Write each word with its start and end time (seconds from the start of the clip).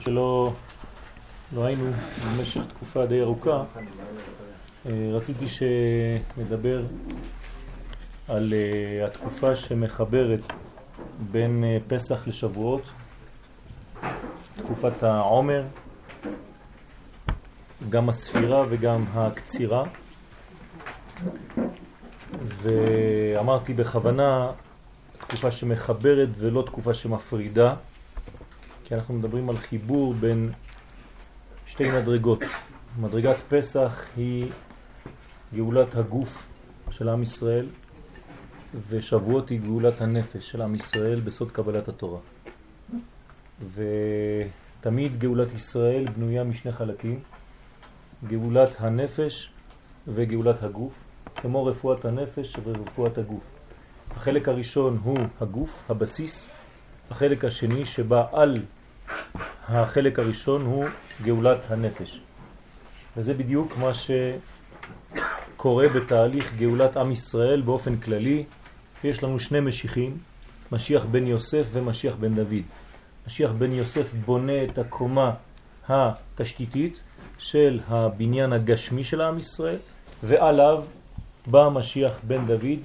שלא 0.00 0.52
לא 1.54 1.64
היינו 1.64 1.84
במשך 2.26 2.60
תקופה 2.68 3.06
די 3.06 3.20
ארוכה, 3.20 3.62
אה, 4.86 4.92
רציתי 5.12 5.44
שנדבר 5.48 6.82
על 8.28 8.52
אה, 8.52 9.06
התקופה 9.06 9.56
שמחברת 9.56 10.40
בין 11.30 11.64
אה, 11.64 11.78
פסח 11.88 12.26
לשבועות, 12.26 12.82
תקופת 14.56 15.02
העומר, 15.02 15.62
גם 17.88 18.08
הספירה 18.08 18.64
וגם 18.68 19.04
הקצירה. 19.14 19.84
ואמרתי 22.62 23.74
בכוונה 23.74 24.50
תקופה 25.18 25.50
שמחברת 25.50 26.28
ולא 26.38 26.62
תקופה 26.62 26.94
שמפרידה, 26.94 27.74
כי 28.84 28.94
אנחנו 28.94 29.14
מדברים 29.14 29.50
על 29.50 29.58
חיבור 29.58 30.14
בין 30.14 30.50
שתי 31.66 31.90
מדרגות. 31.90 32.40
מדרגת 32.98 33.36
פסח 33.48 34.04
היא 34.16 34.50
גאולת 35.54 35.94
הגוף 35.94 36.48
של 36.90 37.08
עם 37.08 37.22
ישראל, 37.22 37.66
ושבועות 38.88 39.48
היא 39.48 39.60
גאולת 39.60 40.00
הנפש 40.00 40.50
של 40.50 40.62
עם 40.62 40.74
ישראל 40.74 41.20
בסוד 41.20 41.50
קבלת 41.50 41.88
התורה. 41.88 42.18
ותמיד 43.74 45.18
גאולת 45.18 45.54
ישראל 45.54 46.08
בנויה 46.08 46.44
משני 46.44 46.72
חלקים, 46.72 47.20
גאולת 48.26 48.80
הנפש 48.80 49.50
וגאולת 50.08 50.62
הגוף, 50.62 51.04
כמו 51.36 51.66
רפואת 51.66 52.04
הנפש 52.04 52.56
ורפואת 52.64 53.18
הגוף. 53.18 53.44
החלק 54.16 54.48
הראשון 54.48 55.00
הוא 55.02 55.18
הגוף, 55.40 55.82
הבסיס, 55.88 56.50
החלק 57.10 57.44
השני 57.44 57.86
שבא 57.86 58.24
על 58.32 58.60
החלק 59.68 60.18
הראשון 60.18 60.62
הוא 60.62 60.84
גאולת 61.22 61.70
הנפש. 61.70 62.20
וזה 63.16 63.34
בדיוק 63.34 63.76
מה 63.76 63.90
שקורה 65.54 65.88
בתהליך 65.88 66.54
גאולת 66.56 66.96
עם 66.96 67.12
ישראל 67.12 67.60
באופן 67.60 67.96
כללי. 67.96 68.44
יש 69.04 69.22
לנו 69.22 69.40
שני 69.40 69.60
משיחים, 69.60 70.18
משיח 70.72 71.04
בן 71.04 71.26
יוסף 71.26 71.64
ומשיח 71.72 72.14
בן 72.20 72.34
דוד. 72.34 72.64
משיח 73.26 73.50
בן 73.50 73.72
יוסף 73.72 74.14
בונה 74.14 74.64
את 74.64 74.78
הקומה 74.78 75.34
התשתיתית 75.88 77.00
של 77.38 77.80
הבניין 77.88 78.52
הגשמי 78.52 79.04
של 79.04 79.20
עם 79.20 79.38
ישראל, 79.38 79.78
ועליו 80.22 80.82
בא 81.46 81.68
משיח 81.68 82.12
בן 82.22 82.46
דוד 82.46 82.80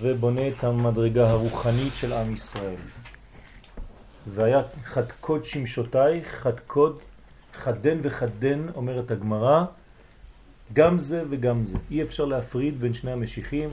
ובונה 0.00 0.48
את 0.48 0.64
המדרגה 0.64 1.30
הרוחנית 1.30 1.92
של 1.96 2.12
עם 2.12 2.32
ישראל. 2.32 3.01
והיה 4.26 4.62
חד 4.84 5.12
קוד 5.20 5.44
שמשותייך, 5.44 6.28
חד 6.28 6.60
קוד, 6.60 6.98
חדן 7.54 7.98
וחדן, 8.02 8.66
אומרת 8.74 9.10
הגמרא, 9.10 9.64
גם 10.72 10.98
זה 10.98 11.22
וגם 11.30 11.64
זה. 11.64 11.78
אי 11.90 12.02
אפשר 12.02 12.24
להפריד 12.24 12.80
בין 12.80 12.94
שני 12.94 13.12
המשיחים. 13.12 13.68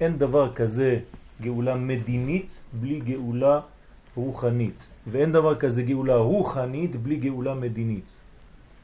אין 0.00 0.18
דבר 0.18 0.54
כזה 0.54 0.98
גאולה 1.42 1.74
מדינית 1.74 2.50
בלי 2.72 3.00
גאולה 3.00 3.60
רוחנית. 4.14 4.82
ואין 5.06 5.32
דבר 5.32 5.54
כזה 5.54 5.82
גאולה 5.82 6.16
רוחנית 6.16 6.96
בלי 6.96 7.16
גאולה 7.16 7.54
מדינית. 7.54 8.04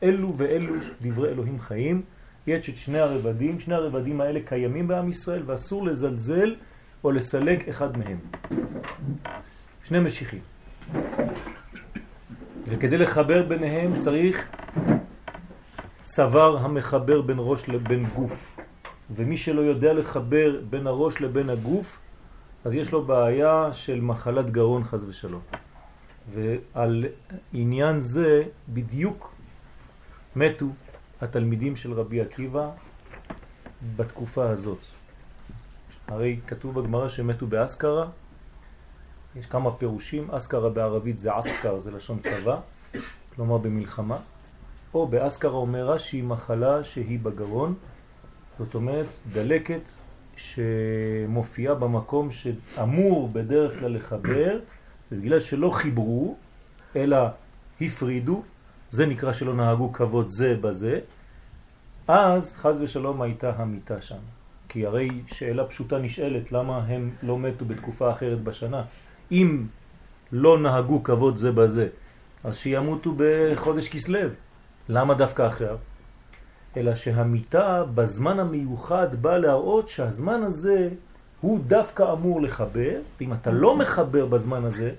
אלו 0.02 0.34
ואלו 0.36 0.74
דברי 1.02 1.28
אלוהים 1.28 1.60
חיים. 1.60 2.02
יש 2.46 2.70
את 2.70 2.76
שני 2.76 2.98
הרבדים, 2.98 3.60
שני 3.60 3.74
הרבדים 3.74 4.20
האלה 4.20 4.40
קיימים 4.44 4.88
בעם 4.88 5.10
ישראל 5.10 5.42
ואסור 5.46 5.84
לזלזל 5.84 6.54
או 7.04 7.10
לסלג 7.10 7.68
אחד 7.68 7.98
מהם. 7.98 8.18
שני 9.84 10.00
משיחים. 10.00 10.55
וכדי 12.66 12.98
לחבר 12.98 13.42
ביניהם 13.42 13.98
צריך 13.98 14.46
צוואר 16.04 16.56
המחבר 16.58 17.22
בין 17.22 17.36
ראש 17.40 17.68
לבין 17.68 18.04
גוף. 18.14 18.56
ומי 19.10 19.36
שלא 19.36 19.60
יודע 19.60 19.92
לחבר 19.92 20.60
בין 20.70 20.86
הראש 20.86 21.20
לבין 21.20 21.50
הגוף, 21.50 21.98
אז 22.64 22.74
יש 22.74 22.92
לו 22.92 23.04
בעיה 23.04 23.72
של 23.72 24.00
מחלת 24.00 24.50
גרון 24.50 24.84
חז 24.84 25.04
ושלום. 25.08 25.40
ועל 26.32 27.04
עניין 27.52 28.00
זה 28.00 28.42
בדיוק 28.68 29.34
מתו 30.36 30.66
התלמידים 31.20 31.76
של 31.76 31.92
רבי 31.92 32.20
עקיבא 32.20 32.70
בתקופה 33.96 34.48
הזאת. 34.48 34.78
הרי 36.08 36.40
כתוב 36.46 36.80
בגמרא 36.80 37.08
שמתו 37.08 37.46
באסקרה, 37.46 38.06
יש 39.38 39.46
כמה 39.46 39.70
פירושים, 39.70 40.30
אסקרה 40.30 40.70
בערבית 40.70 41.18
זה 41.18 41.38
אסקר, 41.38 41.78
זה 41.78 41.90
לשון 41.90 42.18
צבא, 42.18 42.60
כלומר 43.34 43.58
במלחמה, 43.58 44.18
או 44.94 45.06
באסקרה 45.06 45.52
אומר 45.52 45.90
רש"י 45.90 46.22
מחלה 46.22 46.84
שהיא 46.84 47.18
בגרון, 47.22 47.74
זאת 48.58 48.74
אומרת 48.74 49.06
דלקת 49.32 49.90
שמופיעה 50.36 51.74
במקום 51.74 52.30
שאמור 52.30 53.28
בדרך 53.32 53.78
כלל 53.78 53.96
לחבר, 53.96 54.58
ובגלל 55.12 55.40
שלא 55.40 55.70
חיברו, 55.70 56.36
אלא 56.96 57.16
הפרידו, 57.80 58.42
זה 58.90 59.06
נקרא 59.06 59.32
שלא 59.32 59.54
נהגו 59.54 59.92
כבוד 59.92 60.26
זה 60.28 60.56
בזה, 60.60 61.00
אז 62.08 62.56
חז 62.56 62.80
ושלום 62.80 63.22
הייתה 63.22 63.52
המיטה 63.56 64.00
שם. 64.00 64.18
כי 64.68 64.86
הרי 64.86 65.10
שאלה 65.26 65.64
פשוטה 65.64 65.98
נשאלת, 65.98 66.52
למה 66.52 66.78
הם 66.78 67.10
לא 67.22 67.38
מתו 67.38 67.64
בתקופה 67.64 68.12
אחרת 68.12 68.40
בשנה? 68.42 68.84
אם 69.32 69.66
לא 70.32 70.58
נהגו 70.58 71.02
כבוד 71.02 71.36
זה 71.36 71.52
בזה, 71.52 71.88
אז 72.44 72.56
שימותו 72.56 73.14
בחודש 73.16 73.88
כסלב. 73.88 74.30
למה 74.88 75.14
דווקא 75.14 75.42
עכשיו? 75.42 75.76
אלא 76.76 76.94
שהמיטה 76.94 77.84
בזמן 77.94 78.40
המיוחד 78.40 79.14
בא 79.22 79.36
להראות 79.36 79.88
שהזמן 79.88 80.42
הזה 80.42 80.88
הוא 81.40 81.60
דווקא 81.66 82.12
אמור 82.12 82.42
לחבר, 82.42 83.00
ואם 83.20 83.32
אתה 83.32 83.50
לא 83.50 83.76
מחבר 83.76 84.26
בזמן 84.26 84.64
הזה, 84.64 84.90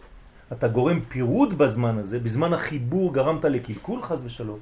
אתה 0.52 0.68
גורם 0.68 1.00
פירוד 1.02 1.58
בזמן 1.58 1.98
הזה, 1.98 2.20
בזמן 2.20 2.54
החיבור 2.54 3.14
גרמת 3.14 3.46
לקלקול 3.46 4.02
חס 4.02 4.22
ושלום. 4.26 4.60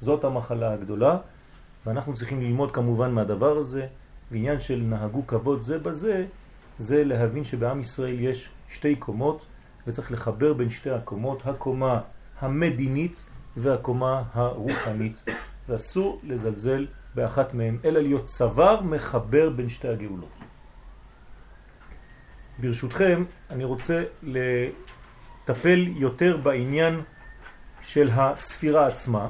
זאת 0.00 0.24
המחלה 0.24 0.72
הגדולה, 0.72 1.16
ואנחנו 1.86 2.14
צריכים 2.14 2.40
ללמוד 2.40 2.70
כמובן 2.70 3.10
מהדבר 3.10 3.58
הזה, 3.58 3.86
ועניין 4.30 4.60
של 4.60 4.80
נהגו 4.88 5.26
כבוד 5.26 5.62
זה 5.62 5.78
בזה, 5.78 6.26
זה 6.78 7.04
להבין 7.04 7.44
שבעם 7.44 7.80
ישראל 7.80 8.20
יש 8.20 8.48
שתי 8.68 8.96
קומות, 8.96 9.46
וצריך 9.86 10.12
לחבר 10.12 10.52
בין 10.52 10.70
שתי 10.70 10.90
הקומות, 10.90 11.46
הקומה 11.46 12.00
המדינית 12.40 13.24
והקומה 13.56 14.22
הרוחנית, 14.32 15.22
ואסור 15.68 16.20
לזלזל 16.22 16.86
באחת 17.14 17.54
מהן, 17.54 17.78
אלא 17.84 18.00
להיות 18.00 18.24
צוואר 18.24 18.80
מחבר 18.82 19.50
בין 19.50 19.68
שתי 19.68 19.88
הגאולות. 19.88 20.30
ברשותכם, 22.58 23.24
אני 23.50 23.64
רוצה 23.64 24.04
לטפל 24.22 25.86
יותר 25.96 26.36
בעניין 26.36 27.00
של 27.82 28.10
הספירה 28.12 28.86
עצמה, 28.86 29.28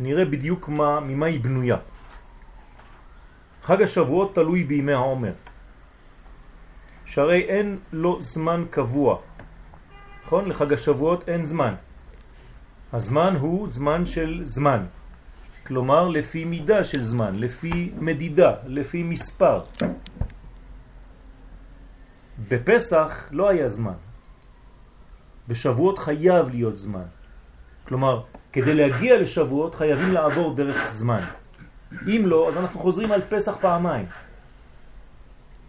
ונראה 0.00 0.24
בדיוק 0.24 0.68
מה, 0.68 1.00
ממה 1.00 1.26
היא 1.26 1.40
בנויה. 1.40 1.76
חג 3.62 3.82
השבועות 3.82 4.34
תלוי 4.34 4.64
בימי 4.64 4.92
העומר. 4.92 5.32
שהרי 7.08 7.40
אין 7.40 7.78
לו 7.92 8.20
זמן 8.20 8.64
קבוע. 8.70 9.18
נכון? 10.24 10.48
לחג 10.48 10.72
השבועות 10.72 11.28
אין 11.28 11.44
זמן. 11.44 11.74
הזמן 12.92 13.34
הוא 13.40 13.68
זמן 13.70 14.06
של 14.06 14.40
זמן. 14.44 14.84
כלומר, 15.66 16.08
לפי 16.08 16.44
מידה 16.44 16.84
של 16.84 17.04
זמן, 17.04 17.38
לפי 17.38 17.92
מדידה, 17.98 18.54
לפי 18.66 19.02
מספר. 19.02 19.60
בפסח 22.48 23.28
לא 23.32 23.48
היה 23.48 23.68
זמן. 23.68 23.98
בשבועות 25.48 25.98
חייב 25.98 26.48
להיות 26.48 26.78
זמן. 26.78 27.08
כלומר, 27.88 28.22
כדי 28.52 28.74
להגיע 28.74 29.20
לשבועות 29.20 29.74
חייבים 29.74 30.12
לעבור 30.12 30.54
דרך 30.54 30.86
זמן. 30.92 31.20
אם 32.06 32.22
לא, 32.24 32.48
אז 32.48 32.56
אנחנו 32.56 32.80
חוזרים 32.80 33.12
על 33.12 33.20
פסח 33.28 33.56
פעמיים. 33.60 34.06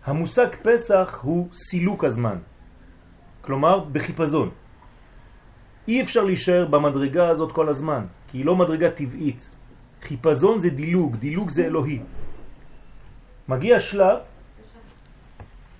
המושג 0.10 0.48
פסח 0.62 1.20
הוא 1.22 1.48
סילוק 1.54 2.04
הזמן, 2.04 2.38
כלומר 3.42 3.80
בחיפזון. 3.80 4.50
אי 5.88 6.02
אפשר 6.02 6.24
להישאר 6.24 6.66
במדרגה 6.66 7.30
הזאת 7.30 7.52
כל 7.52 7.70
הזמן, 7.70 8.06
כי 8.28 8.38
היא 8.38 8.46
לא 8.46 8.56
מדרגה 8.56 8.90
טבעית. 8.90 9.56
חיפזון 10.02 10.60
זה 10.60 10.70
דילוג, 10.70 11.16
דילוג 11.16 11.50
זה 11.50 11.66
אלוהי. 11.66 12.00
מגיע 13.48 13.80
שלב 13.80 14.18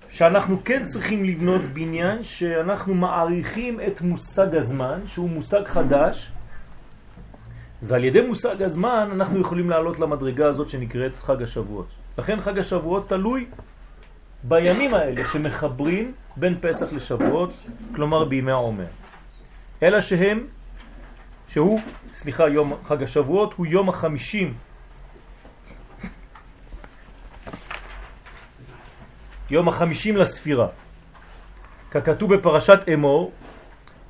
שאנחנו 0.08 0.64
כן 0.64 0.84
צריכים 0.84 1.24
לבנות 1.24 1.62
בניין 1.62 2.22
שאנחנו 2.22 2.94
מעריכים 2.94 3.80
את 3.86 4.00
מושג 4.00 4.56
הזמן, 4.56 5.00
שהוא 5.06 5.30
מושג 5.30 5.64
חדש, 5.64 6.30
ועל 7.82 8.04
ידי 8.04 8.20
מושג 8.20 8.62
הזמן 8.62 9.08
אנחנו 9.12 9.40
יכולים 9.40 9.70
לעלות 9.70 9.98
למדרגה 9.98 10.46
הזאת 10.46 10.68
שנקראת 10.68 11.14
חג 11.18 11.42
השבועות. 11.42 11.86
לכן 12.18 12.40
חג 12.40 12.58
השבועות 12.58 13.08
תלוי 13.08 13.46
בימים 14.42 14.94
האלה 14.94 15.24
שמחברים 15.24 16.12
בין 16.36 16.58
פסח 16.60 16.92
לשבועות, 16.92 17.66
כלומר 17.94 18.24
בימי 18.24 18.50
העומר. 18.50 18.86
אלא 19.82 20.00
שהם, 20.00 20.46
שהוא, 21.48 21.80
סליחה, 22.14 22.48
יום 22.48 22.74
חג 22.84 23.02
השבועות, 23.02 23.54
הוא 23.56 23.66
יום 23.66 23.88
החמישים 23.88 24.54
יום 29.50 29.68
החמישים 29.68 30.16
לספירה. 30.16 30.66
ככתוב 31.90 32.34
בפרשת 32.34 32.78
אמור, 32.94 33.32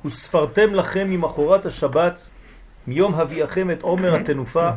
וספרתם 0.05 0.73
לכם 0.73 1.09
ממחורת 1.09 1.65
השבת, 1.65 2.27
מיום 2.87 3.15
הביאכם 3.15 3.71
את 3.71 3.81
עומר 3.81 4.15
התנופה, 4.15 4.69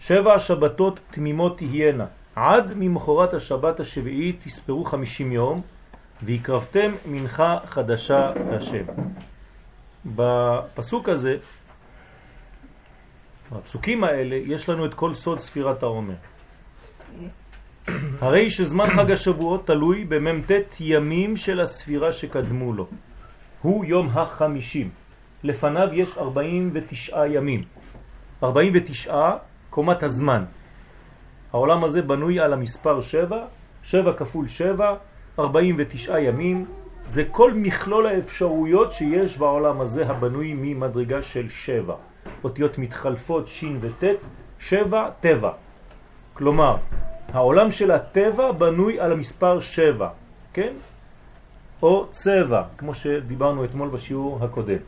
שבע 0.00 0.34
השבתות 0.34 1.00
תמימות 1.10 1.58
תהיינה, 1.58 2.06
עד 2.36 2.72
ממחורת 2.76 3.34
השבת 3.34 3.80
השביעית 3.80 4.40
תספרו 4.44 4.84
חמישים 4.84 5.32
יום, 5.32 5.60
והקרבתם 6.22 6.92
מנחה 7.06 7.58
חדשה 7.64 8.32
להשם. 8.50 8.84
בפסוק 10.06 11.08
הזה, 11.08 11.36
בפסוקים 13.52 14.04
האלה, 14.04 14.36
יש 14.36 14.68
לנו 14.68 14.86
את 14.86 14.94
כל 14.94 15.14
סוד 15.14 15.38
ספירת 15.38 15.82
העומר. 15.82 16.14
הרי 18.20 18.50
שזמן 18.50 18.90
חג 18.90 19.10
השבועות 19.10 19.66
תלוי 19.66 20.04
במ"ט 20.04 20.52
ימים 20.80 21.36
של 21.36 21.60
הספירה 21.60 22.12
שקדמו 22.12 22.72
לו. 22.72 22.86
הוא 23.62 23.84
יום 23.84 24.08
החמישים. 24.08 24.90
לפניו 25.42 25.88
יש 25.92 26.18
49 26.18 27.26
ימים. 27.26 27.62
49 28.42 29.30
קומת 29.70 30.02
הזמן. 30.02 30.44
העולם 31.52 31.84
הזה 31.84 32.02
בנוי 32.02 32.40
על 32.40 32.52
המספר 32.52 33.00
7, 33.00 33.44
7 33.82 34.12
כפול 34.12 34.48
7, 34.48 34.94
49 35.38 36.18
ימים. 36.18 36.64
זה 37.04 37.24
כל 37.30 37.52
מכלול 37.54 38.06
האפשרויות 38.06 38.92
שיש 38.92 39.38
בעולם 39.38 39.80
הזה 39.80 40.06
הבנוי 40.06 40.54
ממדרגה 40.56 41.22
של 41.22 41.48
7. 41.48 41.94
אותיות 42.44 42.78
מתחלפות 42.78 43.48
שין 43.48 43.78
וטט, 43.80 44.24
7 44.58 45.10
טבע. 45.20 45.52
כלומר, 46.34 46.76
העולם 47.32 47.70
של 47.70 47.90
הטבע 47.90 48.52
בנוי 48.52 49.00
על 49.00 49.12
המספר 49.12 49.60
7, 49.60 50.08
כן? 50.52 50.72
או 51.82 52.06
צבע, 52.10 52.62
כמו 52.78 52.94
שדיברנו 52.94 53.64
אתמול 53.64 53.88
בשיעור 53.88 54.38
הקודם. 54.44 54.78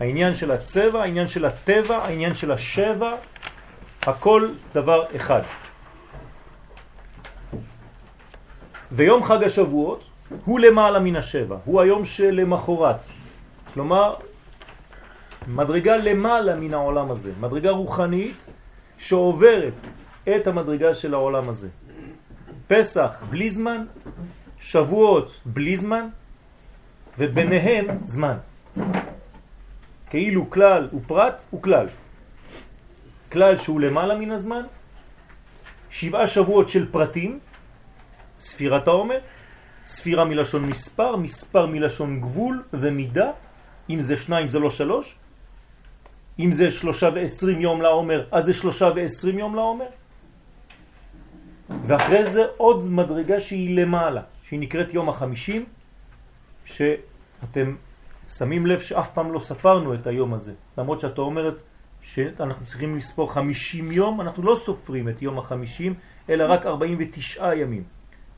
העניין 0.00 0.34
של 0.34 0.50
הצבע, 0.50 1.02
העניין 1.02 1.28
של 1.28 1.44
הטבע, 1.44 1.96
העניין 1.96 2.34
של 2.34 2.52
השבע, 2.52 3.14
הכל 4.02 4.48
דבר 4.74 5.04
אחד. 5.16 5.42
ויום 8.96 9.24
חג 9.24 9.44
השבועות 9.44 10.04
הוא 10.44 10.60
למעלה 10.60 10.98
מן 10.98 11.16
השבע, 11.16 11.56
הוא 11.64 11.80
היום 11.80 12.04
שלמחורת. 12.04 13.04
כלומר, 13.74 14.14
מדרגה 15.46 15.96
למעלה 15.96 16.54
מן 16.54 16.74
העולם 16.74 17.10
הזה, 17.10 17.32
מדרגה 17.40 17.70
רוחנית 17.70 18.46
שעוברת 18.98 19.82
את 20.36 20.46
המדרגה 20.46 20.94
של 20.94 21.14
העולם 21.14 21.48
הזה. 21.48 21.68
פסח 22.66 23.22
בלי 23.30 23.50
זמן, 23.50 23.84
שבועות 24.60 25.40
בלי 25.44 25.76
זמן, 25.76 26.08
וביניהם 27.18 27.86
זמן. 28.04 28.36
כאילו 30.10 30.50
כלל 30.50 30.88
ופרט 30.94 31.44
וכלל. 31.54 31.86
כלל 33.32 33.56
שהוא 33.56 33.80
למעלה 33.80 34.14
מן 34.14 34.30
הזמן, 34.30 34.62
שבעה 35.90 36.26
שבועות 36.26 36.68
של 36.68 36.92
פרטים, 36.92 37.38
ספירת 38.44 38.88
העומר, 38.88 39.18
ספירה 39.86 40.24
מלשון 40.24 40.66
מספר, 40.66 41.16
מספר 41.16 41.66
מלשון 41.66 42.20
גבול 42.20 42.62
ומידה, 42.72 43.30
אם 43.90 44.00
זה 44.00 44.16
שניים 44.16 44.48
זה 44.48 44.58
לא 44.58 44.70
שלוש, 44.70 45.16
אם 46.38 46.52
זה 46.52 46.70
שלושה 46.70 47.08
ועשרים 47.14 47.60
יום 47.60 47.82
לעומר, 47.82 48.24
אז 48.32 48.44
זה 48.44 48.52
שלושה 48.52 48.90
ועשרים 48.96 49.38
יום 49.38 49.54
לעומר, 49.54 49.86
ואחרי 51.86 52.26
זה 52.26 52.42
עוד 52.56 52.88
מדרגה 52.88 53.40
שהיא 53.40 53.80
למעלה, 53.80 54.22
שהיא 54.42 54.60
נקראת 54.60 54.94
יום 54.94 55.08
החמישים, 55.08 55.64
שאתם 56.64 57.76
שמים 58.28 58.66
לב 58.66 58.80
שאף 58.80 59.08
פעם 59.14 59.32
לא 59.32 59.40
ספרנו 59.40 59.94
את 59.94 60.06
היום 60.06 60.34
הזה, 60.34 60.52
למרות 60.78 61.00
שאתה 61.00 61.20
אומרת 61.20 61.60
שאנחנו 62.02 62.66
צריכים 62.66 62.96
לספור 62.96 63.32
חמישים 63.32 63.92
יום, 63.92 64.20
אנחנו 64.20 64.42
לא 64.42 64.54
סופרים 64.54 65.08
את 65.08 65.22
יום 65.22 65.38
החמישים, 65.38 65.94
אלא 66.28 66.44
רק 66.48 66.66
ארבעים 66.66 66.96
ותשעה 67.00 67.56
ימים, 67.56 67.82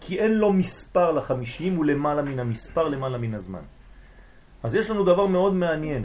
כי 0.00 0.19
אין 0.19 0.34
לו 0.38 0.52
מספר 0.52 1.12
לחמישים, 1.12 1.76
הוא 1.76 1.84
למעלה 1.84 2.22
מן 2.22 2.38
המספר, 2.38 2.88
למעלה 2.88 3.19
מן 3.19 3.34
הזמן. 3.34 3.62
אז 4.62 4.75
יש 4.75 4.90
לנו 4.90 5.04
דבר 5.04 5.26
מאוד 5.26 5.54
מעניין. 5.54 6.04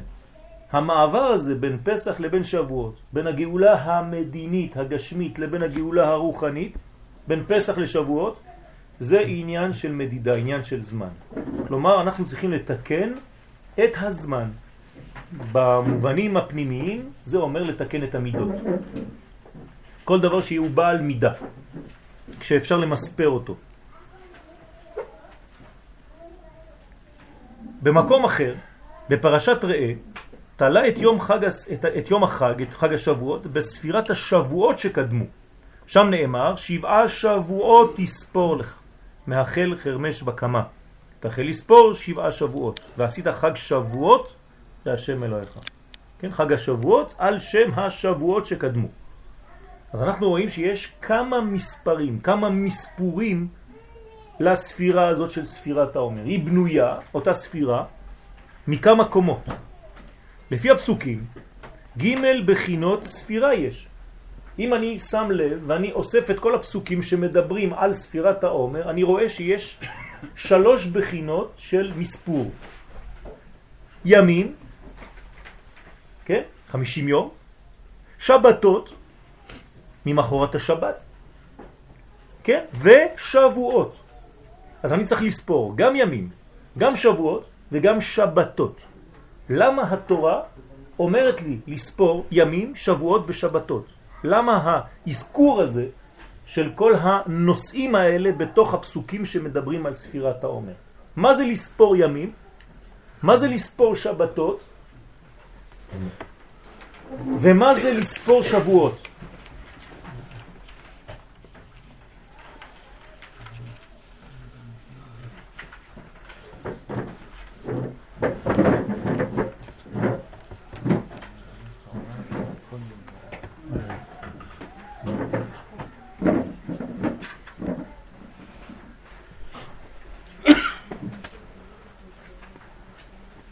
המעבר 0.71 1.23
הזה 1.23 1.55
בין 1.55 1.77
פסח 1.83 2.19
לבין 2.19 2.43
שבועות, 2.43 2.95
בין 3.13 3.27
הגאולה 3.27 3.73
המדינית, 3.83 4.77
הגשמית, 4.77 5.39
לבין 5.39 5.63
הגאולה 5.63 6.07
הרוחנית, 6.07 6.77
בין 7.27 7.43
פסח 7.47 7.77
לשבועות, 7.77 8.39
זה 8.99 9.19
עניין 9.19 9.73
של 9.73 9.91
מדידה, 9.91 10.35
עניין 10.35 10.63
של 10.63 10.83
זמן. 10.83 11.09
כלומר, 11.67 12.01
אנחנו 12.01 12.25
צריכים 12.25 12.51
לתקן 12.51 13.13
את 13.83 13.95
הזמן. 13.99 14.49
במובנים 15.51 16.37
הפנימיים 16.37 17.09
זה 17.23 17.37
אומר 17.37 17.63
לתקן 17.63 18.03
את 18.03 18.15
המידות. 18.15 18.51
כל 20.03 20.19
דבר 20.19 20.41
שהוא 20.41 20.69
בעל 20.69 21.01
מידה, 21.01 21.33
כשאפשר 22.39 22.77
למספר 22.77 23.29
אותו. 23.29 23.55
במקום 27.81 28.25
אחר, 28.25 28.53
בפרשת 29.09 29.63
ראה, 29.63 29.93
תלה 30.55 30.87
את 30.87 30.97
יום, 30.97 31.21
חג, 31.21 31.45
את, 31.45 31.85
את 31.85 32.11
יום 32.11 32.23
החג, 32.23 32.61
את 32.61 32.73
חג 32.73 32.93
השבועות, 32.93 33.47
בספירת 33.47 34.09
השבועות 34.09 34.79
שקדמו. 34.79 35.25
שם 35.87 36.07
נאמר, 36.09 36.55
שבעה 36.55 37.07
שבועות 37.07 37.93
תספור 37.95 38.57
לך, 38.57 38.77
מאחל 39.27 39.75
חרמש 39.77 40.23
בקמה. 40.23 40.63
תחל 41.19 41.41
לספור 41.41 41.93
שבעה 41.93 42.31
שבועות, 42.31 42.79
ועשית 42.97 43.27
חג 43.27 43.55
שבועות 43.55 44.33
להשם 44.85 45.23
אלוהיך. 45.23 45.57
כן, 46.19 46.31
חג 46.31 46.53
השבועות 46.53 47.15
על 47.17 47.39
שם 47.39 47.71
השבועות 47.75 48.45
שקדמו. 48.45 48.87
אז 49.93 50.01
אנחנו 50.01 50.29
רואים 50.29 50.49
שיש 50.49 50.91
כמה 51.01 51.41
מספרים, 51.41 52.19
כמה 52.19 52.49
מספורים 52.49 53.47
לספירה 54.41 55.07
הזאת 55.07 55.31
של 55.31 55.45
ספירת 55.45 55.95
העומר. 55.95 56.23
היא 56.23 56.45
בנויה, 56.45 56.97
אותה 57.13 57.33
ספירה, 57.33 57.85
מכמה 58.67 59.05
קומות. 59.05 59.45
לפי 60.51 60.69
הפסוקים, 60.69 61.25
ג' 61.97 62.45
בחינות 62.45 63.05
ספירה 63.05 63.53
יש. 63.53 63.87
אם 64.59 64.73
אני 64.73 64.99
שם 64.99 65.27
לב 65.31 65.63
ואני 65.67 65.91
אוסף 65.91 66.31
את 66.31 66.39
כל 66.39 66.55
הפסוקים 66.55 67.01
שמדברים 67.01 67.73
על 67.73 67.93
ספירת 67.93 68.43
העומר, 68.43 68.89
אני 68.89 69.03
רואה 69.03 69.29
שיש 69.29 69.79
שלוש 70.35 70.85
בחינות 70.85 71.53
של 71.57 71.93
מספור. 71.95 72.51
ימים, 74.05 74.55
כן? 76.25 76.41
חמישים 76.67 77.07
יום, 77.07 77.29
שבתות, 78.19 78.93
ממחורת 80.05 80.55
השבת, 80.55 81.05
כן? 82.43 82.65
ושבועות. 82.81 84.00
אז 84.83 84.93
אני 84.93 85.03
צריך 85.03 85.21
לספור 85.21 85.73
גם 85.75 85.95
ימים, 85.95 86.29
גם 86.77 86.95
שבועות 86.95 87.45
וגם 87.71 88.01
שבתות. 88.01 88.81
למה 89.49 89.93
התורה 89.93 90.41
אומרת 90.99 91.41
לי 91.41 91.57
לספור 91.67 92.25
ימים, 92.31 92.75
שבועות 92.75 93.23
ושבתות? 93.27 93.85
למה 94.23 94.81
האזכור 95.07 95.61
הזה 95.61 95.85
של 96.45 96.71
כל 96.75 96.93
הנושאים 96.99 97.95
האלה 97.95 98.31
בתוך 98.31 98.73
הפסוקים 98.73 99.25
שמדברים 99.25 99.85
על 99.85 99.93
ספירת 99.93 100.43
העומר? 100.43 100.73
מה 101.15 101.33
זה 101.33 101.45
לספור 101.45 101.95
ימים? 101.95 102.31
מה 103.23 103.37
זה 103.37 103.47
לספור 103.47 103.95
שבתות? 103.95 104.63
ומה 107.39 107.75
זה 107.75 107.93
לספור 107.93 108.43
שבועות? 108.43 109.07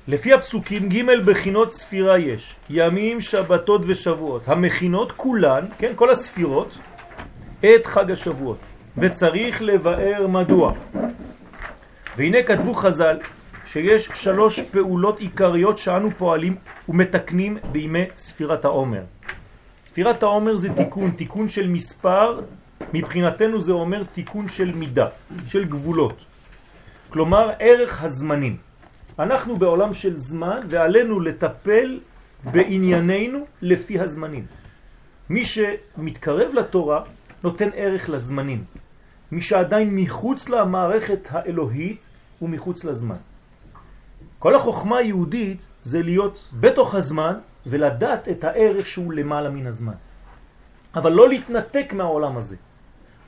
לפי 0.09 0.33
הפסוקים 0.33 0.89
ג' 0.89 1.19
בחינות 1.25 1.71
ספירה 1.73 2.19
יש, 2.19 2.55
ימים, 2.69 3.21
שבתות 3.21 3.81
ושבועות. 3.87 4.47
המכינות 4.47 5.11
כולן, 5.11 5.65
כן, 5.77 5.91
כל 5.95 6.09
הספירות, 6.09 6.77
את 7.59 7.85
חג 7.85 8.11
השבועות. 8.11 8.57
וצריך 8.97 9.61
לבאר 9.61 10.27
מדוע. 10.27 10.73
והנה 12.17 12.43
כתבו 12.43 12.73
חז"ל 12.73 13.17
שיש 13.65 14.09
שלוש 14.13 14.59
פעולות 14.59 15.19
עיקריות 15.19 15.77
שאנו 15.77 16.09
פועלים 16.17 16.55
ומתקנים 16.89 17.57
בימי 17.71 18.05
ספירת 18.17 18.65
העומר. 18.65 19.01
ספירת 19.87 20.23
העומר 20.23 20.57
זה 20.57 20.69
תיקון, 20.73 21.11
תיקון 21.11 21.49
של 21.49 21.67
מספר, 21.67 22.39
מבחינתנו 22.93 23.61
זה 23.61 23.71
אומר 23.71 24.03
תיקון 24.03 24.47
של 24.47 24.73
מידה, 24.73 25.07
של 25.45 25.65
גבולות. 25.65 26.25
כלומר 27.09 27.51
ערך 27.59 28.03
הזמנים. 28.03 28.68
אנחנו 29.19 29.57
בעולם 29.57 29.93
של 29.93 30.17
זמן 30.17 30.59
ועלינו 30.69 31.19
לטפל 31.19 31.99
בענייננו 32.43 33.45
לפי 33.61 33.99
הזמנים. 33.99 34.45
מי 35.29 35.43
שמתקרב 35.45 36.53
לתורה 36.53 37.03
נותן 37.43 37.69
ערך 37.73 38.09
לזמנים. 38.09 38.63
מי 39.31 39.41
שעדיין 39.41 39.95
מחוץ 39.95 40.49
למערכת 40.49 41.27
האלוהית 41.31 42.09
הוא 42.39 42.49
מחוץ 42.49 42.83
לזמן. 42.83 43.15
כל 44.39 44.55
החוכמה 44.55 44.97
היהודית 44.97 45.67
זה 45.81 46.01
להיות 46.01 46.47
בתוך 46.53 46.95
הזמן 46.95 47.33
ולדעת 47.65 48.27
את 48.27 48.43
הערך 48.43 48.87
שהוא 48.87 49.13
למעלה 49.13 49.49
מן 49.49 49.67
הזמן. 49.67 49.93
אבל 50.95 51.11
לא 51.11 51.29
להתנתק 51.29 51.93
מהעולם 51.93 52.37
הזה. 52.37 52.55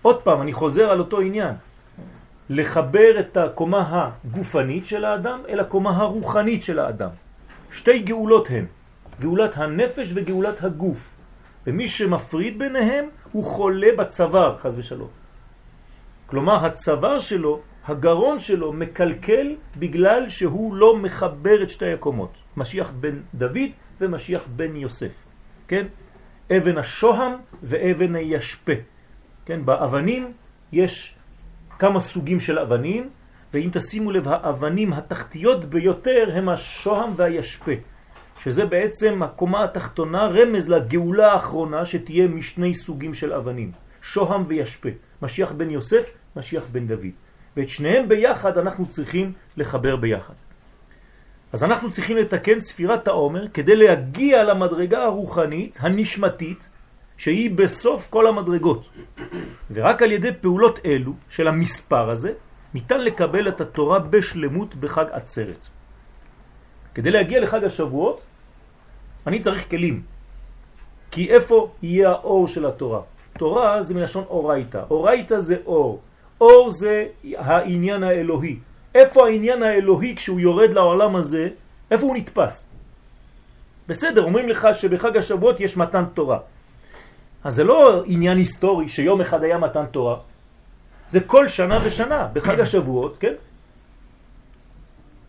עוד 0.02 0.22
פעם, 0.22 0.42
אני 0.42 0.54
חוזר 0.54 0.90
על 0.92 1.00
אותו 1.00 1.20
עניין. 1.20 1.56
לחבר 2.53 3.20
את 3.20 3.38
הקומה 3.38 4.10
הגופנית 4.25 4.86
של 4.86 5.05
האדם 5.05 5.39
אל 5.50 5.60
הקומה 5.60 5.89
הרוחנית 5.89 6.63
של 6.63 6.79
האדם. 6.79 7.10
שתי 7.72 8.00
גאולות 8.00 8.48
הן, 8.50 8.65
גאולת 9.20 9.58
הנפש 9.58 10.12
וגאולת 10.15 10.63
הגוף. 10.63 11.15
ומי 11.67 11.88
שמפריד 11.88 12.60
ביניהם 12.60 13.05
הוא 13.31 13.43
חולה 13.43 13.88
בצוואר, 13.98 14.58
חז 14.58 14.77
ושלום. 14.77 15.08
כלומר, 16.25 16.65
הצוואר 16.65 17.20
שלו, 17.20 17.62
הגרון 17.86 18.39
שלו, 18.39 18.74
מקלקל 18.74 19.55
בגלל 19.77 20.29
שהוא 20.29 20.75
לא 20.75 20.98
מחבר 20.98 21.63
את 21.63 21.70
שתי 21.70 21.93
הקומות. 21.93 22.34
משיח 22.58 22.91
בן 23.00 23.15
דוד 23.34 23.72
ומשיח 24.01 24.43
בן 24.55 24.75
יוסף. 24.75 25.13
כן? 25.67 25.88
אבן 26.51 26.77
השוהם 26.77 27.31
ואבן 27.63 28.15
הישפה. 28.15 28.77
כן? 29.46 29.65
באבנים 29.65 30.31
יש 30.72 31.15
כמה 31.82 32.00
סוגים 32.00 32.40
של 32.40 32.60
אבנים, 32.60 33.10
ואם 33.54 33.70
תשימו 33.74 34.12
לב, 34.12 34.28
האבנים 34.28 34.94
התחתיות 34.94 35.66
ביותר 35.66 36.30
הם 36.34 36.50
השוהם 36.50 37.10
והישפה, 37.16 37.72
שזה 38.38 38.66
בעצם 38.66 39.24
הקומה 39.24 39.64
התחתונה, 39.64 40.28
רמז 40.28 40.70
לגאולה 40.70 41.34
האחרונה 41.34 41.86
שתהיה 41.86 42.28
משני 42.28 42.74
סוגים 42.74 43.14
של 43.14 43.34
אבנים, 43.34 43.72
שוהם 44.02 44.44
וישפה, 44.48 44.90
משיח 45.22 45.52
בן 45.52 45.70
יוסף, 45.70 46.10
משיח 46.36 46.64
בן 46.72 46.88
דוד. 46.88 47.16
ואת 47.58 47.70
שניהם 47.70 48.10
ביחד 48.10 48.58
אנחנו 48.58 48.86
צריכים 48.86 49.34
לחבר 49.58 49.96
ביחד. 49.96 50.34
אז 51.54 51.64
אנחנו 51.64 51.92
צריכים 51.92 52.18
לתקן 52.18 52.60
ספירת 52.60 53.08
העומר 53.08 53.48
כדי 53.48 53.76
להגיע 53.76 54.44
למדרגה 54.44 55.04
הרוחנית, 55.04 55.78
הנשמתית, 55.82 56.70
שהיא 57.22 57.51
בסוף 57.51 58.08
כל 58.10 58.28
המדרגות. 58.28 58.90
ורק 59.72 60.01
על 60.01 60.12
ידי 60.12 60.34
פעולות 60.42 60.80
אלו 60.86 61.13
של 61.30 61.48
המספר 61.48 62.10
הזה, 62.10 62.34
ניתן 62.74 63.01
לקבל 63.01 63.48
את 63.48 63.62
התורה 63.62 64.00
בשלמות 64.00 64.75
בחג 64.75 65.06
עצרת. 65.12 65.68
כדי 66.96 67.12
להגיע 67.12 67.40
לחג 67.42 67.63
השבועות, 67.63 68.22
אני 69.28 69.40
צריך 69.40 69.70
כלים. 69.70 70.01
כי 71.12 71.30
איפה 71.30 71.72
יהיה 71.82 72.10
האור 72.10 72.48
של 72.48 72.66
התורה? 72.66 73.01
תורה 73.38 73.84
זה 73.84 73.94
מלשון 73.94 74.24
אורייתא. 74.30 74.82
אורייתא 74.90 75.40
זה 75.40 75.58
אור. 75.66 76.01
אור 76.42 76.72
זה 76.72 77.06
העניין 77.38 78.04
האלוהי. 78.04 78.60
איפה 78.96 79.28
העניין 79.28 79.63
האלוהי 79.63 80.16
כשהוא 80.16 80.40
יורד 80.40 80.74
לעולם 80.74 81.16
הזה? 81.16 81.50
איפה 81.92 82.06
הוא 82.06 82.16
נתפס? 82.16 82.66
בסדר, 83.88 84.24
אומרים 84.24 84.50
לך 84.50 84.68
שבחג 84.74 85.18
השבועות 85.18 85.60
יש 85.60 85.78
מתן 85.78 86.06
תורה. 86.13 86.40
אז 87.44 87.56
זה 87.56 87.64
לא 87.64 88.04
עניין 88.06 88.38
היסטורי 88.38 88.90
שיום 88.90 89.22
אחד 89.22 89.44
היה 89.44 89.58
מתן 89.58 89.86
תורה, 89.86 90.18
זה 91.10 91.20
כל 91.20 91.48
שנה 91.48 91.80
ושנה, 91.84 92.28
בחג 92.34 92.60
השבועות, 92.66 93.18
כן? 93.20 93.34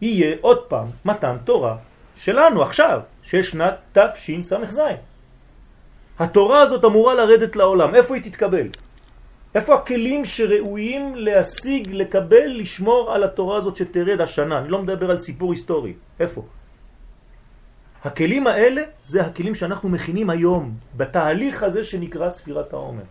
יהיה 0.00 0.36
עוד 0.40 0.58
פעם 0.68 0.86
מתן 1.04 1.36
תורה 1.44 1.76
שלנו 2.16 2.62
עכשיו, 2.62 3.00
שיש 3.22 3.50
שנת 3.50 3.74
תשס"ז. 3.92 4.80
התורה 6.18 6.60
הזאת 6.62 6.84
אמורה 6.84 7.14
לרדת 7.14 7.56
לעולם, 7.56 7.94
איפה 7.94 8.14
היא 8.14 8.22
תתקבל? 8.22 8.68
איפה 9.54 9.74
הכלים 9.74 10.24
שראויים 10.24 11.14
להשיג, 11.16 11.88
לקבל, 11.92 12.46
לשמור 12.46 13.12
על 13.12 13.24
התורה 13.24 13.56
הזאת 13.56 13.76
שתרד 13.76 14.20
השנה? 14.20 14.58
אני 14.58 14.68
לא 14.68 14.82
מדבר 14.82 15.10
על 15.10 15.18
סיפור 15.18 15.52
היסטורי, 15.52 15.92
איפה? 16.20 16.42
הכלים 18.04 18.46
האלה 18.46 18.82
זה 19.02 19.22
הכלים 19.22 19.54
שאנחנו 19.54 19.88
מכינים 19.88 20.30
היום, 20.30 20.74
בתהליך 20.96 21.62
הזה 21.62 21.82
שנקרא 21.82 22.30
ספירת 22.30 22.72
העומר. 22.72 23.02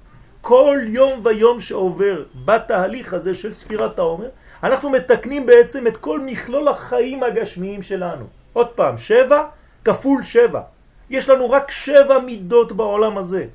כל 0.42 0.78
יום 0.88 1.22
ויום 1.24 1.60
שעובר 1.60 2.24
בתהליך 2.46 3.14
הזה 3.14 3.34
של 3.34 3.54
ספירת 3.54 4.00
העומר, 4.00 4.30
אנחנו 4.64 4.90
מתקנים 4.90 5.46
בעצם 5.46 5.88
את 5.88 5.98
כל 5.98 6.20
מכלול 6.20 6.68
החיים 6.68 7.24
הגשמיים 7.24 7.82
שלנו. 7.82 8.26
עוד 8.54 8.68
פעם, 8.68 8.98
שבע 8.98 9.46
כפול 9.86 10.24
שבע. 10.24 10.62
יש 11.10 11.30
לנו 11.30 11.50
רק 11.50 11.72
שבע 11.72 12.20
מידות 12.20 12.72
בעולם 12.72 13.18
הזה. 13.18 13.46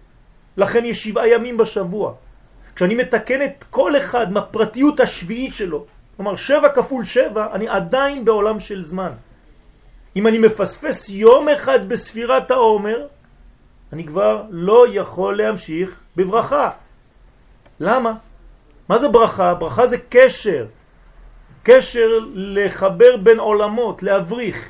לכן 0.57 0.85
יש 0.85 1.05
שבעה 1.05 1.28
ימים 1.28 1.57
בשבוע. 1.57 2.12
כשאני 2.76 2.95
מתקן 2.95 3.43
את 3.43 3.64
כל 3.71 3.97
אחד 3.97 4.33
מהפרטיות 4.33 5.00
השביעית 5.00 5.55
שלו, 5.55 5.85
כלומר 6.16 6.37
שבע 6.37 6.69
כפול 6.69 7.05
שבע, 7.05 7.47
אני 7.52 7.69
עדיין 7.69 8.25
בעולם 8.25 8.61
של 8.61 8.85
זמן. 8.85 9.11
אם 10.16 10.26
אני 10.26 10.38
מפספס 10.38 11.11
יום 11.11 11.49
אחד 11.49 11.88
בספירת 11.88 12.50
העומר, 12.50 13.06
אני 13.92 14.06
כבר 14.06 14.42
לא 14.50 14.87
יכול 14.90 15.37
להמשיך 15.37 16.00
בברכה. 16.16 16.70
למה? 17.80 18.12
מה 18.88 18.99
זה 18.99 19.08
ברכה? 19.08 19.54
ברכה 19.54 19.87
זה 19.87 19.96
קשר. 20.08 20.66
קשר 21.62 22.08
לחבר 22.35 23.16
בין 23.16 23.38
עולמות, 23.38 24.02
להבריך. 24.02 24.68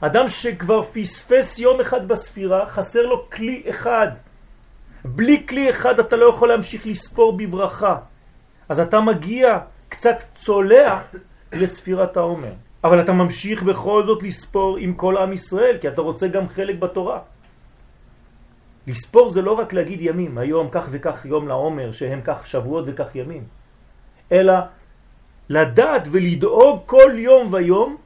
אדם 0.00 0.28
שכבר 0.28 0.82
פספס 0.82 1.58
יום 1.58 1.80
אחד 1.80 2.08
בספירה, 2.08 2.66
חסר 2.68 3.06
לו 3.06 3.30
כלי 3.30 3.62
אחד. 3.70 4.08
בלי 5.04 5.46
כלי 5.48 5.70
אחד 5.70 5.98
אתה 5.98 6.16
לא 6.16 6.26
יכול 6.26 6.48
להמשיך 6.48 6.86
לספור 6.86 7.36
בברכה. 7.36 7.96
אז 8.68 8.80
אתה 8.80 9.00
מגיע 9.00 9.58
קצת 9.88 10.22
צולע 10.34 11.00
לספירת 11.52 12.16
העומר. 12.16 12.52
אבל 12.86 13.00
אתה 13.00 13.12
ממשיך 13.12 13.62
בכל 13.62 14.04
זאת 14.04 14.22
לספור 14.22 14.76
עם 14.76 14.94
כל 14.94 15.16
עם 15.16 15.32
ישראל, 15.32 15.76
כי 15.80 15.88
אתה 15.88 16.00
רוצה 16.00 16.28
גם 16.28 16.48
חלק 16.48 16.78
בתורה. 16.78 17.18
לספור 18.86 19.30
זה 19.30 19.42
לא 19.42 19.52
רק 19.52 19.72
להגיד 19.72 19.98
ימים, 20.02 20.38
היום 20.38 20.68
כך 20.70 20.88
וכך 20.90 21.26
יום 21.26 21.48
לעומר, 21.48 21.92
שהם 21.92 22.20
כך 22.24 22.46
שבועות 22.46 22.84
וכך 22.86 23.16
ימים, 23.16 23.42
אלא 24.32 24.54
לדעת 25.48 26.08
ולדאוג 26.10 26.80
כל 26.86 27.10
יום 27.14 27.54
ויום 27.54 27.96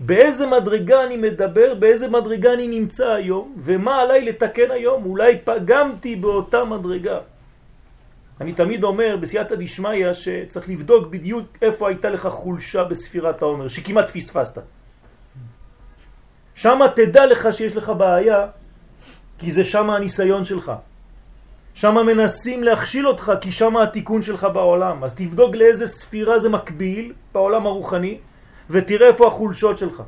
באיזה 0.00 0.46
מדרגה 0.46 1.04
אני 1.04 1.16
מדבר, 1.16 1.74
באיזה 1.74 2.08
מדרגה 2.08 2.52
אני 2.52 2.66
נמצא 2.68 3.08
היום, 3.08 3.56
ומה 3.58 4.00
עליי 4.00 4.24
לתקן 4.24 4.70
היום, 4.70 5.04
אולי 5.04 5.38
פגמתי 5.44 6.16
באותה 6.16 6.64
מדרגה. 6.64 7.18
אני 8.40 8.52
תמיד 8.52 8.84
אומר 8.84 9.16
בסייעתא 9.20 9.54
דשמיא 9.54 10.12
שצריך 10.12 10.68
לבדוק 10.68 11.06
בדיוק 11.06 11.46
איפה 11.62 11.88
הייתה 11.88 12.10
לך 12.10 12.26
חולשה 12.26 12.84
בספירת 12.84 13.42
העומר, 13.42 13.68
שכמעט 13.68 14.10
פספסת. 14.10 14.58
שם 16.54 16.78
תדע 16.94 17.26
לך 17.26 17.48
שיש 17.52 17.76
לך 17.76 17.92
בעיה, 17.98 18.46
כי 19.38 19.52
זה 19.52 19.64
שם 19.64 19.90
הניסיון 19.90 20.44
שלך. 20.44 20.72
שם 21.74 22.06
מנסים 22.06 22.62
להכשיל 22.62 23.08
אותך, 23.08 23.32
כי 23.40 23.52
שם 23.52 23.76
התיקון 23.76 24.22
שלך 24.22 24.46
בעולם. 24.54 25.04
אז 25.04 25.14
תבדוק 25.14 25.54
לאיזה 25.54 25.86
ספירה 25.86 26.38
זה 26.38 26.48
מקביל 26.48 27.12
בעולם 27.32 27.66
הרוחני, 27.66 28.18
ותראה 28.70 29.08
איפה 29.08 29.26
החולשות 29.26 29.78
שלך. 29.78 30.02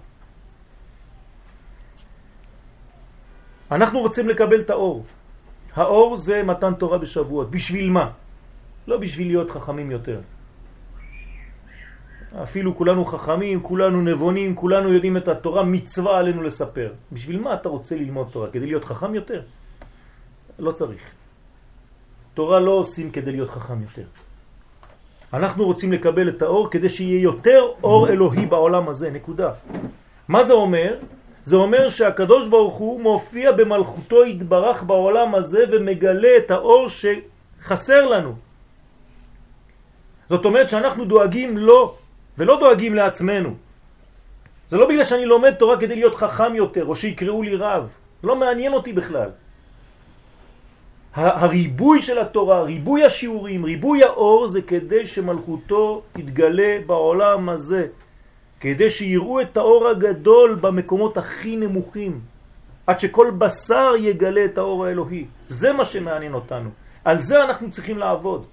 אנחנו 3.70 3.98
רוצים 4.00 4.28
לקבל 4.28 4.60
את 4.60 4.70
האור. 4.70 5.04
האור 5.74 6.16
זה 6.16 6.42
מתן 6.42 6.74
תורה 6.74 6.98
בשבועות. 6.98 7.50
בשביל 7.50 7.90
מה? 7.90 8.10
לא 8.86 8.96
בשביל 8.98 9.26
להיות 9.26 9.50
חכמים 9.50 9.90
יותר. 9.90 10.20
אפילו 12.42 12.76
כולנו 12.76 13.04
חכמים, 13.04 13.62
כולנו 13.62 14.00
נבונים, 14.02 14.54
כולנו 14.54 14.92
יודעים 14.92 15.16
את 15.16 15.28
התורה, 15.28 15.62
מצווה 15.62 16.18
עלינו 16.18 16.42
לספר. 16.42 16.92
בשביל 17.12 17.40
מה 17.40 17.54
אתה 17.54 17.68
רוצה 17.68 17.94
ללמוד 17.96 18.28
תורה? 18.32 18.50
כדי 18.50 18.66
להיות 18.66 18.84
חכם 18.84 19.14
יותר? 19.14 19.42
לא 20.58 20.72
צריך. 20.72 21.02
תורה 22.34 22.60
לא 22.60 22.70
עושים 22.70 23.10
כדי 23.10 23.32
להיות 23.32 23.50
חכם 23.50 23.82
יותר. 23.82 24.04
אנחנו 25.32 25.64
רוצים 25.64 25.92
לקבל 25.92 26.28
את 26.28 26.42
האור 26.42 26.70
כדי 26.70 26.88
שיהיה 26.88 27.22
יותר 27.22 27.62
אור 27.82 28.08
אלוהי 28.08 28.46
בעולם 28.46 28.88
הזה, 28.88 29.10
נקודה. 29.10 29.52
מה 30.28 30.44
זה 30.44 30.52
אומר? 30.52 30.94
זה 31.44 31.56
אומר 31.56 31.88
שהקדוש 31.88 32.48
ברוך 32.48 32.76
הוא 32.76 33.00
מופיע 33.00 33.52
במלכותו 33.52 34.22
התברך 34.22 34.82
בעולם 34.82 35.34
הזה 35.34 35.64
ומגלה 35.70 36.36
את 36.36 36.50
האור 36.50 36.86
שחסר 36.88 38.06
לנו. 38.06 38.34
זאת 40.28 40.44
אומרת 40.44 40.68
שאנחנו 40.68 41.04
דואגים 41.04 41.58
לו 41.58 41.94
ולא 42.38 42.60
דואגים 42.60 42.94
לעצמנו. 42.94 43.54
זה 44.68 44.76
לא 44.76 44.88
בגלל 44.88 45.04
שאני 45.04 45.26
לומד 45.26 45.54
תורה 45.54 45.80
כדי 45.80 45.94
להיות 45.94 46.14
חכם 46.14 46.54
יותר, 46.54 46.84
או 46.84 46.96
שיקראו 46.96 47.42
לי 47.42 47.56
רב. 47.56 47.88
לא 48.24 48.36
מעניין 48.36 48.72
אותי 48.72 48.92
בכלל. 48.92 49.30
הריבוי 51.14 52.02
של 52.02 52.18
התורה, 52.18 52.62
ריבוי 52.62 53.04
השיעורים, 53.04 53.64
ריבוי 53.64 54.04
האור, 54.04 54.48
זה 54.48 54.62
כדי 54.62 55.06
שמלכותו 55.06 56.02
תתגלה 56.12 56.78
בעולם 56.86 57.48
הזה. 57.48 57.86
כדי 58.60 58.90
שיראו 58.90 59.40
את 59.40 59.56
האור 59.56 59.88
הגדול 59.88 60.54
במקומות 60.60 61.16
הכי 61.16 61.56
נמוכים, 61.56 62.20
עד 62.86 62.98
שכל 62.98 63.30
בשר 63.30 63.92
יגלה 63.98 64.44
את 64.44 64.58
האור 64.58 64.86
האלוהי. 64.86 65.26
זה 65.48 65.72
מה 65.72 65.84
שמעניין 65.84 66.34
אותנו. 66.34 66.70
על 67.04 67.20
זה 67.20 67.44
אנחנו 67.44 67.70
צריכים 67.70 67.98
לעבוד. 67.98 68.46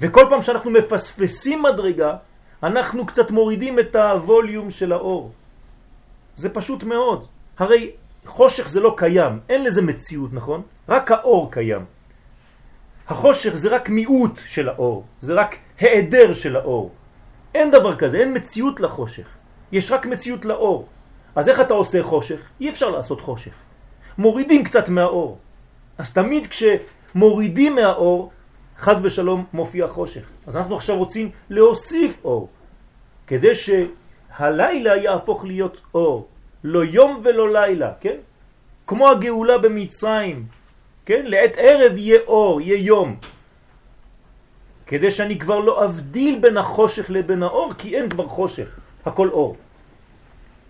וכל 0.00 0.26
פעם 0.28 0.42
שאנחנו 0.42 0.70
מפספסים 0.70 1.62
מדרגה, 1.62 2.16
אנחנו 2.62 3.06
קצת 3.06 3.30
מורידים 3.30 3.78
את 3.78 3.96
הווליום 3.96 4.70
של 4.70 4.92
האור. 4.92 5.32
זה 6.36 6.48
פשוט 6.48 6.84
מאוד. 6.84 7.26
הרי 7.58 7.90
חושך 8.26 8.68
זה 8.68 8.80
לא 8.80 8.94
קיים, 8.96 9.40
אין 9.48 9.64
לזה 9.64 9.82
מציאות, 9.82 10.32
נכון? 10.32 10.62
רק 10.88 11.10
האור 11.10 11.52
קיים. 11.52 11.84
החושך 13.08 13.54
זה 13.54 13.68
רק 13.68 13.88
מיעוט 13.88 14.40
של 14.46 14.68
האור, 14.68 15.04
זה 15.20 15.34
רק 15.34 15.56
העדר 15.80 16.32
של 16.32 16.56
האור. 16.56 16.90
אין 17.54 17.70
דבר 17.70 17.96
כזה, 17.96 18.18
אין 18.18 18.36
מציאות 18.36 18.80
לחושך. 18.80 19.26
יש 19.72 19.92
רק 19.92 20.06
מציאות 20.06 20.44
לאור. 20.44 20.86
אז 21.36 21.48
איך 21.48 21.60
אתה 21.60 21.74
עושה 21.74 22.02
חושך? 22.02 22.40
אי 22.60 22.68
אפשר 22.68 22.90
לעשות 22.90 23.20
חושך. 23.20 23.52
מורידים 24.18 24.64
קצת 24.64 24.88
מהאור. 24.88 25.38
אז 25.98 26.12
תמיד 26.12 26.46
כשמורידים 26.46 27.74
מהאור, 27.74 28.30
חז 28.78 29.00
ושלום 29.02 29.44
מופיע 29.52 29.88
חושך. 29.88 30.30
אז 30.46 30.56
אנחנו 30.56 30.76
עכשיו 30.76 30.96
רוצים 30.96 31.30
להוסיף 31.50 32.24
אור, 32.24 32.48
כדי 33.26 33.52
שהלילה 33.54 34.96
יהפוך 34.96 35.44
להיות 35.44 35.80
אור. 35.94 36.26
לא 36.64 36.84
יום 36.84 37.20
ולא 37.24 37.52
לילה, 37.52 37.92
כן? 38.00 38.16
כמו 38.86 39.08
הגאולה 39.08 39.58
במצרים, 39.58 40.46
כן? 41.06 41.22
לעת 41.26 41.56
ערב 41.56 41.96
יהיה 41.96 42.18
אור, 42.26 42.60
יהיה 42.60 42.78
יום. 42.78 43.16
כדי 44.90 45.10
שאני 45.10 45.38
כבר 45.38 45.58
לא 45.58 45.84
אבדיל 45.84 46.38
בין 46.38 46.56
החושך 46.56 47.10
לבין 47.10 47.42
האור, 47.42 47.72
כי 47.78 47.96
אין 47.96 48.10
כבר 48.10 48.28
חושך, 48.28 48.78
הכל 49.06 49.28
אור. 49.28 49.56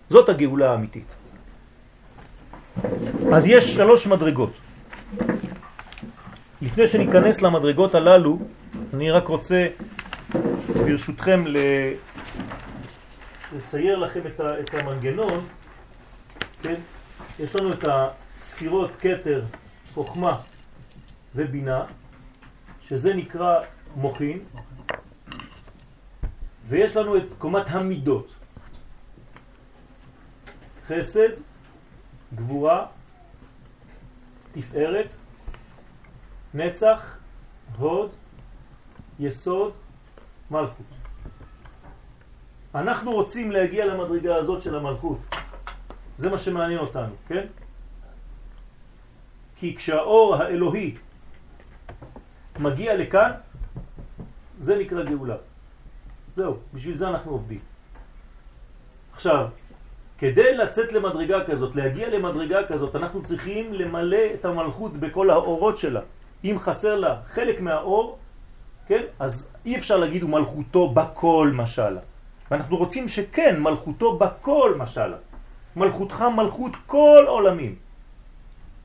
זאת 0.09 0.29
הגאולה 0.29 0.71
האמיתית. 0.71 1.15
אז 3.33 3.45
יש 3.45 3.73
שלוש 3.73 4.07
מדרגות. 4.07 4.53
לפני 6.61 6.87
שניכנס 6.87 7.41
למדרגות 7.41 7.95
הללו, 7.95 8.39
אני 8.93 9.11
רק 9.11 9.27
רוצה 9.27 9.67
ברשותכם 10.67 11.43
לצייר 13.53 13.97
לכם 13.97 14.21
את 14.37 14.73
המנגנון, 14.73 15.45
כן? 16.63 16.75
יש 17.39 17.55
לנו 17.55 17.73
את 17.73 17.83
הספירות 17.87 18.95
קטר, 18.95 19.41
חוכמה 19.93 20.37
ובינה, 21.35 21.83
שזה 22.81 23.13
נקרא 23.13 23.59
מוחין, 23.95 24.39
ויש 26.67 26.95
לנו 26.95 27.17
את 27.17 27.33
קומת 27.37 27.69
המידות. 27.69 28.33
חסד, 30.87 31.29
גבורה, 32.35 32.85
תפארת, 34.51 35.13
נצח, 36.53 37.17
הוד, 37.77 38.11
יסוד, 39.19 39.73
מלכות. 40.51 40.85
אנחנו 42.75 43.11
רוצים 43.11 43.51
להגיע 43.51 43.85
למדרגה 43.85 44.35
הזאת 44.35 44.61
של 44.61 44.75
המלכות. 44.75 45.19
זה 46.17 46.29
מה 46.29 46.37
שמעניין 46.37 46.79
אותנו, 46.79 47.15
כן? 47.27 47.47
כי 49.55 49.75
כשהאור 49.75 50.35
האלוהי 50.35 50.95
מגיע 52.59 52.95
לכאן, 52.95 53.31
זה 54.61 54.77
נקרא 54.77 55.03
גאולה. 55.03 55.35
זהו, 56.33 56.57
בשביל 56.73 56.97
זה 56.97 57.09
אנחנו 57.09 57.31
עובדים. 57.31 57.59
עכשיו, 59.13 59.47
כדי 60.17 60.57
לצאת 60.57 60.93
למדרגה 60.93 61.45
כזאת, 61.45 61.75
להגיע 61.75 62.09
למדרגה 62.09 62.67
כזאת, 62.67 62.95
אנחנו 62.95 63.23
צריכים 63.23 63.73
למלא 63.73 64.25
את 64.33 64.45
המלכות 64.45 64.93
בכל 64.97 65.29
האורות 65.29 65.77
שלה. 65.77 66.01
אם 66.43 66.55
חסר 66.59 66.95
לה 66.95 67.13
חלק 67.25 67.61
מהאור, 67.61 68.17
כן, 68.87 69.03
אז 69.19 69.49
אי 69.65 69.77
אפשר 69.77 69.97
להגיד 69.97 70.21
הוא 70.21 70.29
מלכותו 70.29 70.89
בכל 70.89 71.51
משלה. 71.53 72.01
ואנחנו 72.51 72.77
רוצים 72.77 73.07
שכן, 73.07 73.59
מלכותו 73.59 74.17
בכל 74.17 74.75
משלה. 74.77 75.17
מלכותך 75.75 76.21
מלכות 76.21 76.71
כל 76.85 77.25
עולמים. 77.27 77.75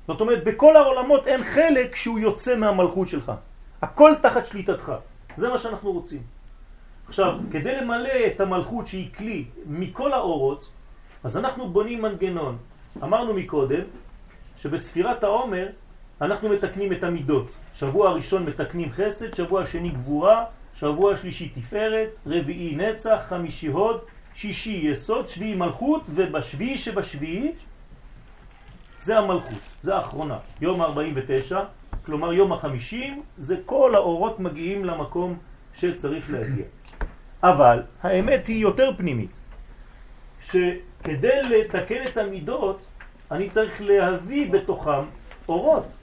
זאת 0.09 0.21
אומרת, 0.21 0.45
בכל 0.45 0.77
העולמות 0.77 1.27
אין 1.27 1.45
חלק 1.45 1.97
שהוא 1.97 2.19
יוצא 2.19 2.57
מהמלכות 2.57 3.09
שלך. 3.09 3.33
הכל 3.83 4.13
תחת 4.23 4.45
שליטתך. 4.45 4.93
זה 5.37 5.49
מה 5.49 5.59
שאנחנו 5.59 5.93
רוצים. 5.93 6.23
עכשיו, 7.09 7.39
כדי 7.51 7.77
למלא 7.81 8.27
את 8.27 8.41
המלכות 8.41 8.87
שהיא 8.87 9.13
כלי 9.15 9.45
מכל 9.67 10.13
האורות, 10.13 10.73
אז 11.25 11.37
אנחנו 11.37 11.71
בונים 11.71 12.03
מנגנון. 12.03 12.59
אמרנו 13.03 13.35
מקודם 13.35 13.83
שבספירת 14.57 15.25
העומר 15.25 15.69
אנחנו 16.21 16.49
מתקנים 16.49 16.93
את 16.93 17.05
המידות. 17.05 17.51
שבוע 17.75 18.09
הראשון 18.09 18.45
מתקנים 18.45 18.91
חסד, 18.91 19.35
שבוע 19.35 19.63
השני 19.63 19.89
גבורה, 19.89 20.45
שבוע 20.75 21.17
שלישי 21.17 21.49
תפארת, 21.49 22.19
רביעי 22.27 22.77
נצח, 22.77 23.19
חמישי 23.29 23.67
הוד, 23.67 24.01
שישי 24.35 24.71
יסוד, 24.71 25.29
שביעי 25.29 25.55
מלכות, 25.55 26.03
ובשביעי 26.15 26.79
שבשביעי 26.79 27.53
זה 29.03 29.19
המלכות, 29.19 29.59
זה 29.83 29.95
האחרונה, 29.95 30.37
יום 30.61 30.83
49, 30.83 31.65
כלומר 32.07 32.33
יום 32.33 32.53
החמישים, 32.53 33.23
זה 33.39 33.57
כל 33.67 33.95
האורות 33.95 34.41
מגיעים 34.41 34.85
למקום 34.85 35.39
שצריך 35.75 36.31
להגיע. 36.31 36.65
אבל 37.43 37.83
האמת 38.03 38.47
היא 38.47 38.63
יותר 38.63 38.91
פנימית, 38.97 39.41
שכדי 40.41 41.43
לתקן 41.43 42.07
את 42.07 42.17
המידות, 42.17 42.81
אני 43.31 43.51
צריך 43.51 43.83
להביא 43.83 44.53
בתוכם 44.53 45.05
אורות. 45.49 45.97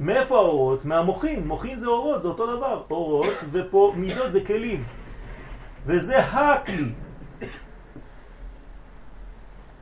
מאיפה 0.00 0.36
האורות? 0.36 0.84
מהמוחין. 0.84 1.46
מוחין 1.46 1.78
זה 1.78 1.86
אורות, 1.86 2.22
זה 2.22 2.28
אותו 2.28 2.56
דבר. 2.56 2.82
אורות, 2.90 3.34
ופה 3.52 3.92
מידות 3.96 4.32
זה 4.32 4.44
כלים. 4.44 4.84
וזה 5.86 6.18
הכלי. 6.18 6.88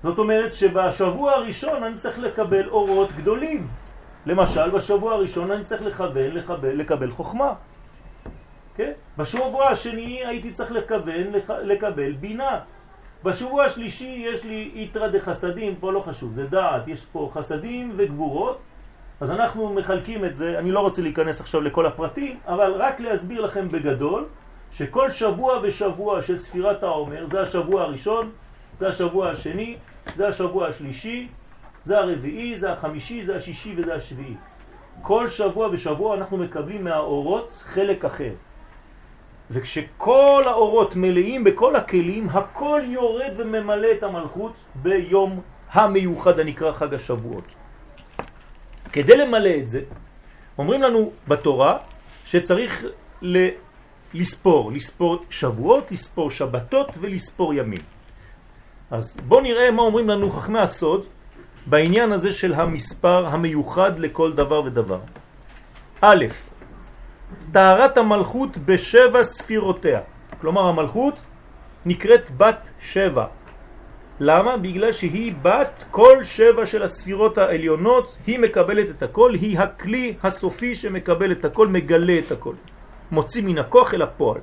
זאת 0.02 0.18
אומרת 0.18 0.52
שבשבוע 0.52 1.32
הראשון 1.32 1.82
אני 1.82 1.96
צריך 1.96 2.18
לקבל 2.18 2.68
אורות 2.68 3.12
גדולים. 3.12 3.66
למשל, 4.26 4.70
בשבוע 4.70 5.12
הראשון 5.12 5.50
אני 5.50 5.64
צריך 5.64 5.82
לכוון, 5.82 6.30
לקבל, 6.30 6.76
לקבל 6.76 7.10
חוכמה. 7.10 7.52
כן? 8.76 8.92
בשבוע 9.18 9.68
השני 9.68 10.26
הייתי 10.26 10.50
צריך 10.50 10.72
לכוון, 10.72 11.26
לקבל 11.62 12.12
בינה. 12.12 12.58
בשבוע 13.24 13.64
השלישי 13.64 14.24
יש 14.32 14.44
לי 14.44 14.70
יתרה 14.74 15.08
דחסדים, 15.08 15.74
פה 15.80 15.92
לא 15.92 16.00
חשוב, 16.00 16.32
זה 16.32 16.46
דעת, 16.46 16.88
יש 16.88 17.04
פה 17.04 17.30
חסדים 17.34 17.92
וגבורות, 17.96 18.60
אז 19.20 19.30
אנחנו 19.30 19.74
מחלקים 19.74 20.24
את 20.24 20.34
זה, 20.34 20.58
אני 20.58 20.70
לא 20.72 20.80
רוצה 20.80 21.02
להיכנס 21.02 21.40
עכשיו 21.40 21.60
לכל 21.60 21.86
הפרטים, 21.86 22.38
אבל 22.46 22.72
רק 22.72 23.00
להסביר 23.00 23.40
לכם 23.40 23.68
בגדול, 23.68 24.26
שכל 24.72 25.10
שבוע 25.10 25.60
ושבוע 25.62 26.22
של 26.22 26.38
ספירת 26.38 26.82
העומר, 26.82 27.26
זה 27.26 27.40
השבוע 27.40 27.82
הראשון, 27.82 28.30
זה 28.78 28.88
השבוע 28.88 29.30
השני, 29.30 29.76
זה 30.14 30.28
השבוע 30.28 30.68
השלישי, 30.68 31.28
זה 31.84 31.98
הרביעי, 31.98 32.56
זה 32.56 32.72
החמישי, 32.72 33.22
זה 33.22 33.36
השישי 33.36 33.74
וזה 33.76 33.94
השביעי. 33.94 34.34
כל 35.02 35.28
שבוע 35.28 35.68
ושבוע 35.72 36.16
אנחנו 36.16 36.36
מקבלים 36.36 36.84
מהאורות 36.84 37.62
חלק 37.64 38.04
אחר. 38.04 38.32
וכשכל 39.50 40.42
האורות 40.46 40.96
מלאים 40.96 41.44
בכל 41.44 41.76
הכלים, 41.76 42.28
הכל 42.28 42.80
יורד 42.84 43.32
וממלא 43.36 43.88
את 43.92 44.02
המלכות 44.02 44.52
ביום 44.74 45.40
המיוחד 45.72 46.38
הנקרא 46.40 46.72
חג 46.72 46.94
השבועות. 46.94 47.44
כדי 48.92 49.16
למלא 49.16 49.50
את 49.58 49.68
זה, 49.68 49.80
אומרים 50.58 50.82
לנו 50.82 51.10
בתורה 51.28 51.78
שצריך 52.24 52.84
ל... 53.22 53.48
לספור, 54.14 54.72
לספור 54.72 55.24
שבועות, 55.30 55.92
לספור 55.92 56.30
שבתות 56.30 56.98
ולספור 57.00 57.54
ימים. 57.54 57.80
אז 58.90 59.16
בואו 59.28 59.40
נראה 59.40 59.70
מה 59.70 59.82
אומרים 59.82 60.08
לנו 60.08 60.30
חכמי 60.30 60.58
הסוד 60.58 61.06
בעניין 61.66 62.12
הזה 62.12 62.32
של 62.32 62.54
המספר 62.54 63.26
המיוחד 63.26 63.98
לכל 63.98 64.32
דבר 64.32 64.62
ודבר. 64.62 65.00
א', 66.00 66.24
טהרת 67.52 67.96
המלכות 67.96 68.58
בשבע 68.58 69.22
ספירותיה. 69.22 70.00
כלומר 70.40 70.68
המלכות 70.68 71.20
נקראת 71.86 72.30
בת 72.36 72.70
שבע. 72.80 73.26
למה? 74.20 74.56
בגלל 74.56 74.92
שהיא 74.92 75.34
בת 75.42 75.84
כל 75.90 76.24
שבע 76.24 76.66
של 76.66 76.82
הספירות 76.82 77.38
העליונות, 77.38 78.16
היא 78.26 78.38
מקבלת 78.38 78.90
את 78.90 79.02
הכל, 79.02 79.34
היא 79.34 79.58
הכלי 79.58 80.14
הסופי 80.22 80.74
שמקבל 80.74 81.32
את 81.32 81.44
הכל, 81.44 81.68
מגלה 81.68 82.18
את 82.26 82.32
הכל. 82.32 82.54
מוציא 83.10 83.42
מן 83.42 83.58
הכוח 83.58 83.94
אל 83.94 84.02
הפועל. 84.02 84.40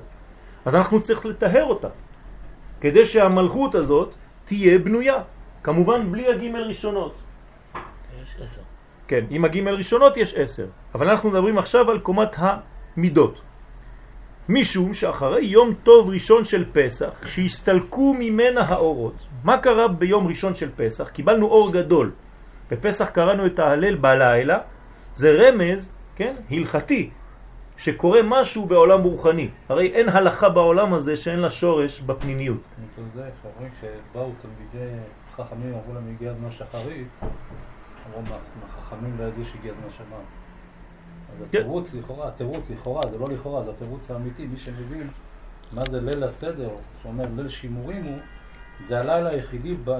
אז 0.64 0.74
אנחנו 0.74 1.02
צריך 1.02 1.26
לטהר 1.26 1.64
אותה, 1.64 1.88
כדי 2.80 3.04
שהמלכות 3.04 3.74
הזאת 3.74 4.14
תהיה 4.44 4.78
בנויה. 4.78 5.22
כמובן 5.68 6.12
בלי 6.12 6.28
הגימל 6.28 6.62
ראשונות. 6.62 7.14
יש 7.74 8.34
עשר. 8.36 8.60
כן, 9.08 9.24
עם 9.30 9.44
הגימל 9.44 9.74
ראשונות 9.74 10.16
יש 10.16 10.34
עשר. 10.34 10.66
אבל 10.94 11.10
אנחנו 11.10 11.30
מדברים 11.30 11.58
עכשיו 11.58 11.90
על 11.90 11.98
קומת 11.98 12.36
המידות. 12.36 13.40
משום 14.48 14.94
שאחרי 14.94 15.44
יום 15.44 15.74
טוב 15.82 16.10
ראשון 16.10 16.44
של 16.44 16.64
פסח, 16.72 17.10
שהסתלקו 17.26 18.14
ממנה 18.18 18.60
האורות, 18.60 19.14
מה 19.44 19.58
קרה 19.58 19.88
ביום 19.88 20.26
ראשון 20.26 20.54
של 20.54 20.70
פסח? 20.76 21.08
קיבלנו 21.08 21.46
אור 21.46 21.72
גדול. 21.72 22.12
בפסח 22.70 23.08
קראנו 23.08 23.46
את 23.46 23.58
ההלל 23.58 23.94
בלילה, 23.94 24.58
זה 25.14 25.30
רמז, 25.30 25.88
כן, 26.16 26.36
הלכתי, 26.50 27.10
שקורה 27.76 28.20
משהו 28.24 28.66
בעולם 28.66 29.02
רוחני. 29.02 29.48
הרי 29.68 29.86
אין 29.86 30.08
הלכה 30.08 30.48
בעולם 30.48 30.94
הזה 30.94 31.16
שאין 31.16 31.38
לה 31.38 31.50
שורש 31.50 32.00
בפנימיות. 32.00 32.68
בגלל 32.96 33.06
זה, 33.14 33.30
כשאומרים 33.40 33.72
שבאו 33.80 34.30
תלמידי 34.42 34.96
חכמים, 35.38 35.72
אמרו 35.74 35.94
להם 35.94 36.14
הגיע 36.14 36.30
הזמן 36.30 36.50
שחרית, 36.50 37.06
אמרו 37.22 38.22
"מה- 38.22 38.38
מהחכמים 38.62 39.16
לא 39.18 39.24
ידעו 39.24 39.44
שהגיע 39.44 39.72
הזמן 39.72 39.90
שמם. 39.96 40.04
אז 41.32 41.50
כן. 41.50 41.58
התירוץ 41.58 41.94
לכאורה, 41.94 42.28
התירוץ 42.28 42.64
לכאורה, 42.70 43.02
זה 43.12 43.18
לא 43.18 43.28
לכאורה, 43.28 43.62
זה 43.64 43.70
התירוץ 43.70 44.10
האמיתי, 44.10 44.46
מי 44.46 44.56
שמבין 44.56 45.08
מה 45.72 45.82
זה 45.90 46.00
ליל 46.00 46.24
הסדר, 46.24 46.68
שאומר 47.02 47.24
ליל 47.36 47.48
שימורים 47.48 48.04
הוא, 48.04 48.18
זה 48.86 49.00
הלילה 49.00 49.28
היחידי, 49.30 49.74
ב- 49.84 49.90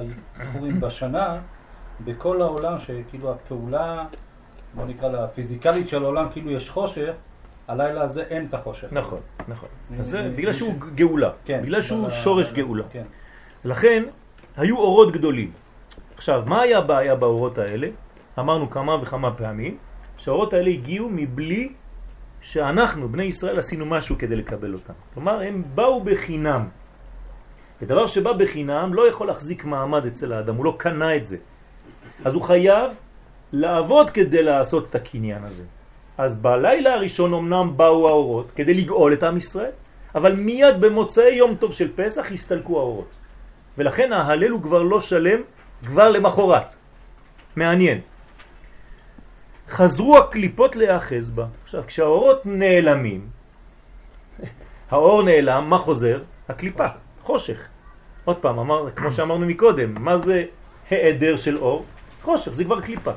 איך 0.40 0.55
אומרים, 0.55 0.81
בשנה, 0.85 1.38
בכל 2.05 2.42
העולם, 2.42 2.79
שכאילו 2.81 3.33
הפעולה, 3.33 4.07
בוא 4.74 4.87
נקרא 4.87 5.09
לה, 5.09 5.24
הפיזיקלית 5.24 5.88
של 5.88 6.05
העולם, 6.05 6.27
כאילו 6.33 6.51
יש 6.51 6.70
חושך, 6.70 7.12
הלילה 7.68 8.03
הזה 8.03 8.22
אין 8.22 8.46
את 8.48 8.55
החושך. 8.55 8.88
נכון, 8.92 9.20
נכון. 9.48 9.68
אז 9.98 10.07
זה 10.07 10.33
בגלל 10.37 10.53
שהוא 10.53 10.74
גאולה, 10.94 11.31
כן. 11.44 11.61
בגלל 11.62 11.83
שהוא 11.83 12.11
שורש 12.11 12.53
גאולה. 12.53 12.85
כן. 12.90 13.03
לכן 13.64 14.03
היו 14.59 14.77
אורות 14.77 15.12
גדולים. 15.12 15.51
עכשיו, 16.16 16.42
מה 16.47 16.61
היה 16.61 16.79
הבעיה 16.79 17.14
באורות 17.14 17.59
האלה? 17.59 17.88
אמרנו 18.38 18.71
כמה 18.71 18.97
וכמה 19.03 19.31
פעמים, 19.31 19.77
שהאורות 20.18 20.53
האלה 20.53 20.71
הגיעו 20.71 21.09
מבלי 21.12 21.73
שאנחנו, 22.40 23.09
בני 23.09 23.25
ישראל, 23.25 23.59
עשינו 23.59 23.87
משהו 23.87 24.18
כדי 24.18 24.37
לקבל 24.37 24.75
אותם. 24.75 24.92
כלומר, 25.14 25.40
הם 25.40 25.62
באו 25.75 26.05
בחינם. 26.05 26.68
ודבר 27.83 28.07
שבא 28.07 28.33
בחינם 28.33 28.94
לא 28.94 29.09
יכול 29.09 29.27
להחזיק 29.27 29.64
מעמד 29.64 30.07
אצל 30.07 30.33
האדם, 30.33 30.55
הוא 30.55 30.64
לא 30.64 30.75
קנה 30.79 31.16
את 31.16 31.27
זה. 31.27 31.37
אז 32.25 32.35
הוא 32.35 32.42
חייב 32.42 32.90
לעבוד 33.53 34.11
כדי 34.11 34.42
לעשות 34.42 34.90
את 34.90 34.94
הקניין 34.94 35.44
הזה. 35.44 35.64
אז 36.18 36.37
בלילה 36.37 36.94
הראשון 36.94 37.35
אמנם 37.35 37.73
באו 37.77 38.09
האורות 38.09 38.51
כדי 38.57 38.75
לגאול 38.75 39.12
את 39.12 39.23
עם 39.23 39.37
ישראל, 39.37 39.71
אבל 40.14 40.33
מיד 40.33 40.81
במוצאי 40.81 41.35
יום 41.35 41.55
טוב 41.55 41.73
של 41.73 41.92
פסח 41.94 42.33
הסתלקו 42.33 42.79
האורות. 42.79 43.17
ולכן 43.79 44.12
ההלל 44.12 44.51
הוא 44.51 44.62
כבר 44.62 44.83
לא 44.83 45.01
שלם, 45.01 45.41
כבר 45.87 46.09
למחרת. 46.09 46.75
מעניין. 47.57 48.01
חזרו 49.69 50.19
הקליפות 50.19 50.77
להאחז 50.77 51.31
בה. 51.31 51.47
עכשיו, 51.62 51.85
כשהאורות 51.87 52.47
נעלמים, 52.47 53.29
האור 54.91 55.23
נעלם, 55.23 55.71
מה 55.71 55.79
חוזר? 55.79 56.23
הקליפה, 56.49 56.87
חושך. 57.23 57.67
עוד 58.25 58.37
פעם, 58.37 58.59
אמר, 58.59 58.91
כמו 58.91 59.12
שאמרנו 59.12 59.47
מקודם, 59.47 59.95
מה 60.05 60.17
זה 60.17 60.45
העדר 60.91 61.37
של 61.37 61.59
אור? 61.59 61.85
חושך, 62.23 62.53
זה 62.53 62.64
כבר 62.64 62.81
קליפה. 62.81 63.12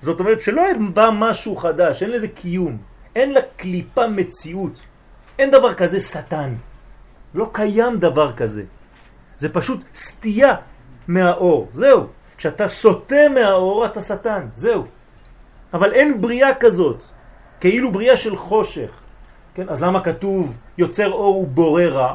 זאת 0.00 0.20
אומרת 0.20 0.40
שלא 0.40 0.62
בא 0.94 1.10
משהו 1.12 1.56
חדש, 1.56 2.02
אין 2.02 2.10
לזה 2.10 2.28
קיום, 2.28 2.78
אין 3.16 3.34
לקליפה 3.34 4.06
מציאות. 4.06 4.80
אין 5.38 5.50
דבר 5.50 5.74
כזה 5.74 6.00
שטן. 6.00 6.54
לא 7.34 7.50
קיים 7.52 7.98
דבר 7.98 8.32
כזה. 8.32 8.62
זה 9.38 9.48
פשוט 9.48 9.84
סטייה 9.94 10.54
מהאור, 11.08 11.68
זהו. 11.72 12.06
כשאתה 12.36 12.68
סוטה 12.68 13.28
מהאור 13.34 13.84
אתה 13.84 14.00
שטן, 14.00 14.48
זהו. 14.54 14.84
אבל 15.74 15.92
אין 15.92 16.20
בריאה 16.20 16.54
כזאת, 16.54 17.04
כאילו 17.60 17.92
בריאה 17.92 18.16
של 18.16 18.36
חושך. 18.36 19.00
כן? 19.54 19.68
אז 19.68 19.82
למה 19.82 20.00
כתוב 20.00 20.56
יוצר 20.78 21.12
אור 21.12 21.38
ובורא 21.38 21.82
רע, 21.82 22.14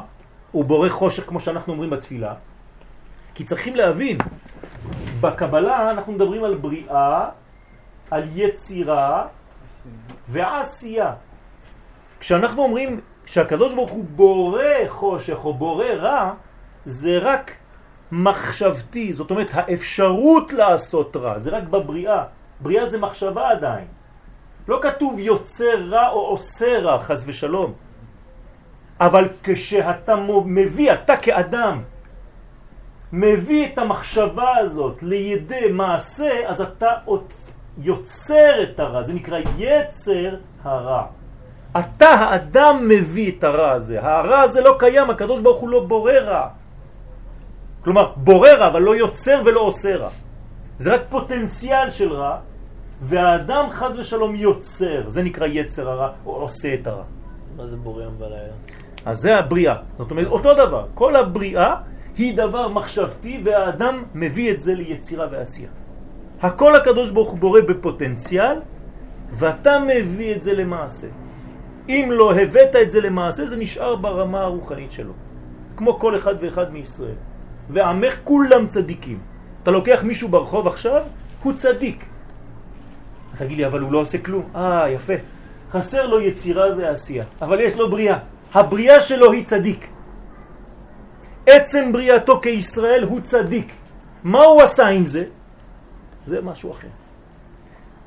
ובורא 0.54 0.88
חושך 0.88 1.28
כמו 1.28 1.40
שאנחנו 1.40 1.72
אומרים 1.72 1.90
בתפילה? 1.90 2.34
כי 3.34 3.44
צריכים 3.44 3.76
להבין, 3.76 4.18
בקבלה 5.20 5.90
אנחנו 5.90 6.12
מדברים 6.12 6.44
על 6.44 6.54
בריאה, 6.54 7.28
על 8.10 8.24
יצירה 8.34 9.26
ועשייה. 10.28 11.12
כשאנחנו 12.20 12.62
אומרים 12.62 13.00
שהקדוש 13.26 13.74
ברוך 13.74 13.90
הוא 13.90 14.04
בורא 14.04 14.64
חושך 14.88 15.44
או 15.44 15.54
בורא 15.54 15.86
רע, 15.86 16.32
זה 16.84 17.18
רק 17.22 17.52
מחשבתי, 18.12 19.12
זאת 19.12 19.30
אומרת 19.30 19.48
האפשרות 19.52 20.52
לעשות 20.52 21.16
רע, 21.16 21.38
זה 21.38 21.50
רק 21.50 21.62
בבריאה. 21.62 22.24
בריאה 22.60 22.86
זה 22.86 22.98
מחשבה 22.98 23.50
עדיין. 23.50 23.86
לא 24.68 24.78
כתוב 24.82 25.18
יוצר 25.18 25.84
רע 25.88 26.08
או 26.08 26.20
עושה 26.20 26.78
רע, 26.78 26.98
חס 26.98 27.24
ושלום. 27.26 27.72
אבל 29.00 29.28
כשאתה 29.42 30.16
מביא, 30.44 30.92
אתה 30.92 31.16
כאדם, 31.16 31.82
מביא 33.12 33.66
את 33.66 33.78
המחשבה 33.78 34.56
הזאת 34.56 35.02
לידי 35.02 35.72
מעשה, 35.72 36.48
אז 36.48 36.60
אתה 36.60 36.92
יוצר 37.78 38.62
את 38.62 38.80
הרע, 38.80 39.02
זה 39.02 39.12
נקרא 39.12 39.38
יצר 39.58 40.36
הרע. 40.62 41.04
אתה 41.78 42.08
האדם 42.08 42.88
מביא 42.88 43.32
את 43.38 43.44
הרע 43.44 43.70
הזה, 43.70 44.02
הרע 44.02 44.40
הזה 44.40 44.60
לא 44.60 44.76
קיים, 44.78 45.10
הקדוש 45.10 45.40
ברוך 45.40 45.60
הוא 45.60 45.70
לא 45.70 45.80
בורא 45.84 46.12
רע. 46.12 46.48
כלומר, 47.84 48.12
בורא 48.16 48.50
רע, 48.50 48.66
אבל 48.66 48.82
לא 48.82 48.96
יוצר 48.96 49.42
ולא 49.44 49.60
עושה 49.60 49.96
רע. 49.96 50.10
זה 50.78 50.94
רק 50.94 51.00
פוטנציאל 51.08 51.90
של 51.90 52.12
רע, 52.12 52.38
והאדם 53.02 53.66
חז 53.70 53.98
ושלום 53.98 54.34
יוצר, 54.34 55.02
זה 55.08 55.22
נקרא 55.22 55.46
יצר 55.46 55.88
הרע, 55.88 56.08
או 56.26 56.32
עושה 56.32 56.74
את 56.74 56.86
הרע. 56.86 57.02
מה 57.56 57.66
זה 57.66 57.76
בורא 57.76 58.02
יום 58.02 58.14
ולילה? 58.18 58.56
אז 59.04 59.18
זה 59.18 59.38
הבריאה. 59.38 59.74
זאת 59.98 60.10
אומרת, 60.10 60.26
אותו 60.26 60.54
דבר. 60.54 60.86
כל 60.94 61.16
הבריאה 61.16 61.74
היא 62.16 62.36
דבר 62.36 62.68
מחשבתי, 62.68 63.40
והאדם 63.44 64.04
מביא 64.14 64.50
את 64.50 64.60
זה 64.60 64.74
ליצירה 64.74 65.26
ועשייה. 65.30 65.68
הכל 66.42 66.76
הקדוש 66.76 67.10
ברוך 67.10 67.30
הוא 67.30 67.38
בורא 67.38 67.60
בפוטנציאל, 67.60 68.56
ואתה 69.30 69.78
מביא 69.88 70.34
את 70.34 70.42
זה 70.42 70.52
למעשה. 70.52 71.06
אם 71.88 72.08
לא 72.12 72.34
הבאת 72.34 72.76
את 72.76 72.90
זה 72.90 73.00
למעשה, 73.00 73.46
זה 73.46 73.56
נשאר 73.56 73.96
ברמה 73.96 74.40
הרוחנית 74.40 74.92
שלו. 74.92 75.12
כמו 75.76 75.98
כל 75.98 76.16
אחד 76.16 76.34
ואחד 76.40 76.72
מישראל. 76.72 77.20
ועמך 77.72 78.16
כולם 78.24 78.66
צדיקים. 78.66 79.18
אתה 79.62 79.70
לוקח 79.70 80.00
מישהו 80.02 80.28
ברחוב 80.28 80.66
עכשיו, 80.66 81.02
הוא 81.42 81.52
צדיק. 81.52 82.04
תגיד 83.38 83.56
לי, 83.56 83.66
אבל 83.66 83.80
הוא 83.80 83.92
לא 83.92 83.98
עושה 83.98 84.18
כלום. 84.18 84.48
אה, 84.56 84.90
יפה. 84.90 85.12
חסר 85.70 86.06
לו 86.06 86.20
יצירה 86.20 86.66
ועשייה, 86.76 87.24
אבל 87.42 87.60
יש 87.60 87.76
לו 87.76 87.90
בריאה. 87.90 88.18
הבריאה 88.54 89.00
שלו 89.00 89.32
היא 89.32 89.44
צדיק. 89.44 89.86
עצם 91.46 91.92
בריאתו 91.92 92.40
כישראל 92.40 93.04
הוא 93.04 93.20
צדיק. 93.20 93.72
מה 94.24 94.42
הוא 94.42 94.62
עשה 94.62 94.86
עם 94.86 95.06
זה? 95.06 95.24
זה 96.24 96.42
משהו 96.42 96.72
אחר. 96.72 96.88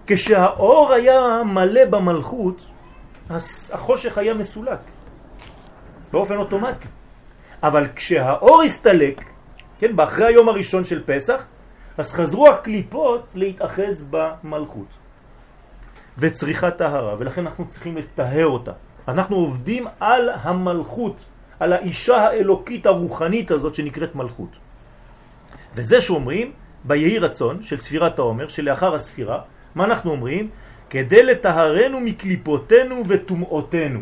כשהאור 0.07 0.93
היה 0.93 1.43
מלא 1.45 1.85
במלכות, 1.85 2.61
החושך 3.71 4.17
היה 4.17 4.33
מסולק, 4.33 4.79
באופן 6.11 6.37
אוטומטי. 6.37 6.87
אבל 7.63 7.87
כשהאור 7.95 8.61
הסתלק, 8.61 9.23
כן, 9.83 9.95
באחרי 9.95 10.25
היום 10.25 10.49
הראשון 10.49 10.83
של 10.83 11.03
פסח, 11.05 11.45
אז 11.97 12.13
חזרו 12.13 12.49
הקליפות 12.49 13.31
להתאחז 13.35 14.05
במלכות. 14.09 14.87
וצריכה 16.17 16.71
טהרה, 16.71 17.15
ולכן 17.19 17.41
אנחנו 17.41 17.67
צריכים 17.67 17.97
לטהר 17.97 18.47
אותה. 18.47 18.71
אנחנו 19.07 19.35
עובדים 19.35 19.87
על 19.99 20.29
המלכות, 20.29 21.25
על 21.59 21.73
האישה 21.73 22.17
האלוקית 22.17 22.85
הרוחנית 22.85 23.51
הזאת 23.51 23.75
שנקראת 23.75 24.15
מלכות. 24.15 24.49
וזה 25.75 26.01
שאומרים 26.01 26.51
ביהי 26.83 27.19
רצון 27.19 27.61
של 27.61 27.77
ספירת 27.77 28.19
העומר, 28.19 28.47
שלאחר 28.47 28.95
הספירה, 28.95 29.41
מה 29.75 29.83
אנחנו 29.83 30.11
אומרים? 30.11 30.49
כדי 30.89 31.23
לטהרנו 31.23 31.99
מקליפותינו 31.99 33.03
וטומאותינו. 33.07 33.99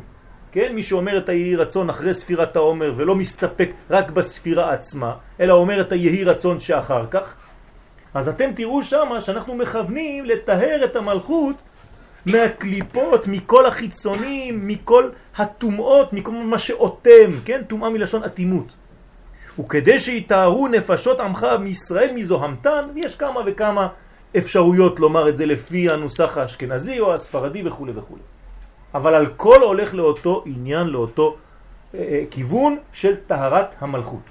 כן, 0.52 0.76
מי 0.76 0.84
שאומר 0.84 1.18
את 1.18 1.30
היהי 1.30 1.56
רצון 1.56 1.90
אחרי 1.90 2.14
ספירת 2.14 2.56
העומר 2.56 2.94
ולא 2.96 3.16
מסתפק 3.16 3.70
רק 3.90 4.12
בספירה 4.12 4.74
עצמה, 4.74 5.14
אלא 5.40 5.54
אומר 5.54 5.82
את 5.82 5.92
היהי 5.92 6.24
רצון 6.24 6.60
שאחר 6.60 7.06
כך, 7.12 7.36
אז 8.14 8.28
אתם 8.28 8.50
תראו 8.56 8.84
שמה 8.84 9.22
שאנחנו 9.22 9.56
מכוונים 9.56 10.26
לטהר 10.26 10.82
את 10.86 10.96
המלכות 10.96 11.62
מהקליפות, 12.26 13.28
מכל 13.28 13.66
החיצונים, 13.66 14.68
מכל 14.68 15.10
הטומאות, 15.38 16.14
מכל 16.14 16.32
מה 16.32 16.58
שאותם, 16.58 17.32
כן? 17.46 17.62
טומאה 17.68 17.90
מלשון 17.90 18.24
אטימות. 18.24 18.68
וכדי 19.60 20.00
שיתארו 20.00 20.68
נפשות 20.68 21.20
עמך 21.20 21.48
מישראל 21.60 22.12
מזוהמתן, 22.16 22.86
יש 22.96 23.16
כמה 23.16 23.42
וכמה 23.46 23.88
אפשרויות 24.38 25.00
לומר 25.00 25.30
את 25.30 25.38
זה 25.38 25.46
לפי 25.46 25.90
הנוסח 25.90 26.38
האשכנזי 26.38 27.00
או 27.00 27.14
הספרדי 27.14 27.62
וכו' 27.66 27.88
וכו'. 27.96 28.31
אבל 28.94 29.14
על 29.14 29.28
כל 29.38 29.62
הולך 29.62 29.94
לאותו 29.94 30.44
עניין, 30.46 30.88
לאותו 30.88 31.38
אה, 31.96 32.24
כיוון 32.32 32.78
של 32.94 33.16
טהרת 33.28 33.76
המלכות. 33.80 34.24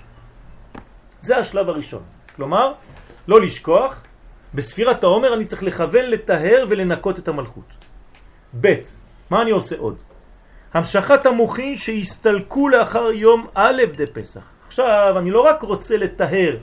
זה 1.20 1.36
השלב 1.36 1.68
הראשון. 1.68 2.02
כלומר, 2.36 2.72
לא 3.28 3.40
לשכוח, 3.40 4.02
בספירת 4.54 5.04
העומר 5.04 5.34
אני 5.34 5.44
צריך 5.44 5.62
לכוון, 5.62 6.04
לטהר 6.04 6.64
ולנקות 6.68 7.18
את 7.18 7.28
המלכות. 7.28 7.64
ב', 8.60 8.74
מה 9.30 9.42
אני 9.42 9.50
עושה 9.50 9.76
עוד? 9.78 9.96
המשכת 10.74 11.26
המוחין 11.26 11.76
שהסתלקו 11.76 12.68
לאחר 12.68 13.10
יום 13.12 13.46
א' 13.54 13.82
דה 13.96 14.04
פסח. 14.12 14.44
עכשיו, 14.66 15.14
אני 15.18 15.30
לא 15.30 15.40
רק 15.40 15.62
רוצה 15.62 15.96
לטהר 15.96 16.56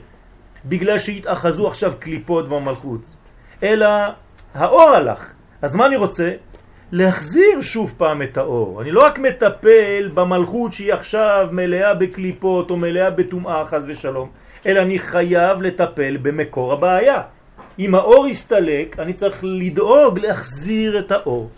בגלל 0.64 0.98
שהתאחזו 0.98 1.68
עכשיו 1.68 1.92
קליפות 1.98 2.48
במלכות, 2.48 3.00
אלא 3.62 3.88
האור 4.54 4.90
הלך. 4.90 5.32
אז 5.62 5.74
מה 5.74 5.86
אני 5.86 5.96
רוצה? 5.96 6.32
להחזיר 6.92 7.60
שוב 7.60 7.94
פעם 7.96 8.22
את 8.22 8.36
האור. 8.36 8.82
אני 8.82 8.90
לא 8.90 9.06
רק 9.06 9.18
מטפל 9.18 10.10
במלכות 10.14 10.72
שהיא 10.72 10.92
עכשיו 10.92 11.48
מלאה 11.52 11.94
בקליפות 11.94 12.70
או 12.70 12.76
מלאה 12.76 13.10
בטומאה 13.10 13.64
חס 13.64 13.84
ושלום, 13.88 14.30
אלא 14.66 14.80
אני 14.80 14.98
חייב 14.98 15.62
לטפל 15.62 16.16
במקור 16.16 16.72
הבעיה. 16.72 17.22
אם 17.78 17.94
האור 17.94 18.26
יסתלק, 18.26 18.98
אני 18.98 19.12
צריך 19.12 19.40
לדאוג 19.42 20.18
להחזיר 20.18 20.98
את 20.98 21.12
האור. 21.12 21.50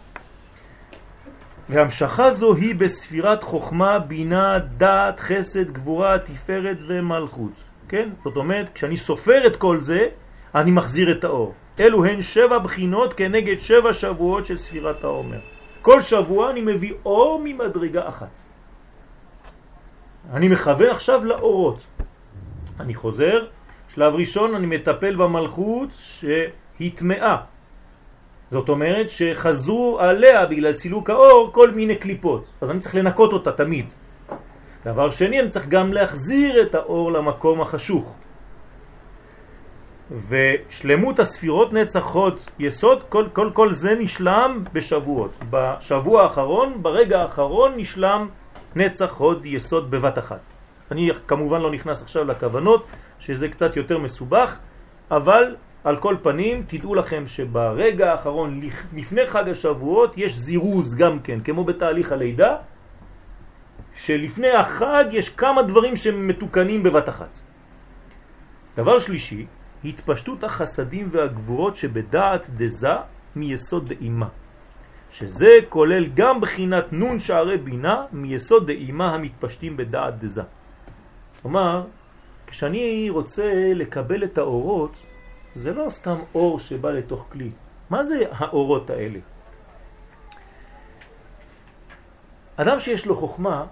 והמשכה 1.69 2.33
זו 2.33 2.55
היא 2.55 2.75
בספירת 2.75 3.43
חוכמה, 3.43 3.99
בינה, 3.99 4.59
דעת, 4.59 5.21
חסד, 5.21 5.71
גבורה, 5.71 6.19
תפארת 6.19 6.79
ומלכות. 6.89 7.53
כן? 7.89 8.09
זאת 8.25 8.37
אומרת, 8.37 8.71
כשאני 8.75 8.97
סופר 8.97 9.47
את 9.47 9.57
כל 9.57 9.81
זה, 9.81 10.07
אני 10.55 10.71
מחזיר 10.71 11.11
את 11.11 11.25
האור. 11.25 11.55
אלו 11.81 12.05
הן 12.05 12.23
שבע 12.23 12.59
בחינות 12.59 13.15
כנגד 13.15 13.59
שבע 13.59 13.93
שבועות 13.93 14.47
של 14.47 14.57
ספירת 14.57 15.05
העומר. 15.05 15.39
כל 15.83 16.01
שבוע 16.01 16.51
אני 16.51 16.61
מביא 16.61 16.93
אור 17.05 17.41
ממדרגה 17.45 18.09
אחת. 18.09 18.41
אני 20.33 20.49
מכוון 20.49 20.91
עכשיו 20.91 21.25
לאורות. 21.25 21.87
אני 22.81 22.95
חוזר, 22.95 23.47
שלב 23.89 24.15
ראשון 24.15 24.55
אני 24.55 24.67
מטפל 24.67 25.17
במלכות 25.17 25.89
שהתמאה. 25.99 27.37
זאת 28.51 28.69
אומרת 28.69 29.11
שחזרו 29.11 30.01
עליה 30.01 30.47
בגלל 30.47 30.75
סילוק 30.75 31.11
האור 31.11 31.51
כל 31.53 31.71
מיני 31.71 31.97
קליפות. 31.97 32.45
אז 32.61 32.71
אני 32.71 32.81
צריך 32.81 32.95
לנקות 32.95 33.33
אותה 33.33 33.53
תמיד. 33.53 33.93
דבר 34.85 35.11
שני, 35.11 35.41
אני 35.41 35.49
צריך 35.49 35.67
גם 35.69 35.93
להחזיר 35.93 36.63
את 36.63 36.75
האור 36.75 37.13
למקום 37.13 37.61
החשוך. 37.61 38.17
ושלמות 40.29 41.19
הספירות 41.19 41.73
נצחות 41.73 42.51
יסוד, 42.59 43.03
כל, 43.09 43.25
כל, 43.33 43.51
כל 43.53 43.75
זה 43.75 43.95
נשלם 43.95 44.65
בשבועות. 44.73 45.39
בשבוע 45.51 46.23
האחרון, 46.23 46.83
ברגע 46.83 47.23
האחרון, 47.23 47.73
נשלם 47.77 48.29
נצח 48.77 49.17
הוד 49.17 49.47
יסוד 49.47 49.91
בבת 49.91 50.19
אחת. 50.19 50.47
אני 50.91 51.11
כמובן 51.27 51.61
לא 51.61 51.71
נכנס 51.71 52.03
עכשיו 52.03 52.25
לכוונות, 52.25 52.87
שזה 53.19 53.49
קצת 53.49 53.77
יותר 53.77 53.99
מסובך, 53.99 54.59
אבל 55.11 55.57
על 55.85 55.97
כל 55.97 56.17
פנים, 56.23 56.65
תדעו 56.67 56.95
לכם 56.95 57.27
שברגע 57.27 58.11
האחרון, 58.11 58.61
לפני 58.95 59.27
חג 59.27 59.49
השבועות, 59.49 60.19
יש 60.19 60.39
זירוז 60.39 60.95
גם 60.95 61.19
כן, 61.19 61.41
כמו 61.41 61.65
בתהליך 61.65 62.13
הלידה, 62.13 62.57
שלפני 63.95 64.51
החג 64.51 65.05
יש 65.11 65.29
כמה 65.29 65.63
דברים 65.63 65.97
שמתוקנים 65.97 66.83
בבת 66.83 67.09
אחת. 67.09 67.41
דבר 68.77 68.99
שלישי, 68.99 69.47
התפשטות 69.85 70.45
החסדים 70.45 71.09
והגבורות 71.11 71.77
שבדעת 71.77 72.51
דזה 72.51 72.95
מיסוד 73.37 73.89
דאימה, 73.89 74.29
שזה 75.11 75.51
כולל 75.69 76.07
גם 76.15 76.41
בחינת 76.41 76.93
נון 76.93 77.19
שערי 77.19 77.57
בינה 77.57 78.05
מיסוד 78.13 78.67
דאימה 78.67 79.15
המתפשטים 79.15 79.77
בדעת 79.77 80.19
דזה. 80.19 80.43
כלומר, 81.43 81.85
כשאני 82.47 83.11
רוצה 83.11 83.73
לקבל 83.75 84.25
את 84.25 84.39
האורות, 84.39 84.97
זה 85.55 85.73
לא 85.73 85.91
סתם 85.91 86.19
אור 86.35 86.61
שבא 86.61 86.91
לתוך 86.91 87.27
כלי. 87.33 87.51
מה 87.91 88.05
זה 88.05 88.25
האורות 88.31 88.91
האלה? 88.91 89.19
אדם 92.57 92.79
שיש 92.79 93.07
לו 93.07 93.17
חוכמה, 93.17 93.67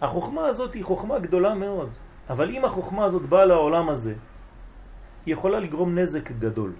החוכמה 0.00 0.46
הזאת 0.46 0.74
היא 0.74 0.84
חוכמה 0.84 1.18
גדולה 1.18 1.54
מאוד, 1.54 1.90
אבל 2.30 2.50
אם 2.50 2.64
החוכמה 2.64 3.04
הזאת 3.04 3.22
באה 3.22 3.44
לעולם 3.44 3.88
הזה, 3.88 4.14
יכולה 5.32 5.60
לגרום 5.60 5.98
נזק 5.98 6.30
גדול. 6.30 6.72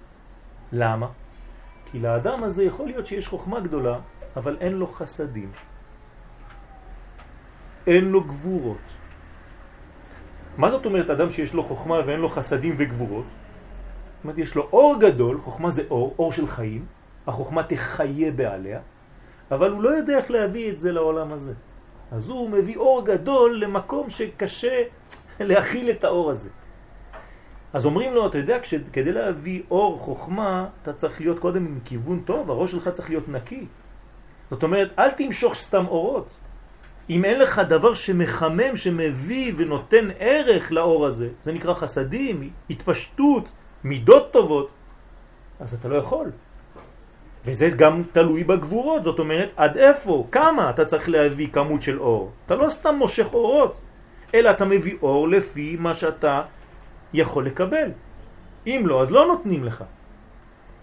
למה? 0.71 1.07
כי 1.85 1.99
לאדם 1.99 2.43
הזה 2.43 2.63
יכול 2.63 2.85
להיות 2.85 3.05
שיש 3.05 3.27
חוכמה 3.27 3.59
גדולה, 3.59 3.99
אבל 4.35 4.57
אין 4.59 4.73
לו 4.73 4.87
חסדים. 4.87 5.51
אין 7.87 8.05
לו 8.11 8.23
גבורות. 8.23 8.85
מה 10.57 10.69
זאת 10.69 10.85
אומרת 10.85 11.09
אדם 11.09 11.29
שיש 11.29 11.53
לו 11.53 11.63
חוכמה 11.63 12.01
ואין 12.05 12.19
לו 12.19 12.29
חסדים 12.29 12.73
וגבורות? 12.77 13.25
זאת 13.25 14.23
אומרת, 14.23 14.37
יש 14.37 14.55
לו 14.55 14.67
אור 14.73 14.95
גדול, 14.99 15.39
חוכמה 15.39 15.71
זה 15.71 15.83
אור, 15.89 16.15
אור 16.19 16.31
של 16.31 16.47
חיים, 16.47 16.85
החוכמה 17.27 17.63
תחיה 17.63 18.31
בעליה, 18.31 18.79
אבל 19.51 19.71
הוא 19.71 19.81
לא 19.81 19.89
יודע 19.89 20.17
איך 20.17 20.31
להביא 20.31 20.71
את 20.71 20.77
זה 20.79 20.91
לעולם 20.91 21.33
הזה. 21.33 21.53
אז 22.11 22.29
הוא 22.29 22.49
מביא 22.49 22.77
אור 22.77 23.05
גדול 23.05 23.59
למקום 23.59 24.09
שקשה 24.09 24.83
להכיל 25.39 25.89
את 25.89 26.03
האור 26.03 26.29
הזה. 26.29 26.49
אז 27.73 27.85
אומרים 27.85 28.13
לו, 28.13 28.27
אתה 28.27 28.37
יודע, 28.37 28.57
כדי 28.93 29.11
להביא 29.11 29.61
אור 29.71 29.99
חוכמה, 29.99 30.67
אתה 30.81 30.93
צריך 30.93 31.21
להיות 31.21 31.39
קודם 31.39 31.65
עם 31.65 31.79
כיוון 31.85 32.21
טוב, 32.25 32.51
הראש 32.51 32.71
שלך 32.71 32.89
צריך 32.89 33.09
להיות 33.09 33.29
נקי. 33.29 33.65
זאת 34.51 34.63
אומרת, 34.63 34.93
אל 34.99 35.09
תמשוך 35.09 35.53
סתם 35.53 35.87
אורות. 35.87 36.35
אם 37.09 37.25
אין 37.25 37.39
לך 37.39 37.61
דבר 37.69 37.93
שמחמם, 37.93 38.75
שמביא 38.75 39.53
ונותן 39.57 40.09
ערך 40.19 40.71
לאור 40.71 41.05
הזה, 41.05 41.29
זה 41.41 41.53
נקרא 41.53 41.73
חסדים, 41.73 42.49
התפשטות, 42.69 43.51
מידות 43.83 44.33
טובות, 44.33 44.71
אז 45.59 45.73
אתה 45.73 45.87
לא 45.87 45.95
יכול. 45.95 46.31
וזה 47.45 47.69
גם 47.69 48.03
תלוי 48.11 48.43
בגבורות, 48.43 49.03
זאת 49.03 49.19
אומרת, 49.19 49.53
עד 49.57 49.77
איפה, 49.77 50.27
כמה 50.31 50.69
אתה 50.69 50.85
צריך 50.85 51.09
להביא 51.09 51.47
כמות 51.47 51.81
של 51.81 51.99
אור. 51.99 52.31
אתה 52.45 52.55
לא 52.55 52.69
סתם 52.69 52.95
מושך 52.95 53.33
אורות, 53.33 53.79
אלא 54.33 54.49
אתה 54.49 54.65
מביא 54.65 54.95
אור 55.01 55.27
לפי 55.27 55.75
מה 55.79 55.93
שאתה 55.93 56.41
יכול 57.13 57.45
לקבל. 57.45 57.91
אם 58.67 58.83
לא, 58.85 59.01
אז 59.01 59.11
לא 59.11 59.27
נותנים 59.27 59.63
לך. 59.63 59.83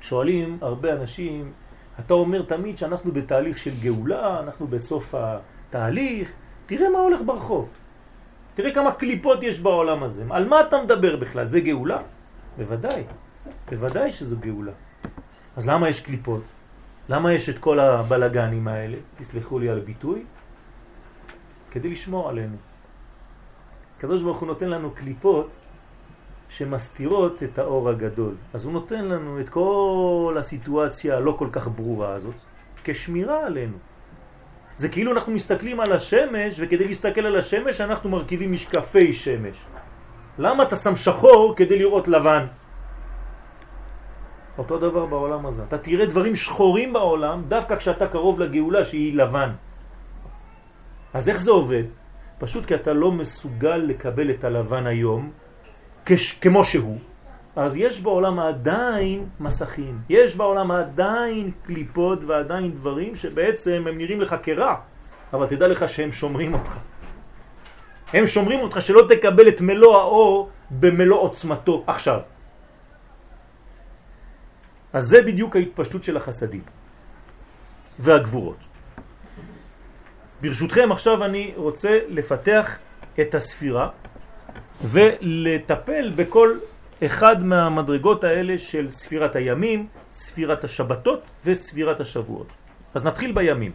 שואלים 0.01 0.59
הרבה 0.61 0.93
אנשים, 0.93 1.53
אתה 2.01 2.15
אומר 2.15 2.43
תמיד 2.43 2.79
שאנחנו 2.79 3.13
בתהליך 3.13 3.59
של 3.59 3.71
גאולה, 3.81 4.41
אנחנו 4.41 4.67
בסוף 4.67 5.15
התהליך, 5.15 6.33
תראה 6.67 6.91
מה 6.91 6.99
הולך 6.99 7.21
ברחוב. 7.27 7.69
תראה 8.55 8.75
כמה 8.75 8.93
קליפות 8.93 9.43
יש 9.43 9.61
בעולם 9.61 10.03
הזה. 10.03 10.25
על 10.31 10.49
מה 10.49 10.61
אתה 10.61 10.83
מדבר 10.83 11.17
בכלל? 11.17 11.47
זה 11.47 11.61
גאולה? 11.61 11.99
בוודאי, 12.57 13.05
בוודאי 13.71 14.13
שזו 14.13 14.37
גאולה. 14.41 14.73
אז 15.57 15.69
למה 15.69 15.89
יש 15.89 16.01
קליפות? 16.01 16.43
למה 17.09 17.33
יש 17.33 17.49
את 17.49 17.59
כל 17.59 17.81
הבלגנים 17.81 18.69
האלה? 18.69 18.97
תסלחו 19.19 19.59
לי 19.59 19.69
על 19.69 19.79
הביטוי. 19.79 20.25
כדי 21.71 21.89
לשמור 21.89 22.29
עלינו. 22.29 22.57
הקדוש 23.97 24.23
ברוך 24.23 24.39
הוא 24.39 24.47
נותן 24.47 24.69
לנו 24.69 24.91
קליפות 24.91 25.57
שמסתירות 26.49 27.43
את 27.43 27.59
האור 27.59 27.89
הגדול. 27.89 28.35
אז 28.55 28.65
הוא 28.65 28.73
נותן 28.73 29.05
לנו 29.05 29.41
את 29.41 29.49
כל 29.49 30.37
הסיטואציה 30.39 31.17
הלא 31.17 31.35
כל 31.39 31.49
כך 31.53 31.69
ברורה 31.69 32.15
הזאת 32.15 32.35
כשמירה 32.85 33.47
עלינו. 33.47 33.77
זה 34.77 34.89
כאילו 34.89 35.13
אנחנו 35.13 35.33
מסתכלים 35.33 35.81
על 35.81 35.93
השמש, 35.93 36.57
וכדי 36.59 36.85
להסתכל 36.85 37.27
על 37.27 37.37
השמש 37.37 37.81
אנחנו 37.81 38.11
מרכיבים 38.11 38.53
משקפי 38.53 39.13
שמש. 39.13 39.57
למה 40.39 40.63
אתה 40.63 40.77
שם 40.77 40.97
שחור 40.97 41.55
כדי 41.57 41.79
לראות 41.79 42.09
לבן? 42.09 42.47
אותו 44.59 44.79
דבר 44.79 45.07
בעולם 45.07 45.47
הזה. 45.47 45.63
אתה 45.63 45.79
תראה 45.79 46.07
דברים 46.07 46.37
שחורים 46.37 46.93
בעולם 46.93 47.43
דווקא 47.49 47.77
כשאתה 47.77 48.07
קרוב 48.07 48.41
לגאולה 48.41 48.85
שהיא 48.85 49.17
לבן. 49.17 49.51
אז 51.15 51.29
איך 51.29 51.39
זה 51.41 51.51
עובד? 51.51 51.85
פשוט 52.39 52.67
כי 52.67 52.75
אתה 52.75 52.93
לא 52.93 53.13
מסוגל 53.13 53.77
לקבל 53.77 54.31
את 54.31 54.45
הלבן 54.45 54.87
היום 54.87 55.31
כש, 56.07 56.33
כמו 56.33 56.65
שהוא. 56.65 56.99
אז 57.57 57.77
יש 57.77 58.01
בעולם 58.01 58.41
עדיין 58.41 59.29
מסכים, 59.41 59.99
יש 60.09 60.37
בעולם 60.37 60.71
עדיין 60.71 61.51
קליפות 61.67 62.25
ועדיין 62.25 62.73
דברים 62.73 63.15
שבעצם 63.15 63.85
הם 63.89 63.99
נראים 63.99 64.21
לך 64.21 64.37
כרע, 64.43 64.75
אבל 65.33 65.47
תדע 65.47 65.69
לך 65.69 65.89
שהם 65.89 66.13
שומרים 66.13 66.55
אותך. 66.55 66.77
הם 68.13 68.27
שומרים 68.27 68.61
אותך 68.61 68.83
שלא 68.83 69.03
תקבל 69.09 69.49
את 69.49 69.61
מלוא 69.61 69.97
האור 69.97 70.51
במלוא 70.71 71.19
עוצמתו 71.21 71.85
עכשיו. 71.87 72.21
אז 74.93 75.05
זה 75.05 75.23
בדיוק 75.23 75.57
ההתפשטות 75.57 76.03
של 76.03 76.17
החסדים 76.17 76.63
והגבורות. 77.99 78.61
ברשותכם 80.41 80.93
עכשיו 80.93 81.25
אני 81.25 81.53
רוצה 81.57 81.99
לפתח 82.09 82.79
את 83.21 83.35
הספירה 83.35 83.89
ולטפל 84.85 86.13
בכל 86.17 86.59
אחד 87.05 87.45
מהמדרגות 87.45 88.25
האלה 88.25 88.59
של 88.59 88.91
ספירת 88.91 89.37
הימים, 89.37 89.87
ספירת 90.11 90.65
השבתות 90.65 91.23
וספירת 91.45 92.01
השבועות. 92.01 92.47
אז 92.95 93.05
נתחיל 93.05 93.33
בימים. 93.33 93.73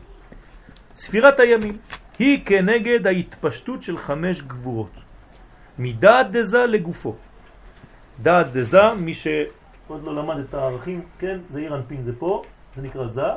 ספירת 0.96 1.40
הימים 1.40 1.78
היא 2.20 2.46
כנגד 2.46 3.08
ההתפשטות 3.08 3.84
של 3.84 3.98
חמש 3.98 4.42
גבורות. 4.42 4.92
מדעת 5.80 6.32
דזה 6.32 6.66
לגופו. 6.66 7.16
דעת 8.22 8.52
דזה, 8.52 8.94
מי 8.94 9.14
שעוד 9.14 10.04
לא 10.04 10.16
למד 10.16 10.38
את 10.38 10.54
הערכים, 10.54 11.02
כן, 11.20 11.38
זה 11.50 11.60
עיר 11.60 11.76
אנפין 11.76 12.02
זה 12.02 12.12
פה, 12.20 12.44
זה 12.76 12.82
נקרא 12.82 13.08
זה, 13.08 13.30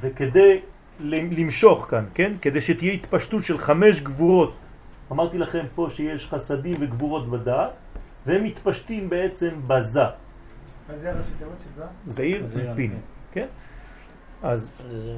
וכדי 0.00 0.60
למשוך 1.00 1.86
כאן, 1.88 2.04
כן, 2.14 2.32
כדי 2.42 2.60
שתהיה 2.60 2.92
התפשטות 2.92 3.44
של 3.44 3.58
חמש 3.58 4.00
גבורות, 4.00 4.54
אמרתי 5.14 5.38
לכם 5.38 5.64
פה 5.74 5.86
שיש 5.90 6.26
חסדים 6.26 6.76
וגבורות 6.80 7.28
בדעת, 7.30 7.70
והם 8.26 8.44
מתפשטים 8.44 9.10
בעצם 9.10 9.48
בזה. 9.66 10.00
מה 10.00 10.98
זה 10.98 11.10
הראשי 11.10 11.30
תיבות 11.38 11.54
של 11.64 11.80
זה? 11.80 11.84
זעיר 12.06 12.40
אנפין, 12.44 12.66
אנפין. 12.68 12.98
כן? 13.32 13.46
אז 14.42 14.70
זה- 14.88 15.16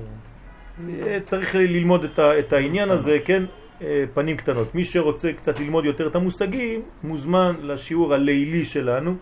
אה, 1.07 1.19
צריך 1.25 1.55
ללמוד 1.55 2.05
את, 2.39 2.53
העניין 2.53 2.91
הזה, 2.91 3.19
כן? 3.25 3.43
אה, 3.83 4.05
פנים 4.15 4.37
קטנות. 4.37 4.75
מי 4.75 4.85
שרוצה 4.85 5.33
קצת 5.33 5.61
ללמוד 5.61 5.85
יותר 5.85 6.07
את 6.07 6.17
המושגים, 6.17 6.83
מוזמן 7.03 7.55
לשיעור 7.63 8.15
הלילי 8.15 8.65
שלנו, 8.65 9.15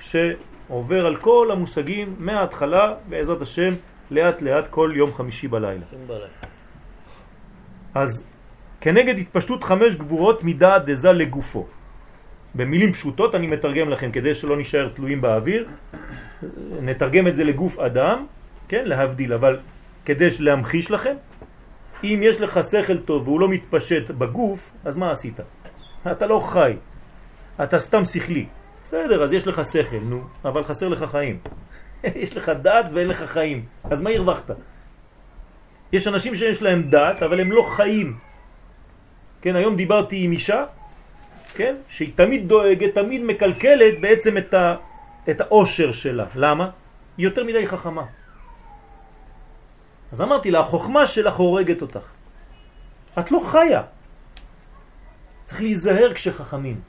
שעובר 0.00 1.06
על 1.06 1.16
כל 1.16 1.48
המושגים 1.52 2.16
מההתחלה, 2.18 2.94
בעזרת 3.08 3.40
השם, 3.42 3.74
לאט 4.10 4.42
לאט 4.42 4.68
כל 4.68 4.92
יום 4.94 5.12
חמישי 5.14 5.48
בלילה. 5.48 5.84
אז 7.94 8.24
כנגד 8.86 9.18
התפשטות 9.18 9.64
חמש 9.64 9.94
גבורות 9.94 10.44
מדעת 10.44 10.84
דזה 10.84 11.12
לגופו. 11.12 11.66
במילים 12.54 12.92
פשוטות 12.92 13.34
אני 13.34 13.46
מתרגם 13.46 13.88
לכם 13.90 14.10
כדי 14.10 14.34
שלא 14.34 14.56
נשאר 14.56 14.88
תלויים 14.94 15.20
באוויר, 15.20 15.68
נתרגם 16.82 17.26
את 17.26 17.34
זה 17.34 17.44
לגוף 17.44 17.78
אדם, 17.78 18.26
כן, 18.68 18.84
להבדיל, 18.86 19.32
אבל 19.32 19.58
כדי 20.04 20.28
להמחיש 20.40 20.90
לכם, 20.90 21.14
אם 22.04 22.20
יש 22.22 22.40
לך 22.40 22.60
שכל 22.70 22.98
טוב 22.98 23.28
והוא 23.28 23.40
לא 23.40 23.48
מתפשט 23.48 24.10
בגוף, 24.10 24.72
אז 24.84 24.96
מה 24.96 25.10
עשית? 25.10 25.40
אתה 26.10 26.26
לא 26.26 26.38
חי, 26.38 26.72
אתה 27.62 27.78
סתם 27.78 28.04
שכלי. 28.04 28.46
בסדר, 28.84 29.22
אז 29.22 29.32
יש 29.32 29.46
לך 29.46 29.62
שכל, 29.72 30.00
נו, 30.02 30.22
אבל 30.44 30.64
חסר 30.64 30.88
לך 30.88 31.04
חיים. 31.10 31.38
יש 32.22 32.36
לך 32.36 32.48
דעת 32.62 32.86
ואין 32.94 33.08
לך 33.08 33.22
חיים, 33.22 33.64
אז 33.90 34.00
מה 34.00 34.10
הרווחת? 34.10 34.50
יש 35.92 36.06
אנשים 36.06 36.34
שיש 36.34 36.62
להם 36.62 36.82
דעת, 36.82 37.22
אבל 37.22 37.40
הם 37.40 37.52
לא 37.52 37.62
חיים. 37.62 38.25
כן, 39.46 39.56
היום 39.56 39.76
דיברתי 39.76 40.24
עם 40.24 40.32
אישה, 40.32 40.64
כן, 41.54 41.76
שהיא 41.88 42.12
תמיד 42.14 42.48
דואגת, 42.48 42.94
תמיד 42.94 43.22
מקלקלת 43.22 44.00
בעצם 44.00 44.38
את, 44.38 44.54
ה, 44.54 44.76
את 45.30 45.40
האושר 45.40 45.92
שלה. 45.92 46.24
למה? 46.34 46.70
היא 47.16 47.24
יותר 47.24 47.44
מדי 47.44 47.66
חכמה. 47.66 48.02
אז 50.12 50.20
אמרתי 50.20 50.50
לה, 50.50 50.60
החוכמה 50.60 51.06
שלך 51.06 51.34
הורגת 51.34 51.82
אותך. 51.82 52.06
את 53.18 53.30
לא 53.30 53.40
חיה. 53.46 53.82
צריך 55.44 55.60
להיזהר 55.62 56.14
כשחכמים. 56.14 56.80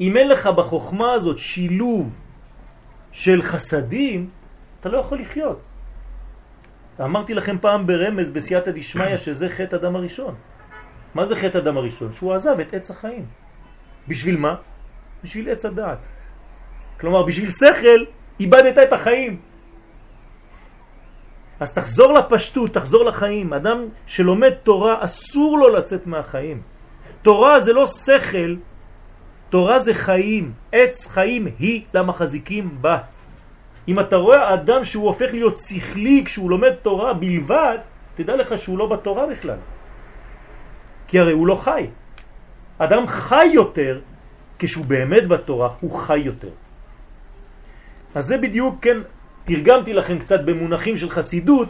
אם 0.00 0.16
אין 0.16 0.28
לך 0.28 0.46
בחוכמה 0.46 1.12
הזאת 1.12 1.38
שילוב 1.38 2.16
של 3.12 3.42
חסדים, 3.42 4.30
אתה 4.80 4.88
לא 4.88 4.98
יכול 4.98 5.20
לחיות. 5.20 5.60
אמרתי 7.00 7.34
לכם 7.34 7.56
פעם 7.60 7.86
ברמז 7.86 8.30
בסייעתא 8.30 8.70
דשמיא 8.70 9.16
שזה 9.16 9.48
חטא 9.48 9.76
אדם 9.76 9.96
הראשון. 9.96 10.34
מה 11.14 11.26
זה 11.26 11.36
חטא 11.36 11.58
אדם 11.58 11.76
הראשון? 11.76 12.12
שהוא 12.12 12.34
עזב 12.34 12.60
את 12.60 12.74
עץ 12.74 12.90
החיים. 12.90 13.26
בשביל 14.08 14.36
מה? 14.36 14.54
בשביל 15.24 15.50
עץ 15.50 15.64
הדעת. 15.64 16.06
כלומר, 17.00 17.22
בשביל 17.22 17.50
שכל 17.50 18.04
איבדת 18.40 18.78
את 18.78 18.92
החיים. 18.92 19.40
אז 21.60 21.72
תחזור 21.72 22.12
לפשטות, 22.12 22.74
תחזור 22.74 23.04
לחיים. 23.04 23.52
אדם 23.52 23.78
שלומד 24.06 24.52
תורה, 24.62 25.04
אסור 25.04 25.58
לו 25.58 25.68
לצאת 25.68 26.06
מהחיים. 26.06 26.62
תורה 27.22 27.60
זה 27.60 27.72
לא 27.72 27.86
שכל, 27.86 28.56
תורה 29.48 29.78
זה 29.78 29.94
חיים. 29.94 30.52
עץ 30.72 31.06
חיים 31.06 31.48
היא 31.58 31.82
למחזיקים 31.94 32.78
בה. 32.80 32.98
אם 33.88 34.00
אתה 34.00 34.16
רואה 34.16 34.54
אדם 34.54 34.84
שהוא 34.84 35.06
הופך 35.06 35.30
להיות 35.32 35.58
שכלי 35.58 36.22
כשהוא 36.24 36.50
לומד 36.50 36.72
תורה 36.82 37.14
בלבד, 37.14 37.78
תדע 38.14 38.36
לך 38.36 38.58
שהוא 38.58 38.78
לא 38.78 38.86
בתורה 38.86 39.26
בכלל. 39.26 39.58
כי 41.08 41.18
הרי 41.18 41.32
הוא 41.32 41.46
לא 41.46 41.54
חי. 41.54 41.86
אדם 42.78 43.06
חי 43.06 43.50
יותר 43.54 44.00
כשהוא 44.58 44.84
באמת 44.84 45.26
בתורה, 45.26 45.68
הוא 45.80 45.98
חי 45.98 46.18
יותר. 46.18 46.50
אז 48.14 48.26
זה 48.26 48.38
בדיוק, 48.38 48.78
כן, 48.82 48.96
תרגמתי 49.44 49.92
לכם 49.92 50.18
קצת 50.18 50.40
במונחים 50.44 50.96
של 50.96 51.10
חסידות, 51.10 51.68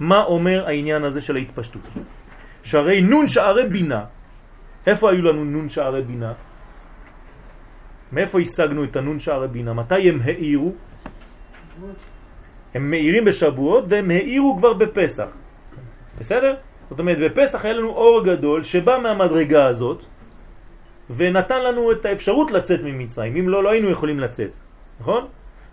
מה 0.00 0.24
אומר 0.24 0.66
העניין 0.66 1.04
הזה 1.04 1.20
של 1.20 1.36
ההתפשטות. 1.36 1.82
שהרי 2.62 3.00
נון 3.00 3.26
שערי 3.26 3.66
בינה, 3.66 4.04
איפה 4.86 5.10
היו 5.10 5.22
לנו 5.22 5.44
נון 5.44 5.68
שערי 5.68 6.02
בינה? 6.02 6.32
מאיפה 8.12 8.40
השגנו 8.40 8.84
את 8.84 8.96
הנון 8.96 9.20
שערי 9.20 9.48
בינה? 9.48 9.72
מתי 9.72 10.08
הם 10.08 10.20
העירו? 10.24 10.72
הם 12.74 12.90
מאירים 12.90 13.24
בשבועות 13.24 13.84
והם 13.88 14.10
העירו 14.10 14.56
כבר 14.58 14.72
בפסח. 14.72 15.36
בסדר? 16.18 16.54
זאת 16.90 16.98
אומרת, 16.98 17.18
בפסח 17.18 17.64
היה 17.64 17.74
לנו 17.74 17.88
אור 17.88 18.24
גדול 18.24 18.62
שבא 18.62 18.98
מהמדרגה 19.02 19.66
הזאת 19.66 20.04
ונתן 21.16 21.62
לנו 21.64 21.92
את 21.92 22.04
האפשרות 22.06 22.50
לצאת 22.50 22.80
ממצרים. 22.84 23.36
אם 23.36 23.48
לא, 23.48 23.62
לא 23.62 23.70
היינו 23.70 23.90
יכולים 23.90 24.20
לצאת. 24.20 24.54
נכון? 25.00 25.26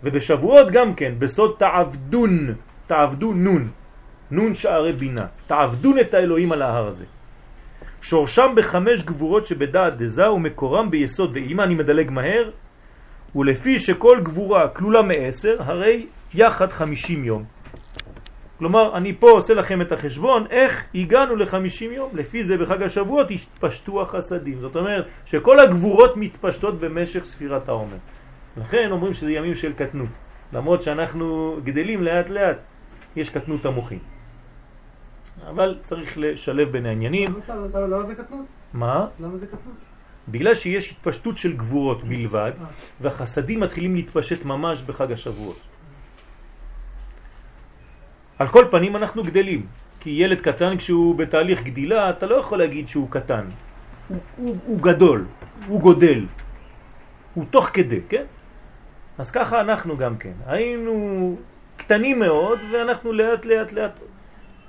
ובשבועות 0.04 0.70
גם 0.70 0.94
כן, 0.94 1.12
בסוד 1.18 1.54
תעבדון, 1.58 2.54
תעבדו 2.86 3.32
נון, 3.32 3.68
נון 4.30 4.54
שערי 4.54 4.92
בינה. 4.92 5.26
תעבדון 5.46 5.98
את 5.98 6.14
האלוהים 6.14 6.52
על 6.52 6.62
ההר 6.62 6.86
הזה. 6.86 7.04
שורשם 8.02 8.52
בחמש 8.56 9.02
גבורות 9.02 9.46
שבדעת 9.46 9.96
דזה 9.96 10.30
ומקורם 10.30 10.90
ביסוד 10.90 11.30
ואימה, 11.34 11.64
אני 11.64 11.74
מדלג 11.74 12.10
מהר, 12.10 12.50
ולפי 13.36 13.78
שכל 13.78 14.20
גבורה 14.22 14.68
כלולה 14.68 15.02
מעשר, 15.02 15.56
הרי 15.58 16.06
יחד 16.34 16.72
חמישים 16.72 17.24
יום. 17.24 17.44
כלומר, 18.58 18.96
אני 18.96 19.12
פה 19.18 19.30
עושה 19.30 19.54
לכם 19.54 19.80
את 19.80 19.92
החשבון, 19.92 20.46
איך 20.50 20.84
הגענו 20.94 21.36
לחמישים 21.36 21.92
יום. 21.92 22.10
לפי 22.14 22.44
זה 22.44 22.58
בחג 22.58 22.82
השבועות 22.82 23.30
התפשטו 23.30 24.02
החסדים. 24.02 24.60
זאת 24.60 24.76
אומרת 24.76 25.06
שכל 25.24 25.60
הגבורות 25.60 26.16
מתפשטות 26.16 26.78
במשך 26.78 27.24
ספירת 27.24 27.68
העומר. 27.68 27.96
לכן 28.56 28.90
אומרים 28.90 29.14
שזה 29.14 29.32
ימים 29.32 29.54
של 29.54 29.72
קטנות. 29.72 30.18
למרות 30.52 30.82
שאנחנו 30.82 31.56
גדלים 31.64 32.02
לאט 32.02 32.28
לאט, 32.30 32.62
יש 33.16 33.30
קטנות 33.30 33.66
המוחים. 33.66 33.98
אבל 35.50 35.78
צריך 35.84 36.18
לשלב 36.18 36.72
בין 36.72 36.86
העניינים. 36.86 37.34
למה 37.74 38.06
זה 38.06 38.14
קטנות? 38.14 38.46
מה? 38.72 39.06
למה 39.20 39.38
זה 39.38 39.46
קטנות? 39.46 39.76
בגלל 40.28 40.54
שיש 40.54 40.92
התפשטות 40.92 41.36
של 41.36 41.56
גבורות 41.56 42.04
בלבד, 42.04 42.52
והחסדים 43.00 43.60
מתחילים 43.60 43.94
להתפשט 43.94 44.44
ממש 44.44 44.82
בחג 44.82 45.12
השבועות. 45.12 45.58
על 48.38 48.48
כל 48.48 48.64
פנים 48.70 48.96
אנחנו 48.96 49.24
גדלים, 49.24 49.66
כי 50.00 50.10
ילד 50.10 50.40
קטן 50.40 50.76
כשהוא 50.76 51.14
בתהליך 51.14 51.62
גדילה, 51.62 52.10
אתה 52.10 52.26
לא 52.26 52.36
יכול 52.36 52.58
להגיד 52.58 52.88
שהוא 52.88 53.10
קטן. 53.10 53.44
הוא, 54.08 54.18
הוא, 54.36 54.56
הוא 54.64 54.78
גדול, 54.80 55.24
הוא 55.66 55.80
גודל, 55.80 56.26
הוא 57.34 57.44
תוך 57.50 57.70
כדי, 57.72 58.00
כן? 58.08 58.24
אז 59.18 59.30
ככה 59.30 59.60
אנחנו 59.60 59.96
גם 59.96 60.16
כן. 60.16 60.32
היינו 60.46 61.36
קטנים 61.76 62.18
מאוד, 62.18 62.58
ואנחנו 62.72 63.12
לאט 63.12 63.46
לאט 63.46 63.72
לאט 63.72 64.00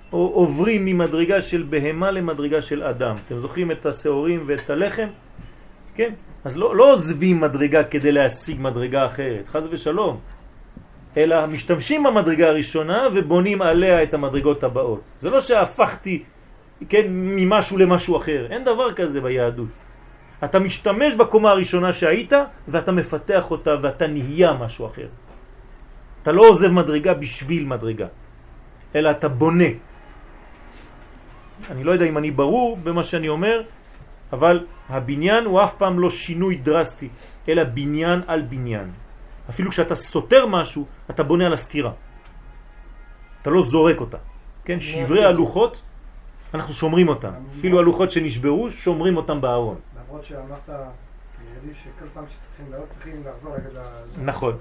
עוברים 0.10 0.86
ממדרגה 0.86 1.42
של 1.42 1.66
בהמה 1.70 2.12
למדרגה 2.12 2.62
של 2.62 2.84
אדם. 2.84 3.16
אתם 3.26 3.38
זוכרים 3.38 3.72
את 3.72 3.86
השעורים 3.86 4.44
ואת 4.46 4.70
הלחם? 4.70 5.08
כן? 5.96 6.14
אז 6.44 6.58
לא, 6.58 6.76
לא 6.76 6.94
עוזבים 6.94 7.42
מדרגה 7.42 7.84
כדי 7.84 8.12
להשיג 8.12 8.58
מדרגה 8.62 9.06
אחרת, 9.06 9.48
חז 9.48 9.68
ושלום, 9.72 10.20
אלא 11.18 11.48
משתמשים 11.48 12.04
במדרגה 12.04 12.48
הראשונה 12.48 13.08
ובונים 13.14 13.62
עליה 13.62 14.04
את 14.04 14.14
המדרגות 14.14 14.64
הבאות. 14.64 15.12
זה 15.18 15.30
לא 15.30 15.40
שהפכתי, 15.40 16.24
כן, 16.90 17.06
ממשהו 17.10 17.78
למשהו 17.78 18.18
אחר, 18.18 18.48
אין 18.50 18.64
דבר 18.64 18.94
כזה 18.94 19.22
ביהדות. 19.22 19.68
אתה 20.44 20.60
משתמש 20.60 21.14
בקומה 21.14 21.52
הראשונה 21.52 21.94
שהיית 21.94 22.34
ואתה 22.68 22.92
מפתח 22.92 23.52
אותה 23.52 23.76
ואתה 23.82 24.08
נהיה 24.08 24.54
משהו 24.54 24.86
אחר. 24.86 25.08
אתה 26.22 26.32
לא 26.32 26.42
עוזב 26.48 26.72
מדרגה 26.72 27.14
בשביל 27.14 27.66
מדרגה, 27.66 28.08
אלא 28.96 29.12
אתה 29.12 29.28
בונה. 29.28 29.72
אני 31.72 31.84
לא 31.84 31.92
יודע 31.92 32.06
אם 32.06 32.18
אני 32.18 32.32
ברור 32.32 32.78
במה 32.84 33.04
שאני 33.04 33.28
אומר, 33.28 33.62
אבל 34.34 34.66
הבניין 34.90 35.46
הוא 35.46 35.64
אף 35.64 35.74
פעם 35.74 36.00
לא 36.00 36.10
שינוי 36.10 36.56
דרסטי, 36.56 37.10
אלא 37.50 37.64
בניין 37.64 38.22
על 38.28 38.42
בניין. 38.42 38.90
אפילו 39.50 39.70
כשאתה 39.72 39.96
סותר 39.96 40.46
משהו, 40.46 40.86
אתה 41.10 41.24
בונה 41.24 41.46
על 41.46 41.54
הסתירה. 41.54 41.92
אתה 43.42 43.50
לא 43.50 43.62
זורק 43.62 44.00
אותה. 44.00 44.18
כן, 44.66 44.80
שברי 44.80 45.26
הלוחות, 45.26 45.82
אנחנו 46.54 46.74
שומרים 46.74 47.08
אותם. 47.10 47.32
אפילו 47.60 47.80
הלוחות 47.80 48.12
שנשברו, 48.12 48.72
שומרים 48.72 49.18
אותם 49.18 49.42
בארון. 49.42 49.76
למרות 50.06 50.26
שאמרת, 50.26 50.70
נראה 50.70 51.62
לי 51.68 51.74
שכל 51.74 52.06
פעם 52.14 52.24
שצריכים 52.30 52.72
לעלות 52.72 52.88
צריכים 52.90 53.24
לחזור 53.26 53.54
רגע 53.56 53.80
ל... 53.80 53.84
נכון. 54.26 54.58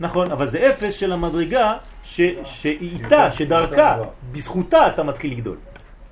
נכון, 0.00 0.30
אבל 0.30 0.46
זה 0.46 0.70
אפס 0.70 0.94
של 0.94 1.12
המדרגה 1.12 1.76
ש, 2.04 2.20
שאיתה, 2.44 3.32
שדרכה, 3.32 3.96
בזכותה 4.32 4.88
אתה 4.88 5.02
מתחיל 5.02 5.32
לגדול. 5.32 5.56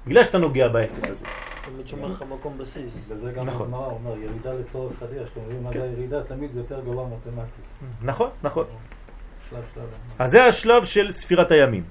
בגלל 0.06 0.24
שאתה 0.24 0.38
נוגע 0.38 0.68
באפס 0.68 1.10
הזה. 1.10 1.26
תמיד 1.74 1.88
שומר 1.88 2.08
לך 2.08 2.24
מקום 2.30 2.58
בסיס. 2.58 3.04
בגלל 3.06 3.18
זה 3.18 3.32
גם 3.32 3.46
נכון. 3.46 3.66
בגמרא 3.66 3.84
הוא 3.84 3.92
אומר, 3.92 4.16
ירידה 4.16 4.52
לצורך 4.54 4.92
חדש, 4.98 5.28
אתם 5.32 5.40
מבינים 5.40 5.64
מה 5.64 5.70
זה 5.72 5.82
הירידה? 5.82 6.22
תמיד 6.22 6.50
זה 6.50 6.60
יותר 6.60 6.80
גבוה 6.80 7.06
מתמטית. 7.06 7.64
נכון, 8.02 8.30
נכון. 8.42 8.64
שלב 9.50 9.62
שלב. 9.74 9.84
אז 10.18 10.30
זה 10.30 10.44
השלב 10.44 10.84
של 10.84 11.10
ספירת 11.10 11.50
הימים. 11.50 11.84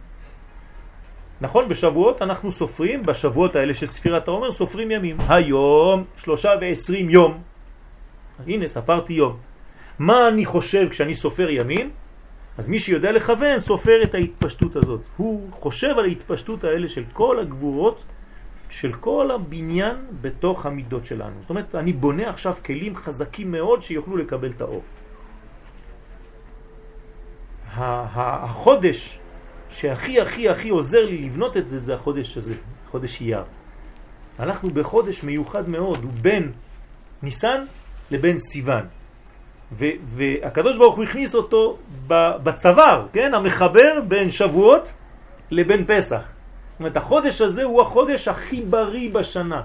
נכון, 1.41 1.69
בשבועות 1.69 2.21
אנחנו 2.21 2.51
סופרים, 2.51 3.05
בשבועות 3.05 3.55
האלה 3.55 3.73
של 3.73 3.87
ספירת 3.87 4.27
העומר 4.27 4.51
סופרים 4.51 4.91
ימים. 4.91 5.17
היום 5.29 6.03
שלושה 6.17 6.51
ועשרים 6.61 7.09
יום. 7.09 7.41
הנה, 8.47 8.67
ספרתי 8.67 9.13
יום. 9.13 9.37
מה 9.99 10.27
אני 10.27 10.45
חושב 10.45 10.89
כשאני 10.89 11.15
סופר 11.15 11.49
ימים? 11.49 11.91
אז 12.57 12.67
מי 12.67 12.79
שיודע 12.79 13.11
לכוון 13.11 13.59
סופר 13.59 14.03
את 14.03 14.15
ההתפשטות 14.15 14.75
הזאת. 14.75 15.01
הוא 15.17 15.51
חושב 15.51 15.95
על 15.97 16.05
ההתפשטות 16.05 16.63
האלה 16.63 16.87
של 16.87 17.03
כל 17.13 17.39
הגבורות, 17.39 18.03
של 18.69 18.93
כל 18.93 19.31
הבניין 19.31 19.95
בתוך 20.21 20.65
המידות 20.65 21.05
שלנו. 21.05 21.35
זאת 21.41 21.49
אומרת, 21.49 21.75
אני 21.75 21.93
בונה 21.93 22.29
עכשיו 22.29 22.55
כלים 22.65 22.95
חזקים 22.95 23.51
מאוד 23.51 23.81
שיוכלו 23.81 24.17
לקבל 24.17 24.51
את 24.51 24.61
האור. 24.61 24.83
החודש 27.75 29.19
שהכי 29.69 30.21
הכי 30.21 30.49
הכי 30.49 30.69
עוזר 30.69 31.05
לי 31.05 31.17
לבנות 31.17 31.57
את 31.57 31.69
זה, 31.69 31.79
זה 31.79 31.93
החודש 31.93 32.37
הזה, 32.37 32.55
חודש 32.91 33.21
אייר. 33.21 33.43
אנחנו 34.39 34.69
בחודש 34.69 35.23
מיוחד 35.23 35.69
מאוד, 35.69 36.03
הוא 36.03 36.11
בין 36.21 36.51
ניסן 37.23 37.65
לבין 38.11 38.37
סיוון. 38.37 38.85
והקדוש 39.71 40.77
ברוך 40.77 40.95
הוא 40.95 41.03
הכניס 41.03 41.35
אותו 41.35 41.77
בצוואר, 42.07 43.07
כן? 43.13 43.33
המחבר 43.33 44.01
בין 44.07 44.29
שבועות 44.29 44.93
לבין 45.51 45.85
פסח. 45.87 46.36
זאת 46.77 46.79
אומרת, 46.79 46.97
החודש 46.97 47.41
הזה 47.41 47.63
הוא 47.63 47.81
החודש 47.81 48.27
הכי 48.27 48.61
בריא 48.61 49.09
בשנה. 49.13 49.61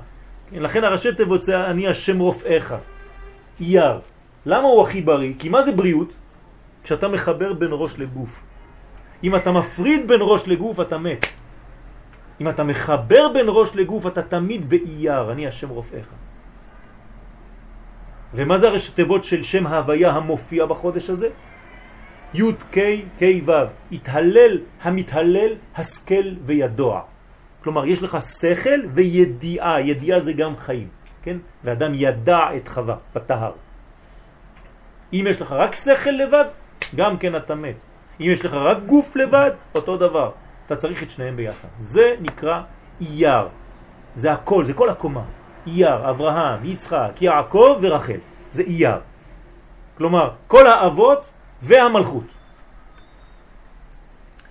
כן? 0.50 0.62
לכן 0.62 0.84
הראשי 0.84 1.14
תיבות 1.14 1.42
זה 1.42 1.66
אני 1.66 1.88
השם 1.88 2.18
רופאיך, 2.18 2.74
אייר. 3.60 4.00
למה 4.46 4.68
הוא 4.68 4.82
הכי 4.82 5.00
בריא? 5.00 5.32
כי 5.38 5.48
מה 5.48 5.62
זה 5.62 5.72
בריאות? 5.72 6.16
כשאתה 6.84 7.08
מחבר 7.08 7.52
בין 7.52 7.68
ראש 7.72 7.98
לגוף. 7.98 8.42
אם 9.24 9.36
אתה 9.36 9.52
מפריד 9.52 10.08
בין 10.08 10.20
ראש 10.20 10.48
לגוף 10.48 10.80
אתה 10.80 10.98
מת. 10.98 11.26
אם 12.40 12.48
אתה 12.48 12.64
מחבר 12.64 13.28
בין 13.28 13.46
ראש 13.48 13.76
לגוף 13.76 14.06
אתה 14.06 14.22
תמיד 14.22 14.70
באייר, 14.70 15.32
אני 15.32 15.46
השם 15.46 15.68
רופאיך. 15.68 16.06
ומה 18.34 18.58
זה 18.58 18.68
הראשי 18.68 18.92
תיבות 18.92 19.24
של 19.24 19.42
שם 19.42 19.66
ההוויה 19.66 20.10
המופיע 20.10 20.66
בחודש 20.66 21.10
הזה? 21.10 21.28
י' 22.34 22.52
ק' 22.70 22.78
ק' 23.18 23.22
התהלל 23.92 24.58
המתהלל, 24.82 25.52
השכל 25.76 26.34
וידוע. 26.42 27.00
כלומר, 27.62 27.86
יש 27.86 28.02
לך 28.02 28.18
שכל 28.22 28.80
וידיעה, 28.94 29.80
ידיעה 29.80 30.20
זה 30.20 30.32
גם 30.32 30.56
חיים, 30.56 30.88
כן? 31.22 31.36
ואדם 31.64 31.92
ידע 31.94 32.40
את 32.56 32.68
חווה 32.68 32.96
בטהר. 33.14 33.52
אם 35.12 35.26
יש 35.30 35.42
לך 35.42 35.52
רק 35.52 35.74
שכל 35.74 36.10
לבד, 36.10 36.44
גם 36.96 37.18
כן 37.18 37.36
אתה 37.36 37.54
מת. 37.54 37.84
אם 38.20 38.26
יש 38.26 38.44
לך 38.44 38.54
רק 38.54 38.78
גוף 38.86 39.16
לבד, 39.16 39.50
אותו 39.74 39.96
דבר. 39.96 40.30
אתה 40.66 40.76
צריך 40.76 41.02
את 41.02 41.10
שניהם 41.10 41.36
ביחד. 41.36 41.68
זה 41.78 42.14
נקרא 42.20 42.60
אייר. 43.00 43.48
זה 44.14 44.32
הכל, 44.32 44.64
זה 44.64 44.72
כל 44.72 44.88
הקומה. 44.88 45.24
אייר, 45.66 46.10
אברהם, 46.10 46.64
יצחק, 46.64 47.12
יעקב 47.20 47.78
ורחל. 47.82 48.18
זה 48.50 48.62
אייר. 48.62 48.98
כלומר, 49.98 50.30
כל 50.46 50.66
האבות 50.66 51.32
והמלכות. 51.62 52.24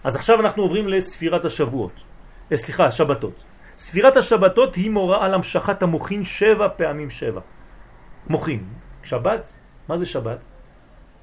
אז 0.04 0.16
עכשיו 0.16 0.40
אנחנו 0.40 0.64
עוברים 0.64 0.88
לספירת 0.88 1.46
השבועות. 1.46 1.92
אה, 2.52 2.58
סליחה, 2.58 2.92
שבתות. 2.92 3.44
ספירת 3.78 4.18
השבתות 4.18 4.76
היא 4.76 4.90
מורה 4.90 5.26
על 5.26 5.34
המשכת 5.34 5.84
המוחין 5.84 6.24
שבע 6.24 6.68
פעמים 6.76 7.10
שבע. 7.10 7.42
מוחין. 8.28 8.64
שבת, 9.04 9.54
מה 9.88 9.98
זה 9.98 10.06
שבת? 10.06 10.46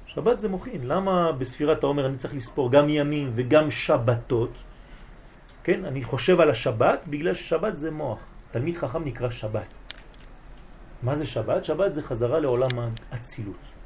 שבת 0.05 0.39
זה 0.39 0.49
מוחין. 0.49 0.81
למה 0.83 1.31
בספירת 1.31 1.83
העומר 1.83 2.05
אני 2.05 2.17
צריך 2.17 2.35
לספור 2.35 2.71
גם 2.71 2.89
ימים 2.89 3.31
וגם 3.35 3.71
שבתות? 3.71 4.53
כן, 5.63 5.85
אני 5.85 6.03
חושב 6.03 6.41
על 6.41 6.49
השבת 6.49 7.05
בגלל 7.07 7.33
ששבת 7.33 7.77
זה 7.77 7.91
מוח. 7.91 8.19
תלמיד 8.51 8.77
חכם 8.77 9.03
נקרא 9.03 9.29
שבת. 9.29 9.77
מה 11.03 11.15
זה 11.15 11.25
שבת? 11.25 11.65
שבת 11.65 11.93
זה 11.93 12.01
חזרה 12.03 12.39
לעולם 12.39 12.69
האצילות. 13.11 13.78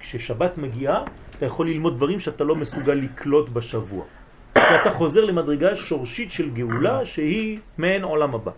כששבת 0.00 0.58
מגיעה, 0.58 1.02
אתה 1.36 1.46
יכול 1.46 1.66
ללמוד 1.68 1.96
דברים 1.96 2.20
שאתה 2.20 2.44
לא 2.44 2.56
מסוגל 2.56 2.94
לקלוט 2.94 3.48
בשבוע. 3.48 4.04
ואתה 4.56 4.90
חוזר 4.90 5.24
למדרגה 5.24 5.76
שורשית 5.76 6.30
של 6.30 6.50
גאולה 6.50 7.04
שהיא 7.04 7.58
מעין 7.78 8.02
עולם 8.02 8.34
הבא. 8.34 8.52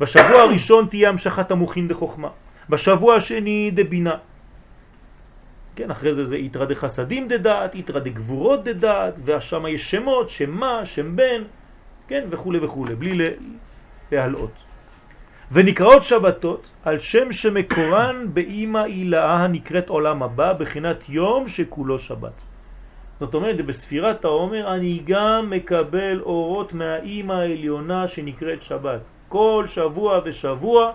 בשבוע 0.00 0.42
הראשון 0.42 0.86
תהיה 0.86 1.08
המשכת 1.08 1.50
המוחין 1.50 1.88
דחוכמה. 1.88 2.28
בשבוע 2.68 3.14
השני 3.14 3.70
דבינה. 3.74 4.14
כן, 5.76 5.90
אחרי 5.90 6.14
זה 6.14 6.24
זה 6.26 6.36
יתרא 6.36 6.64
דחסדים 6.64 7.28
דדעת, 7.28 7.74
יתרא 7.74 8.00
דגבורות 8.00 8.64
דדעת, 8.64 9.20
ושם 9.24 9.66
יש 9.66 9.90
שמות, 9.90 10.30
שם 10.30 10.50
מה, 10.50 10.80
שם 10.86 11.16
בן, 11.16 11.42
כן, 12.08 12.24
וכו' 12.30 12.52
וכו', 12.62 12.84
בלי 12.98 13.14
לה- 13.14 13.28
להלאות. 14.12 14.52
ונקראות 15.52 16.02
שבתות 16.02 16.70
על 16.84 16.98
שם 16.98 17.32
שמקורן 17.32 18.26
באימא 18.32 18.84
אילאה 18.84 19.36
הנקראת 19.36 19.88
עולם 19.88 20.22
הבא, 20.22 20.52
בחינת 20.52 21.08
יום 21.08 21.48
שכולו 21.48 21.98
שבת. 21.98 22.42
זאת 23.20 23.34
אומרת, 23.34 23.66
בספירת 23.66 24.24
העומר 24.24 24.74
אני 24.74 25.02
גם 25.04 25.50
מקבל 25.50 26.20
אורות 26.20 26.72
מהאימא 26.72 27.32
העליונה 27.32 28.08
שנקראת 28.08 28.62
שבת. 28.62 29.08
כל 29.28 29.64
שבוע 29.66 30.20
ושבוע 30.24 30.92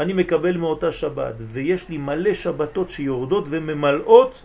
אני 0.00 0.12
מקבל 0.12 0.56
מאותה 0.56 0.92
שבת, 0.92 1.34
ויש 1.38 1.88
לי 1.88 1.98
מלא 1.98 2.34
שבתות 2.34 2.88
שיורדות 2.88 3.44
וממלאות, 3.50 4.42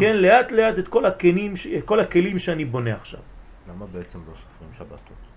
כן, 0.00 0.16
לאט 0.16 0.52
לאט 0.52 0.78
את 0.78 0.88
כל 0.88 1.06
הכלים, 1.06 1.52
כל 1.84 2.00
הכלים 2.00 2.38
שאני 2.38 2.64
בונה 2.64 2.94
עכשיו. 2.94 3.20
למה 3.68 3.86
בעצם 3.86 4.18
לא 4.18 4.34
סופרים 4.34 4.70
שבתות? 4.78 5.29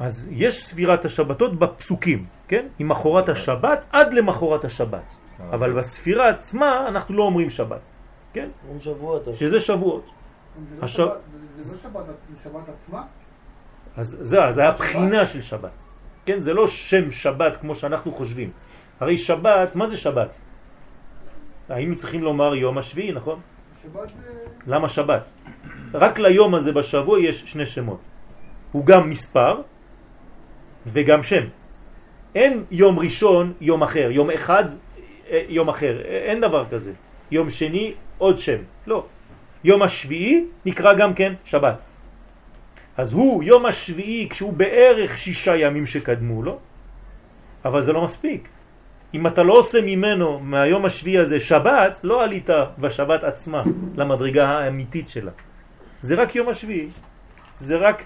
אז 0.00 0.28
יש 0.30 0.54
ספירת 0.64 1.04
השבתות 1.04 1.58
בפסוקים, 1.58 2.24
כן? 2.48 2.66
עם 2.78 2.88
מחורת 2.88 3.28
השבת 3.28 3.86
עד 3.92 4.14
למחורת 4.14 4.64
השבת. 4.64 5.16
אבל 5.50 5.72
בספירה 5.72 6.28
עצמה 6.28 6.88
אנחנו 6.88 7.14
לא 7.16 7.22
אומרים 7.22 7.50
שבת, 7.50 7.90
כן? 8.32 8.48
אומרים 8.64 8.80
שבועות. 8.80 9.28
שזה 9.32 9.60
שבועות. 9.60 10.04
זה 10.70 10.76
לא 10.80 10.86
שבת- 10.86 11.12
זה 11.54 11.72
לא 11.76 11.78
שבת, 11.82 12.04
זה 12.36 12.42
שבת 12.44 12.62
עצמה? 12.68 13.02
אז 13.96 14.16
זה, 14.20 14.52
זה 14.52 14.68
הבחינה 14.68 15.26
של 15.26 15.42
שבת. 15.42 15.84
כן? 16.26 16.40
זה 16.40 16.54
לא 16.54 16.66
שם 16.66 17.10
שבת 17.10 17.56
כמו 17.56 17.74
שאנחנו 17.74 18.12
חושבים. 18.12 18.50
הרי 19.00 19.16
שבת, 19.18 19.74
מה 19.74 19.86
זה 19.86 19.96
שבת? 19.96 20.38
היינו 21.68 21.96
צריכים 21.96 22.22
לומר 22.22 22.54
יום 22.54 22.78
השביעי, 22.78 23.12
נכון? 23.12 23.40
שבת 23.82 24.08
זה... 24.22 24.30
למה 24.66 24.88
שבת? 24.88 25.30
רק 25.94 26.18
ליום 26.18 26.54
הזה 26.54 26.72
בשבוע 26.72 27.20
יש 27.20 27.44
שני 27.46 27.66
שמות. 27.66 28.00
הוא 28.72 28.86
גם 28.86 29.10
מספר 29.10 29.60
וגם 30.86 31.22
שם. 31.22 31.44
אין 32.34 32.64
יום 32.70 32.98
ראשון, 32.98 33.52
יום 33.60 33.82
אחר, 33.82 34.08
יום 34.10 34.30
אחד, 34.30 34.64
אה, 35.30 35.44
יום 35.48 35.68
אחר. 35.68 36.02
אה, 36.04 36.10
אין 36.10 36.40
דבר 36.40 36.64
כזה. 36.70 36.92
יום 37.30 37.50
שני, 37.50 37.94
עוד 38.18 38.38
שם. 38.38 38.58
לא. 38.86 39.06
יום 39.64 39.82
השביעי 39.82 40.44
נקרא 40.66 40.94
גם 40.94 41.14
כן 41.14 41.32
שבת. 41.44 41.84
אז 42.96 43.12
הוא, 43.12 43.42
יום 43.42 43.66
השביעי, 43.66 44.28
כשהוא 44.30 44.52
בערך 44.52 45.18
שישה 45.18 45.56
ימים 45.56 45.86
שקדמו 45.86 46.42
לו, 46.42 46.58
אבל 47.64 47.82
זה 47.82 47.92
לא 47.92 48.04
מספיק. 48.04 48.48
אם 49.14 49.26
אתה 49.26 49.42
לא 49.42 49.52
עושה 49.52 49.78
ממנו, 49.82 50.38
מהיום 50.40 50.84
השביעי 50.84 51.18
הזה, 51.18 51.40
שבת, 51.40 52.00
לא 52.02 52.22
עלית 52.22 52.50
בשבת 52.78 53.24
עצמה 53.24 53.62
למדרגה 53.96 54.48
האמיתית 54.48 55.08
שלה. 55.08 55.30
זה 56.00 56.14
רק 56.14 56.34
יום 56.34 56.48
השביעי. 56.48 56.88
זה 57.54 57.76
רק 57.76 58.04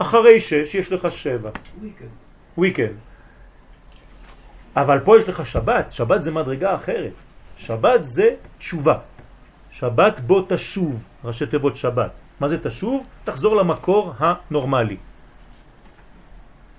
אחרי 0.00 0.40
שש 0.40 0.74
יש 0.74 0.92
לך 0.92 1.10
שבע. 1.10 1.50
וויקנד. 2.58 2.96
אבל 4.76 4.98
פה 5.04 5.18
יש 5.18 5.28
לך 5.28 5.46
שבת, 5.46 5.92
שבת 5.92 6.22
זה 6.22 6.30
מדרגה 6.30 6.74
אחרת. 6.74 7.12
שבת 7.56 8.04
זה 8.04 8.28
תשובה. 8.58 8.98
שבת 9.70 10.20
בו 10.20 10.46
תשוב, 10.48 11.04
ראשי 11.24 11.46
תיבות 11.46 11.76
שבת. 11.76 12.20
מה 12.40 12.48
זה 12.48 12.58
תשוב? 12.58 13.06
תחזור 13.24 13.56
למקור 13.56 14.14
הנורמלי. 14.18 14.96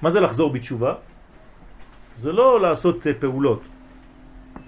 מה 0.02 0.10
זה 0.10 0.20
לחזור 0.20 0.50
בתשובה? 0.54 0.94
זה 2.16 2.32
לא 2.32 2.62
לעשות 2.62 3.08
אה, 3.08 3.14
פעולות. 3.14 3.62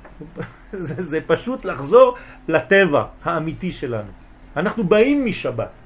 זה, 0.72 1.02
זה 1.02 1.20
פשוט 1.26 1.66
לחזור 1.66 2.18
לטבע 2.48 3.04
האמיתי 3.24 3.72
שלנו. 3.72 4.12
אנחנו 4.56 4.84
באים 4.84 5.26
משבת. 5.26 5.83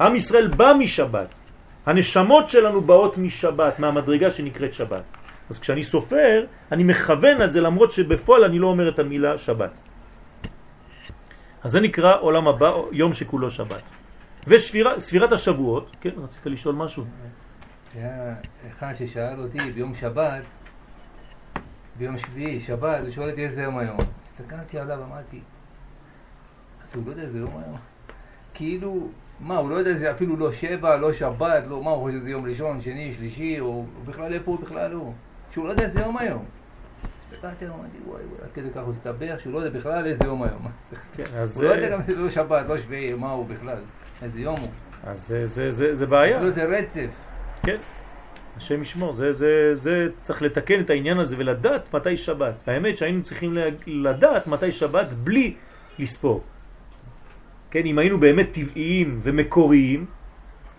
עם 0.00 0.14
ישראל 0.14 0.48
בא 0.48 0.72
משבת. 0.78 1.38
הנשמות 1.86 2.48
שלנו 2.48 2.80
באות 2.80 3.18
משבת, 3.18 3.78
מהמדרגה 3.78 4.30
שנקראת 4.30 4.72
שבת. 4.72 5.12
אז 5.50 5.58
כשאני 5.58 5.82
סופר, 5.82 6.46
אני 6.72 6.84
מכוון 6.84 7.42
את 7.42 7.50
זה 7.50 7.60
למרות 7.60 7.90
שבפועל 7.90 8.44
אני 8.44 8.58
לא 8.58 8.66
אומר 8.66 8.88
את 8.88 8.98
המילה 8.98 9.38
שבת. 9.38 9.80
אז 11.62 11.70
זה 11.70 11.80
נקרא 11.80 12.16
עולם 12.20 12.48
הבא, 12.48 12.72
יום 12.92 13.12
שכולו 13.12 13.50
שבת. 13.50 13.82
וספירת 14.46 15.32
השבועות, 15.32 15.96
כן, 16.00 16.10
רצית 16.16 16.46
לשאול 16.46 16.74
משהו? 16.74 17.04
היה 17.94 18.34
אחד 18.70 18.94
ששאל 18.94 19.40
אותי 19.40 19.58
ביום 19.70 19.94
שבת, 19.94 20.42
ביום 21.98 22.18
שביעי, 22.18 22.60
שבת, 22.60 23.02
הוא 23.02 23.10
שואל 23.10 23.30
אותי 23.30 23.44
איזה 23.44 23.62
יום 23.62 23.78
היום. 23.78 23.98
הסתכלתי 24.26 24.78
עליו, 24.78 24.98
אמרתי, 25.04 25.40
אז 26.82 26.94
הוא 26.94 27.06
לא 27.06 27.10
יודע 27.10 27.22
איזה 27.22 27.38
יום 27.38 27.50
היום? 27.50 27.76
כאילו, 28.54 29.08
מה, 29.42 29.56
הוא 29.56 29.70
לא 29.70 29.76
יודע, 29.76 29.98
זה 29.98 30.10
אפילו 30.10 30.36
לא 30.36 30.52
שבע, 30.52 30.96
לא 30.96 31.12
שבת, 31.12 31.66
לא, 31.66 31.82
מה, 31.82 31.90
הוא 31.90 32.02
חושב 32.02 32.18
שזה 32.18 32.30
יום 32.30 32.44
ראשון, 32.46 32.80
שני, 32.80 33.14
שלישי, 33.18 33.60
או 33.60 33.84
בכלל 34.06 34.34
איפה 34.34 34.50
הוא 34.50 34.60
בכלל 34.60 34.92
הוא? 34.92 35.12
שהוא 35.52 35.64
לא 35.64 35.70
יודע 35.70 35.84
איזה 35.84 36.00
יום 36.00 36.16
היום. 36.18 36.44
הסתכלתי 37.32 37.64
עליו, 37.64 37.76
אמרתי, 37.76 37.96
וואי, 38.06 38.22
וואי, 38.24 38.40
עד 38.42 38.48
כדי 38.54 38.70
כך 38.70 38.80
הוא 38.84 38.92
הסתבך, 38.92 39.40
שהוא 39.40 39.52
לא 39.52 39.58
יודע 39.58 39.78
בכלל 39.78 40.06
איזה 40.06 40.24
יום 40.24 40.42
היום. 40.42 40.66
כן, 41.14 41.22
הוא 41.56 41.64
לא 41.64 41.68
יודע 41.68 41.88
גם 41.90 42.02
שזה 42.02 42.16
לא 42.16 42.30
שבת, 42.30 42.66
לא 42.68 42.78
שביעי, 42.78 43.14
מה 43.14 43.30
הוא 43.30 43.46
בכלל, 43.46 43.78
איזה 44.22 44.40
יום 44.40 44.56
הוא. 44.60 44.68
אז 45.04 45.34
זה- 45.92 46.06
בעיה. 46.06 46.50
זה 46.50 46.64
רצף. 46.64 47.06
כן, 47.62 47.76
השם 48.56 48.82
ישמור, 48.82 49.12
זה, 49.12 49.32
זה, 49.32 49.74
זה 49.74 50.08
צריך 50.22 50.42
לתקן 50.42 50.80
את 50.80 50.90
העניין 50.90 51.18
הזה 51.18 51.36
ולדעת 51.38 51.94
מתי 51.94 52.16
שבת. 52.16 52.62
האמת 52.68 52.96
שהיינו 52.98 53.22
צריכים 53.22 53.58
לדעת 53.86 54.46
מתי 54.46 54.72
שבת 54.72 55.12
בלי 55.12 55.54
לספור. 55.98 56.42
כן, 57.72 57.86
אם 57.86 57.98
היינו 57.98 58.18
באמת 58.20 58.48
טבעיים 58.52 59.20
ומקוריים, 59.22 60.04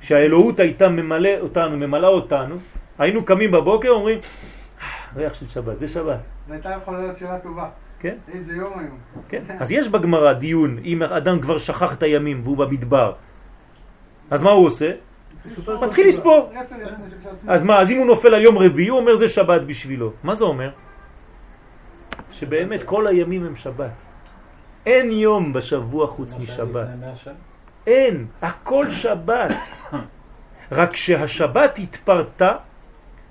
שהאלוהות 0.02 0.60
הייתה 0.60 0.90
ממלא 0.90 1.30
אותנו, 1.40 1.78
ממלאה 1.78 2.10
אותנו, 2.10 2.56
היינו 3.00 3.26
קמים 3.26 3.52
בבוקר 3.52 3.92
ואומרים, 3.94 4.20
"אה, 4.20 4.86
ריח 5.16 5.34
של 5.34 5.48
שבת, 5.48 5.80
זה 5.80 5.88
שבת. 5.88 6.26
זו 6.48 6.54
הייתה 6.54 6.70
יכולה 6.70 7.00
להיות 7.00 7.18
שאלה 7.18 7.40
טובה. 7.40 7.70
כן, 8.00 8.16
איזה 8.34 8.54
יום 8.54 8.80
היום. 8.80 8.98
כן. 9.30 9.44
אז 9.60 9.72
יש 9.72 9.88
בגמרא 9.90 10.34
דיון, 10.34 10.78
אם 10.86 11.04
אדם 11.04 11.42
כבר 11.42 11.58
שכח 11.58 11.94
את 11.94 12.04
הימים 12.04 12.42
והוא 12.44 12.58
במדבר, 12.58 13.14
אז 14.32 14.42
מה 14.42 14.52
הוא 14.52 14.66
עושה? 14.68 14.92
מתחיל 15.82 16.08
לספור. 16.08 16.54
אז 17.48 17.64
מה, 17.64 17.82
אז 17.82 17.92
אם 17.92 17.98
הוא 17.98 18.06
נופל 18.06 18.34
על 18.34 18.42
יום 18.42 18.58
רביעי, 18.58 18.88
הוא 18.88 19.00
אומר 19.00 19.16
זה 19.16 19.28
שבת 19.28 19.62
בשבילו. 19.62 20.14
מה 20.24 20.36
זה 20.36 20.44
אומר? 20.44 20.70
שבאמת 22.32 22.84
כל 22.84 23.08
הימים 23.08 23.46
הם 23.46 23.56
שבת. 23.56 24.13
אין 24.86 25.12
יום 25.12 25.54
בשבוע 25.54 26.08
חוץ 26.08 26.36
משבת. 26.36 26.88
אין, 27.88 28.28
הכל 28.42 28.90
שבת. 28.90 29.52
רק 30.72 30.96
שהשבת 30.96 31.80
התפרטה 31.80 32.56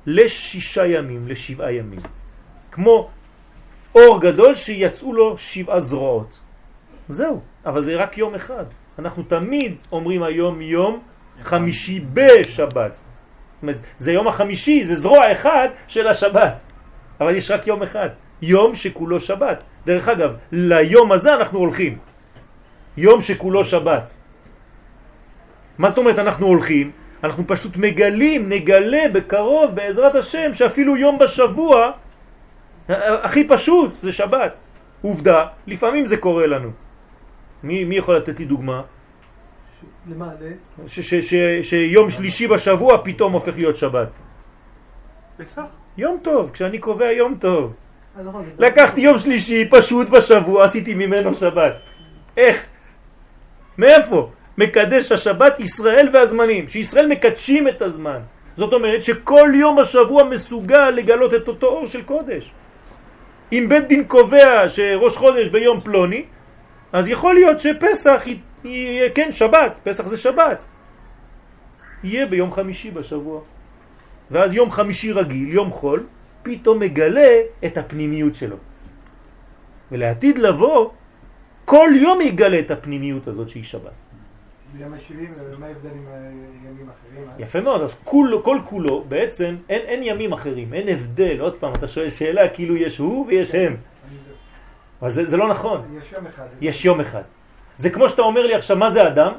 לשישה 0.06 0.86
ימים, 0.86 1.28
לשבעה 1.28 1.72
ימים. 1.72 2.00
כמו 2.70 3.08
אור 3.94 4.20
גדול 4.20 4.54
שיצאו 4.54 5.12
לו 5.12 5.38
שבעה 5.38 5.80
זרועות. 5.80 6.40
זהו, 7.08 7.40
אבל 7.66 7.82
זה 7.82 7.96
רק 7.96 8.18
יום 8.18 8.34
אחד. 8.34 8.64
אנחנו 8.98 9.22
תמיד 9.22 9.74
אומרים 9.92 10.22
היום 10.22 10.62
יום 10.62 11.02
חמישי 11.42 12.00
בשבת. 12.12 12.94
זאת 12.96 13.62
אומרת, 13.62 13.80
זה 13.98 14.12
יום 14.12 14.28
החמישי, 14.28 14.84
זה 14.84 14.94
זרוע 14.94 15.32
אחד 15.32 15.68
של 15.88 16.08
השבת. 16.08 16.60
אבל 17.20 17.34
יש 17.34 17.50
רק 17.50 17.66
יום 17.66 17.82
אחד, 17.82 18.08
יום 18.42 18.74
שכולו 18.74 19.20
שבת. 19.20 19.62
דרך 19.86 20.08
אגב, 20.08 20.30
ליום 20.52 21.12
הזה 21.12 21.34
אנחנו 21.34 21.58
הולכים. 21.58 21.98
יום 22.96 23.20
שכולו 23.20 23.64
שבת. 23.64 24.14
מה 25.78 25.88
זאת 25.88 25.98
אומרת 25.98 26.18
אנחנו 26.18 26.46
הולכים? 26.46 26.90
אנחנו 27.24 27.42
פשוט 27.46 27.76
מגלים, 27.76 28.48
נגלה 28.48 29.02
בקרוב 29.12 29.74
בעזרת 29.74 30.14
השם 30.14 30.52
שאפילו 30.52 30.96
יום 30.96 31.18
בשבוע 31.18 31.90
הכי 32.88 33.48
פשוט 33.48 34.00
זה 34.00 34.12
שבת. 34.12 34.60
עובדה, 35.02 35.46
לפעמים 35.66 36.06
זה 36.06 36.16
קורה 36.16 36.46
לנו. 36.46 36.70
מי, 37.62 37.84
מי 37.84 37.94
יכול 37.96 38.16
לתת 38.16 38.38
לי 38.38 38.44
דוגמה? 38.44 38.82
למה? 40.10 40.30
ש, 40.86 41.00
ש, 41.00 41.14
ש, 41.14 41.34
שיום 41.62 42.10
שלישי 42.10 42.46
בשבוע 42.46 43.04
פתאום 43.04 43.32
הופך 43.32 43.54
להיות 43.56 43.76
שבת. 43.76 44.14
פסח? 45.36 45.62
יום 45.96 46.18
טוב, 46.22 46.50
כשאני 46.50 46.78
קובע 46.78 47.12
יום 47.12 47.34
טוב. 47.40 47.74
לקחתי 48.58 49.00
יום 49.00 49.18
שלישי 49.18 49.68
פשוט 49.70 50.08
בשבוע, 50.08 50.64
עשיתי 50.64 50.94
ממנו 50.94 51.34
שבת. 51.34 51.80
איך? 52.36 52.56
מאיפה? 53.78 54.30
מקדש 54.58 55.12
השבת 55.12 55.60
ישראל 55.60 56.08
והזמנים, 56.12 56.68
שישראל 56.68 57.06
מקדשים 57.06 57.68
את 57.68 57.82
הזמן. 57.82 58.18
זאת 58.56 58.72
אומרת 58.72 59.02
שכל 59.02 59.50
יום 59.54 59.76
בשבוע 59.80 60.24
מסוגל 60.24 60.90
לגלות 60.90 61.34
את 61.34 61.48
אותו 61.48 61.66
אור 61.66 61.86
של 61.86 62.02
קודש. 62.02 62.52
אם 63.52 63.66
בית 63.68 63.88
דין 63.88 64.04
קובע 64.04 64.68
שראש 64.68 65.16
חודש 65.16 65.48
ביום 65.48 65.80
פלוני, 65.80 66.24
אז 66.92 67.08
יכול 67.08 67.34
להיות 67.34 67.60
שפסח 67.60 68.22
יהיה, 68.64 69.10
כן, 69.10 69.32
שבת, 69.32 69.78
פסח 69.84 70.06
זה 70.06 70.16
שבת. 70.16 70.64
יהיה 72.04 72.26
ביום 72.26 72.52
חמישי 72.52 72.90
בשבוע. 72.90 73.40
ואז 74.30 74.52
יום 74.52 74.70
חמישי 74.70 75.12
רגיל, 75.12 75.48
יום 75.52 75.70
חול, 75.70 76.06
פתאום 76.42 76.78
מגלה 76.78 77.40
את 77.66 77.78
הפנימיות 77.78 78.34
שלו. 78.34 78.56
ולעתיד 79.92 80.38
לבוא, 80.38 80.90
כל 81.64 81.90
יום 81.96 82.20
יגלה 82.20 82.58
את 82.58 82.70
הפנימיות 82.70 83.28
הזאת 83.28 83.48
שהיא 83.48 83.64
שבת. 83.64 83.92
ביום 84.72 84.94
ה-70, 84.94 85.58
מה 85.58 85.66
ההבדל 85.66 85.90
עם 85.90 86.06
הימים 86.64 86.88
אחרים? 86.88 87.28
אה? 87.28 87.34
יפה 87.38 87.60
מאוד, 87.60 87.80
אז 87.80 87.94
כול, 88.04 88.40
כל 88.44 88.58
כולו, 88.64 89.04
בעצם 89.08 89.56
אין, 89.68 89.82
אין 89.82 90.02
ימים 90.02 90.32
אחרים, 90.32 90.74
אין 90.74 90.88
הבדל. 90.88 91.40
עוד 91.40 91.54
פעם, 91.60 91.72
אתה 91.74 91.88
שואל 91.88 92.10
שאלה 92.10 92.48
כאילו 92.48 92.76
יש 92.76 92.98
הוא 92.98 93.26
ויש 93.26 93.54
הם. 93.54 93.76
אבל 95.02 95.10
זה, 95.10 95.24
זה 95.24 95.36
לא 95.36 95.48
נכון, 95.48 95.82
יש 95.98 96.12
יום 96.12 96.26
אחד. 96.26 96.46
יש 96.60 96.84
יום 96.84 97.00
אחד. 97.00 97.22
זה 97.76 97.90
כמו 97.90 98.08
שאתה 98.08 98.22
אומר 98.22 98.46
לי 98.46 98.54
עכשיו, 98.54 98.76
מה 98.76 98.90
זה 98.90 99.06
אדם? 99.06 99.32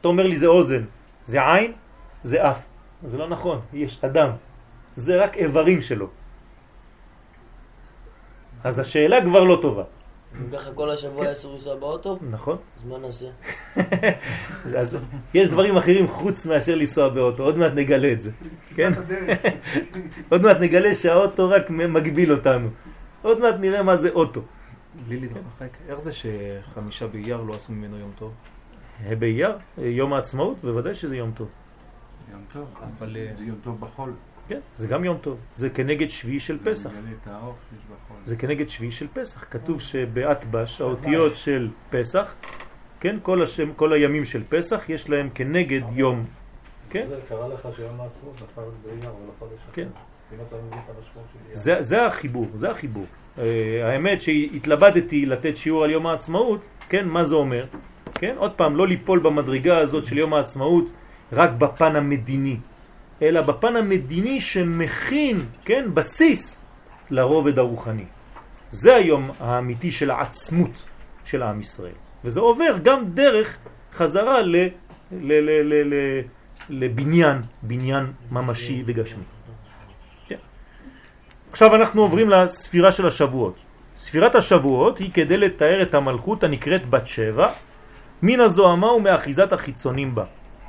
אתה 0.00 0.08
אומר 0.08 0.26
לי 0.26 0.36
זה 0.36 0.46
אוזן, 0.46 0.82
זה 1.24 1.54
עין, 1.54 1.72
זה 2.22 2.50
אף. 2.50 2.60
זה 3.04 3.18
לא 3.18 3.28
נכון, 3.28 3.60
יש 3.72 4.04
אדם. 4.04 4.30
זה 4.96 5.22
רק 5.22 5.36
איברים 5.36 5.82
שלו. 5.82 6.08
אז 8.64 8.78
השאלה 8.78 9.22
כבר 9.24 9.44
לא 9.44 9.58
טובה. 9.62 9.82
אם 10.40 10.50
ככה 10.50 10.72
כל 10.72 10.90
השבוע 10.90 11.32
אסור 11.32 11.52
לנסוע 11.52 11.76
באוטו, 11.76 12.18
נכון? 12.30 12.56
אז 12.78 12.84
מה 12.84 12.98
נעשה? 12.98 13.26
אז 14.78 14.98
יש 15.34 15.48
דברים 15.48 15.76
אחרים 15.76 16.08
חוץ 16.08 16.46
מאשר 16.46 16.74
לנסוע 16.74 17.08
באוטו, 17.08 17.42
עוד 17.42 17.58
מעט 17.58 17.72
נגלה 17.74 18.12
את 18.12 18.20
זה, 18.20 18.30
כן? 18.74 18.92
עוד 20.30 20.42
מעט 20.42 20.56
נגלה 20.60 20.94
שהאוטו 20.94 21.50
רק 21.50 21.70
מגביל 21.70 22.32
אותנו. 22.32 22.68
עוד 23.22 23.40
מעט 23.40 23.54
נראה 23.60 23.82
מה 23.82 23.96
זה 23.96 24.10
אוטו. 24.10 24.40
בלי 25.06 25.20
להתרחק, 25.20 25.70
איך 25.88 26.00
זה 26.00 26.10
שחמישה 26.12 27.06
באייר 27.06 27.40
לא 27.40 27.54
עשו 27.54 27.72
ממנו 27.72 27.98
יום 27.98 28.10
טוב? 28.18 28.32
באייר, 29.18 29.58
יום 29.78 30.12
העצמאות, 30.12 30.56
בוודאי 30.62 30.94
שזה 30.94 31.16
יום 31.16 31.30
טוב. 31.34 31.48
יום 32.32 32.44
טוב, 32.52 32.64
אבל, 32.98 33.16
אה, 33.16 33.32
זה 33.36 33.44
יום 33.44 33.56
טוב 33.64 33.80
בחול. 33.80 34.12
כן, 34.48 34.60
זה 34.76 34.86
גם 34.86 35.04
יום 35.04 35.18
טוב. 35.20 35.38
זה 35.54 35.70
כנגד 35.70 36.10
שביעי 36.10 36.40
של 36.40 36.58
פסח. 36.64 36.90
זה 38.24 38.36
כנגד 38.36 38.68
שביעי 38.68 38.92
של 38.92 39.06
פסח. 39.12 39.44
כתוב 39.50 39.80
שבאטבש, 39.80 40.80
האותיות 40.80 41.36
של 41.36 41.68
פסח, 41.90 42.34
כן, 43.00 43.16
כל, 43.22 43.42
השם, 43.42 43.72
כל 43.72 43.92
הימים 43.92 44.24
של 44.24 44.42
פסח, 44.48 44.88
יש 44.88 45.10
להם 45.10 45.28
כנגד 45.34 45.82
יום. 45.92 46.24
כן? 46.90 47.06
זה 47.08 47.16
קרה 47.28 47.48
לך 47.48 47.68
שיום 47.76 48.00
העצמאות 48.00 48.34
נפל 48.34 48.62
באייר 48.84 49.14
ולא 49.14 49.32
חודש 49.38 49.58
אחר. 49.64 49.72
כן. 49.72 49.88
זה, 51.52 51.82
זה 51.82 52.06
החיבור, 52.06 52.46
זה 52.54 52.70
החיבור. 52.70 53.04
אה, 53.38 53.80
האמת 53.82 54.22
שהתלבטתי 54.22 55.26
לתת 55.26 55.56
שיעור 55.56 55.84
על 55.84 55.90
יום 55.90 56.06
העצמאות, 56.06 56.60
כן, 56.88 57.08
מה 57.08 57.24
זה 57.24 57.34
אומר? 57.34 57.66
כן, 58.14 58.34
עוד 58.38 58.52
פעם, 58.52 58.76
לא 58.76 58.86
ליפול 58.86 59.18
במדרגה 59.18 59.78
הזאת 59.78 60.04
של 60.04 60.18
יום 60.18 60.34
העצמאות 60.34 60.90
רק 61.32 61.50
בפן 61.50 61.96
המדיני, 61.96 62.56
אלא 63.22 63.40
בפן 63.40 63.76
המדיני 63.76 64.40
שמכין, 64.40 65.46
כן, 65.64 65.84
בסיס 65.94 66.62
לרובד 67.10 67.58
הרוחני. 67.58 68.04
זה 68.70 68.94
היום 68.94 69.30
האמיתי 69.40 69.92
של 69.92 70.10
העצמות 70.10 70.84
של 71.24 71.42
עם 71.42 71.60
ישראל. 71.60 71.98
וזה 72.24 72.40
עובר 72.40 72.78
גם 72.82 73.04
דרך 73.14 73.56
חזרה 73.92 74.42
ל, 74.42 74.56
ל, 74.56 74.68
ל, 75.12 75.50
ל, 75.62 75.94
ל, 75.94 76.20
לבניין, 76.68 77.42
בניין 77.62 78.12
ממשי 78.30 78.82
וגשמי. 78.86 79.24
כן. 80.28 80.42
עכשיו 81.50 81.74
אנחנו 81.74 82.02
עוברים 82.02 82.30
לספירה 82.30 82.92
של 82.92 83.06
השבועות. 83.06 83.56
ספירת 83.96 84.34
השבועות 84.34 84.98
היא 84.98 85.10
כדי 85.12 85.36
לתאר 85.36 85.82
את 85.82 85.94
המלכות 85.94 86.44
הנקראת 86.44 86.86
בת 86.86 87.06
שבע, 87.06 87.52
מן 88.22 88.40
הזוהמה 88.40 88.92
ומאחיזת 88.92 89.52
החיצונים 89.52 90.14
בה. 90.14 90.24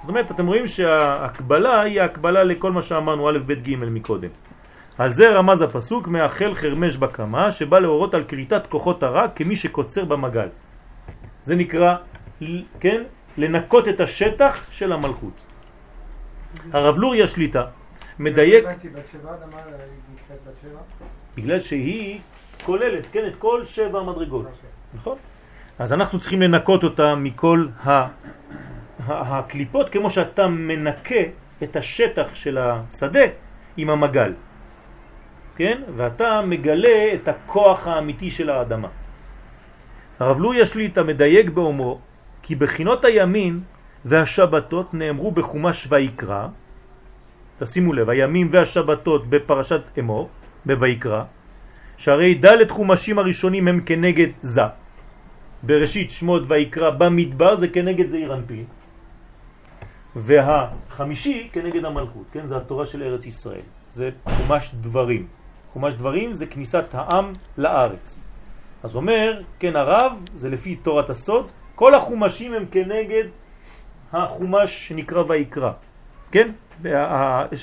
זאת 0.05 0.09
אומרת, 0.09 0.31
אתם 0.31 0.47
רואים 0.47 0.67
שההקבלה 0.67 1.81
היא 1.81 2.01
ההקבלה 2.01 2.43
לכל 2.43 2.71
מה 2.71 2.81
שאמרנו 2.81 3.29
א' 3.29 3.37
ב' 3.45 3.53
ג' 3.53 3.75
מקודם. 3.75 4.29
על 4.97 5.11
זה 5.11 5.35
רמז 5.35 5.61
הפסוק 5.61 6.07
מאחל 6.07 6.55
חרמש 6.55 6.97
בקמה 6.97 7.51
שבא 7.51 7.79
להורות 7.79 8.13
על 8.13 8.23
קריטת 8.23 8.67
כוחות 8.67 9.03
הרע 9.03 9.27
כמי 9.27 9.55
שקוצר 9.55 10.05
במגל. 10.05 10.47
זה 11.43 11.55
נקרא, 11.55 11.95
כן, 12.79 13.03
לנקות 13.37 13.87
את 13.87 13.99
השטח 13.99 14.71
של 14.71 14.91
המלכות. 14.91 15.33
הרב 16.73 16.97
לוריה 16.97 17.27
שליטה 17.27 17.63
מדייק 18.19 18.63
שבע? 19.11 20.79
בגלל 21.37 21.59
שהיא 21.59 22.19
כוללת, 22.65 23.07
כן, 23.11 23.25
את 23.27 23.35
כל 23.35 23.65
שבע 23.65 23.99
המדרגות, 23.99 24.45
אוקיי. 24.45 24.69
נכון? 24.93 25.17
אז 25.79 25.93
אנחנו 25.93 26.19
צריכים 26.19 26.41
לנקות 26.41 26.83
אותה 26.83 27.15
מכל 27.15 27.67
ה... 27.85 28.07
הקליפות 29.07 29.89
כמו 29.89 30.09
שאתה 30.09 30.47
מנקה 30.47 31.23
את 31.63 31.75
השטח 31.75 32.35
של 32.35 32.57
השדה 32.57 33.25
עם 33.77 33.89
המגל. 33.89 34.33
כן? 35.55 35.81
ואתה 35.95 36.41
מגלה 36.41 37.13
את 37.13 37.27
הכוח 37.27 37.87
האמיתי 37.87 38.29
של 38.31 38.49
האדמה. 38.49 38.87
הרב 40.19 40.39
לוריה 40.39 40.65
שליטה 40.65 41.03
מדייק 41.03 41.49
באומרו 41.49 41.99
כי 42.41 42.55
בחינות 42.55 43.05
הימין 43.05 43.59
והשבתות 44.05 44.93
נאמרו 44.93 45.31
בחומש 45.31 45.87
ויקרא, 45.89 46.47
תשימו 47.59 47.93
לב, 47.93 48.09
הימים 48.09 48.47
והשבתות 48.51 49.29
בפרשת 49.29 49.81
אמור, 49.99 50.29
בויקרא, 50.65 51.23
שהרי 51.97 52.33
ד' 52.35 52.69
חומשים 52.69 53.19
הראשונים 53.19 53.67
הם 53.67 53.79
כנגד 53.85 54.27
זה. 54.41 54.61
בראשית 55.63 56.11
שמות 56.11 56.43
ויקרא 56.47 56.89
במדבר 56.89 57.55
זה 57.55 57.67
כנגד 57.67 58.07
זעיר 58.07 58.33
אנפין, 58.33 58.65
והחמישי 60.15 61.49
כנגד 61.51 61.85
המלכות, 61.85 62.25
כן? 62.31 62.47
זה 62.47 62.57
התורה 62.57 62.85
של 62.85 63.03
ארץ 63.03 63.25
ישראל. 63.25 63.65
זה 63.89 64.09
חומש 64.25 64.71
דברים. 64.73 65.27
חומש 65.73 65.93
דברים 65.93 66.33
זה 66.33 66.45
כניסת 66.45 66.85
העם 66.93 67.33
לארץ. 67.57 68.19
אז 68.83 68.95
אומר, 68.95 69.41
כן 69.59 69.75
הרב, 69.75 70.11
זה 70.33 70.49
לפי 70.49 70.75
תורת 70.75 71.09
הסוד, 71.09 71.51
כל 71.75 71.93
החומשים 71.95 72.53
הם 72.53 72.65
כנגד 72.71 73.23
החומש 74.13 74.87
שנקרא 74.87 75.23
ויקרא, 75.27 75.71
כן? 76.31 76.51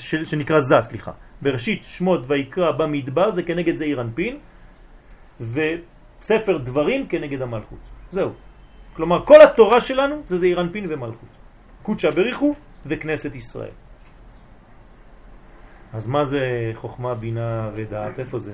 שנקרא 0.03 0.59
זה, 0.59 0.81
סליחה. 0.81 1.11
בראשית 1.41 1.83
שמות 1.83 2.21
ויקרא 2.27 2.71
במדבר 2.71 3.31
זה 3.31 3.43
כנגד 3.43 3.75
זעיר 3.77 4.01
אנפין, 4.01 4.37
וספר 5.41 6.57
דברים 6.57 7.07
כנגד 7.07 7.41
המלכות. 7.41 7.79
זהו. 8.11 8.29
כלומר, 8.93 9.25
כל 9.25 9.41
התורה 9.41 9.81
שלנו 9.81 10.21
זה 10.25 10.37
זעיר 10.37 10.61
אנפין 10.61 10.85
ומלכות. 10.89 11.32
קודשא 11.83 12.11
בריחו 12.11 12.55
וכנסת 12.85 13.35
ישראל. 13.35 13.75
אז 15.93 16.07
מה 16.07 16.25
זה 16.25 16.71
חוכמה, 16.73 17.15
בינה 17.15 17.69
ודעת? 17.75 18.19
איפה 18.19 18.37
זה? 18.39 18.53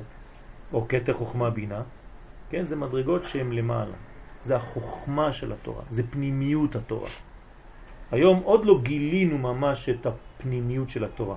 או 0.74 0.86
קטר 0.86 1.14
חוכמה, 1.14 1.50
בינה? 1.50 1.82
כן, 2.50 2.66
זה 2.66 2.76
מדרגות 2.76 3.24
שהן 3.24 3.52
למעלה. 3.52 3.96
זה 4.42 4.56
החוכמה 4.56 5.34
של 5.34 5.54
התורה, 5.54 5.84
זה 5.90 6.04
פנימיות 6.10 6.76
התורה. 6.76 7.10
היום 8.12 8.40
עוד 8.44 8.66
לא 8.66 8.80
גילינו 8.84 9.38
ממש 9.38 9.90
את 9.90 10.06
הפנימיות 10.06 10.90
של 10.90 11.04
התורה. 11.04 11.36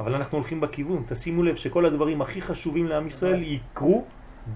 אבל 0.00 0.14
אנחנו 0.14 0.38
הולכים 0.38 0.60
בכיוון. 0.60 1.02
תשימו 1.08 1.42
לב 1.42 1.56
שכל 1.56 1.86
הדברים 1.86 2.22
הכי 2.22 2.40
חשובים 2.40 2.86
לעם 2.86 3.06
ישראל 3.06 3.42
יקרו 3.42 4.04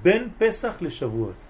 בין 0.03 0.28
פסח 0.38 0.76
לשבועות. 0.80 1.46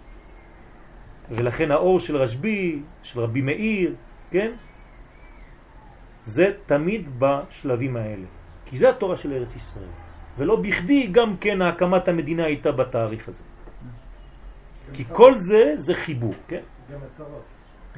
ולכן 1.30 1.70
האור 1.70 2.00
של 2.00 2.16
רשבי, 2.16 2.82
של 3.02 3.20
רבי 3.20 3.40
מאיר, 3.40 3.94
כן? 4.30 4.52
זה 6.22 6.50
תמיד 6.66 7.10
בשלבים 7.18 7.96
האלה. 7.96 8.26
כי 8.66 8.76
זה 8.76 8.88
התורה 8.88 9.16
של 9.16 9.32
ארץ 9.32 9.56
ישראל. 9.56 9.92
ולא 10.38 10.56
בכדי 10.56 11.06
גם 11.06 11.36
כן 11.36 11.62
הקמת 11.62 12.08
המדינה 12.08 12.44
הייתה 12.44 12.72
בתאריך 12.72 13.28
הזה. 13.28 13.44
כי 14.92 15.04
כל 15.12 15.38
זה 15.38 15.74
זה 15.76 15.94
חיבור, 15.94 16.34
כן? 16.48 16.60
גם 16.92 16.98
הצרות. 17.12 17.42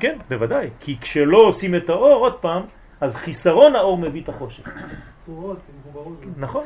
כן, 0.00 0.18
בוודאי. 0.28 0.70
כי 0.80 0.98
כשלא 1.00 1.38
עושים 1.38 1.74
את 1.74 1.88
האור, 1.88 2.14
עוד 2.14 2.34
פעם, 2.40 2.62
אז 3.00 3.14
חיסרון 3.14 3.76
האור 3.76 3.98
מביא 3.98 4.22
את 4.22 4.28
החושך. 4.28 4.68
צורות. 5.26 5.58
נכון. 6.36 6.64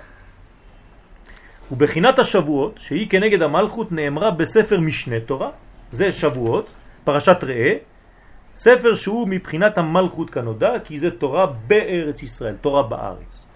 ובחינת 1.72 2.18
השבועות, 2.18 2.78
שהיא 2.78 3.10
כנגד 3.10 3.42
המלכות, 3.42 3.92
נאמרה 3.92 4.30
בספר 4.30 4.80
משנה 4.80 5.20
תורה, 5.20 5.50
זה 5.90 6.12
שבועות, 6.12 6.72
פרשת 7.04 7.44
ראה, 7.44 7.74
ספר 8.58 8.94
שהוא 8.94 9.28
מבחינת 9.28 9.78
המלכות 9.78 10.30
כנודע, 10.30 10.72
כי 10.84 10.98
זה 10.98 11.10
תורה 11.10 11.46
בארץ 11.46 12.22
ישראל, 12.22 12.56
תורה 12.56 12.82
בארץ. 12.82 13.46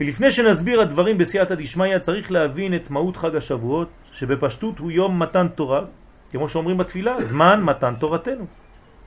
ולפני 0.00 0.30
שנסביר 0.30 0.80
הדברים 0.80 1.18
בסייעתא 1.18 1.54
דשמיא, 1.54 1.98
צריך 1.98 2.32
להבין 2.32 2.74
את 2.74 2.90
מהות 2.90 3.16
חג 3.16 3.36
השבועות, 3.36 3.88
שבפשטות 4.12 4.78
הוא 4.78 4.90
יום 4.90 5.18
מתן 5.18 5.48
תורה, 5.48 5.82
כמו 6.30 6.48
שאומרים 6.48 6.78
בתפילה, 6.78 7.22
זמן 7.22 7.62
מתן 7.62 7.94
תורתנו. 7.94 8.46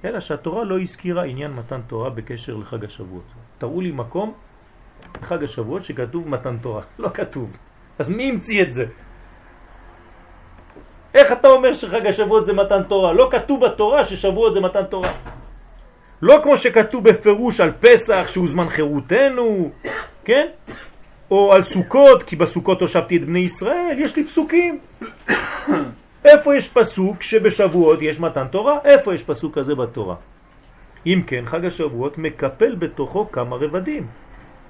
אלא 0.05 0.19
שהתורה 0.19 0.63
לא 0.63 0.79
הזכירה 0.79 1.23
עניין 1.23 1.51
מתן 1.51 1.81
תורה 1.87 2.09
בקשר 2.09 2.55
לחג 2.55 2.85
השבועות. 2.85 3.27
תראו 3.57 3.81
לי 3.81 3.91
מקום 3.91 4.33
בחג 5.21 5.43
השבועות 5.43 5.83
שכתוב 5.83 6.29
מתן 6.29 6.57
תורה. 6.57 6.81
לא 7.03 7.09
כתוב. 7.13 7.57
אז 7.99 8.09
מי 8.09 8.29
המציא 8.29 8.63
את 8.63 8.71
זה? 8.71 8.85
איך 11.15 11.31
אתה 11.31 11.47
אומר 11.47 11.73
שחג 11.73 12.07
השבועות 12.07 12.45
זה 12.45 12.53
מתן 12.53 12.83
תורה? 12.83 13.13
לא 13.13 13.27
כתוב 13.31 13.65
בתורה 13.65 14.03
ששבועות 14.03 14.53
זה 14.53 14.59
מתן 14.59 14.83
תורה. 14.83 15.11
לא 16.21 16.39
כמו 16.43 16.57
שכתוב 16.57 17.09
בפירוש 17.09 17.59
על 17.59 17.71
פסח 17.79 18.23
שהוא 18.27 18.47
זמן 18.47 18.69
חירותנו, 18.69 19.71
כן? 20.25 20.47
או 21.31 21.53
על 21.53 21.61
סוכות, 21.61 22.23
כי 22.23 22.35
בסוכות 22.35 22.81
הושבתי 22.81 23.17
את 23.17 23.25
בני 23.25 23.39
ישראל, 23.39 23.95
יש 23.99 24.15
לי 24.15 24.23
פסוקים. 24.23 24.79
איפה 26.25 26.55
יש 26.55 26.67
פסוק 26.67 27.21
שבשבועות 27.21 28.01
יש 28.01 28.19
מתן 28.19 28.47
תורה? 28.47 28.77
איפה 28.85 29.15
יש 29.15 29.23
פסוק 29.23 29.57
כזה 29.57 29.75
בתורה? 29.75 30.15
אם 31.05 31.21
כן, 31.27 31.43
חג 31.45 31.65
השבועות 31.65 32.17
מקפל 32.17 32.75
בתוכו 32.75 33.31
כמה 33.31 33.55
רבדים. 33.55 34.07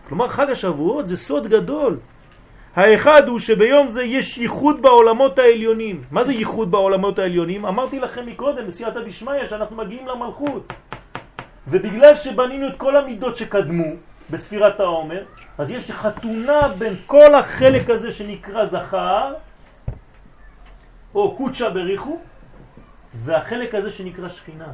כלומר, 0.08 0.28
חג 0.28 0.50
השבועות 0.50 1.08
זה 1.08 1.18
סוד 1.18 1.48
גדול. 1.48 1.98
האחד 2.76 3.28
הוא 3.28 3.40
שביום 3.40 3.90
זה 3.90 4.04
יש 4.04 4.38
ייחוד 4.38 4.82
בעולמות 4.82 5.40
העליונים. 5.40 6.04
מה 6.12 6.24
זה 6.24 6.34
ייחוד 6.34 6.72
בעולמות 6.72 7.20
העליונים? 7.20 7.66
אמרתי 7.66 8.00
לכם 8.00 8.26
מקודם, 8.26 8.68
בסייעתא 8.68 9.00
דשמיא, 9.02 9.46
שאנחנו 9.46 9.76
מגיעים 9.76 10.08
למלכות. 10.08 10.74
ובגלל 11.68 12.16
שבנינו 12.16 12.68
את 12.68 12.78
כל 12.78 12.98
המידות 12.98 13.36
שקדמו 13.36 13.86
בספירת 14.30 14.80
העומר, 14.80 15.24
אז 15.58 15.72
יש 15.72 15.92
חתונה 15.92 16.68
בין 16.78 16.96
כל 17.06 17.36
החלק 17.36 17.90
הזה 17.90 18.12
שנקרא 18.12 18.66
זכר, 18.66 19.34
או 21.16 21.36
קודשה 21.36 21.70
בריחו, 21.70 22.20
והחלק 23.14 23.76
הזה 23.76 23.92
שנקרא 23.92 24.30
שכינה. 24.30 24.72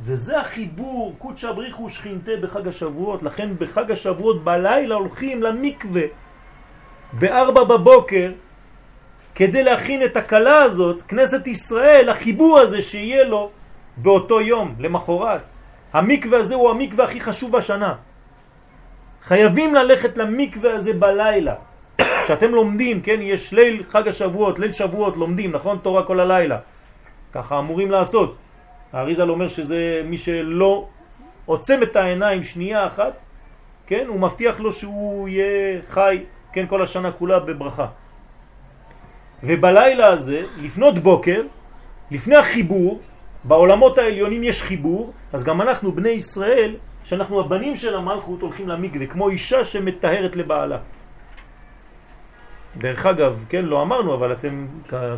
וזה 0.00 0.40
החיבור, 0.40 1.14
קודשה 1.18 1.52
בריחו 1.52 1.90
שכינתה 1.90 2.32
בחג 2.42 2.68
השבועות, 2.68 3.22
לכן 3.22 3.48
בחג 3.58 3.90
השבועות 3.90 4.44
בלילה 4.44 4.94
הולכים 4.94 5.42
למקווה 5.42 6.02
בארבע 7.12 7.64
בבוקר 7.64 8.32
כדי 9.34 9.64
להכין 9.64 10.04
את 10.04 10.16
הקלה 10.16 10.62
הזאת, 10.62 11.02
כנסת 11.02 11.46
ישראל, 11.46 12.08
החיבור 12.08 12.58
הזה 12.58 12.82
שיהיה 12.82 13.24
לו 13.24 13.50
באותו 13.96 14.40
יום, 14.40 14.74
למחרת. 14.78 15.48
המקווה 15.92 16.38
הזה 16.38 16.54
הוא 16.54 16.70
המקווה 16.70 17.04
הכי 17.04 17.20
חשוב 17.20 17.52
בשנה. 17.52 17.94
חייבים 19.22 19.74
ללכת 19.74 20.18
למקווה 20.18 20.74
הזה 20.74 20.92
בלילה. 20.92 21.54
כשאתם 22.22 22.54
לומדים, 22.54 23.00
כן, 23.00 23.18
יש 23.22 23.52
ליל 23.52 23.82
חג 23.88 24.08
השבועות, 24.08 24.58
ליל 24.58 24.72
שבועות, 24.72 25.16
לומדים, 25.16 25.52
נכון? 25.52 25.78
תורה 25.82 26.02
כל 26.02 26.20
הלילה. 26.20 26.58
ככה 27.32 27.58
אמורים 27.58 27.90
לעשות. 27.90 28.36
האריזל 28.92 29.30
אומר 29.30 29.48
שזה 29.48 30.02
מי 30.04 30.16
שלא 30.16 30.88
עוצם 31.46 31.82
את 31.82 31.96
העיניים 31.96 32.42
שנייה 32.42 32.86
אחת, 32.86 33.22
כן, 33.86 34.04
הוא 34.08 34.20
מבטיח 34.20 34.60
לו 34.60 34.72
שהוא 34.72 35.28
יהיה 35.28 35.80
חי, 35.88 36.24
כן, 36.56 36.66
כל 36.66 36.82
השנה 36.82 37.12
כולה 37.12 37.38
בברכה. 37.40 37.86
ובלילה 39.44 40.06
הזה, 40.06 40.44
לפנות 40.56 40.98
בוקר, 40.98 41.42
לפני 42.10 42.36
החיבור, 42.36 43.00
בעולמות 43.44 43.98
העליונים 43.98 44.42
יש 44.42 44.62
חיבור, 44.62 45.12
אז 45.32 45.44
גם 45.44 45.62
אנחנו, 45.62 45.92
בני 45.92 46.08
ישראל, 46.08 46.76
שאנחנו 47.04 47.40
הבנים 47.40 47.76
של 47.76 47.94
המלכות, 47.94 48.40
הולכים 48.40 48.68
למקווה, 48.68 49.06
כמו 49.06 49.28
אישה 49.28 49.64
שמטהרת 49.64 50.36
לבעלה. 50.36 50.78
דרך 52.76 53.06
אגב, 53.06 53.44
כן, 53.48 53.64
לא 53.64 53.82
אמרנו, 53.82 54.14
אבל 54.14 54.32
אתם 54.32 54.66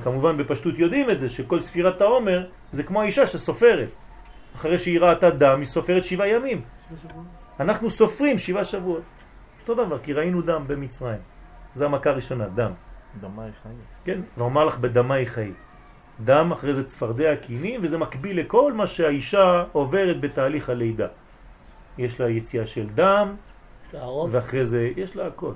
כמובן 0.02 0.36
בפשטות 0.36 0.78
יודעים 0.78 1.10
את 1.10 1.18
זה, 1.18 1.28
שכל 1.28 1.60
ספירת 1.60 2.00
העומר 2.00 2.46
זה 2.72 2.82
כמו 2.82 3.02
האישה 3.02 3.26
שסופרת. 3.26 3.96
אחרי 4.56 4.78
שהיא 4.78 5.00
ראתה 5.00 5.30
דם, 5.30 5.58
היא 5.58 5.66
סופרת 5.66 6.04
שבעה 6.04 6.28
ימים. 6.28 6.60
אנחנו 7.60 7.90
סופרים 7.90 8.38
שבעה 8.38 8.64
שבועות. 8.64 9.17
אותו 9.68 9.84
דבר, 9.84 9.98
כי 9.98 10.12
ראינו 10.12 10.42
דם 10.42 10.64
במצרים. 10.66 11.20
זה 11.74 11.84
המכה 11.84 12.10
הראשונה, 12.10 12.48
דם. 12.48 12.72
דמי 13.20 13.42
חיים. 13.62 13.78
כן, 14.04 14.20
ואומר 14.38 14.64
לך 14.64 14.78
בדמי 14.78 15.26
חיי. 15.26 15.52
דם, 16.24 16.52
אחרי 16.52 16.74
זה 16.74 16.84
צפרדע 16.84 17.36
קינים, 17.36 17.80
וזה 17.82 17.98
מקביל 17.98 18.40
לכל 18.40 18.72
מה 18.72 18.86
שהאישה 18.86 19.64
עוברת 19.72 20.20
בתהליך 20.20 20.68
הלידה. 20.68 21.06
יש 21.98 22.20
לה 22.20 22.28
יציאה 22.28 22.66
של 22.66 22.86
דם. 22.94 23.34
ואחרי 24.30 24.66
זה 24.66 24.90
יש 24.96 25.16
לה 25.16 25.26
הכל. 25.26 25.52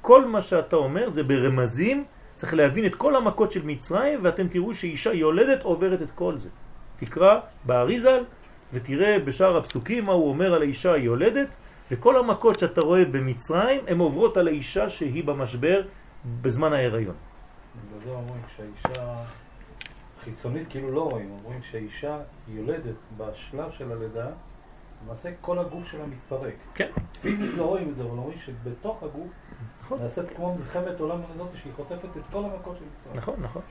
כל 0.00 0.24
מה 0.24 0.40
שאתה 0.40 0.76
אומר 0.76 1.08
זה 1.08 1.22
ברמזים, 1.22 2.04
צריך 2.34 2.54
להבין 2.54 2.86
את 2.86 2.94
כל 2.94 3.16
המכות 3.16 3.50
של 3.50 3.62
מצרים, 3.64 4.20
ואתם 4.22 4.48
תראו 4.48 4.74
שאישה 4.74 5.12
יולדת 5.12 5.62
עוברת 5.62 6.02
את 6.02 6.10
כל 6.10 6.38
זה. 6.38 6.48
תקרא 6.96 7.40
באריזל 7.64 8.24
ותראה 8.72 9.18
בשאר 9.18 9.56
הפסוקים 9.56 10.04
מה 10.04 10.12
הוא 10.12 10.28
אומר 10.28 10.54
על 10.54 10.62
האישה 10.62 10.92
היולדת, 10.92 11.56
וכל 11.90 12.16
המכות 12.16 12.58
שאתה 12.58 12.80
רואה 12.80 13.04
במצרים, 13.04 13.80
הן 13.88 13.98
עוברות 13.98 14.36
על 14.36 14.48
האישה 14.48 14.90
שהיא 14.90 15.24
במשבר 15.24 15.82
בזמן 16.42 16.72
ההיריון. 16.72 17.14
בגלל 18.00 18.14
אומרים 18.14 18.42
שהאישה 18.56 19.16
חיצונית 20.24 20.68
כאילו 20.68 20.90
לא 20.92 21.10
רואים, 21.10 21.30
אומרים 21.30 21.60
שהאישה 21.70 22.18
יולדת 22.48 22.94
בשלב 23.16 23.70
של 23.70 23.92
הלידה, 23.92 24.26
למעשה 25.04 25.30
כל 25.40 25.58
הגוף 25.58 25.86
שלה 25.86 26.06
מתפרק. 26.06 26.54
כן. 26.74 26.88
פיזית 27.22 27.54
לא 27.56 27.64
רואים 27.64 27.88
את 27.88 27.96
זה, 27.96 28.04
אבל 28.04 28.18
רואים 28.18 28.38
שבתוך 28.38 29.02
הגוף 29.02 29.28
נכון. 29.80 30.02
נעשית 30.02 30.24
כמו 30.36 30.54
מלחמת 30.54 31.00
עולם 31.00 31.20
הזאת 31.34 31.48
שהיא 31.54 31.72
חוטפת 31.76 32.16
את 32.16 32.22
כל 32.32 32.44
המכות 32.44 32.76
של 32.78 32.84
מצרים. 32.96 33.16
נכון, 33.16 33.34
נכון. 33.40 33.62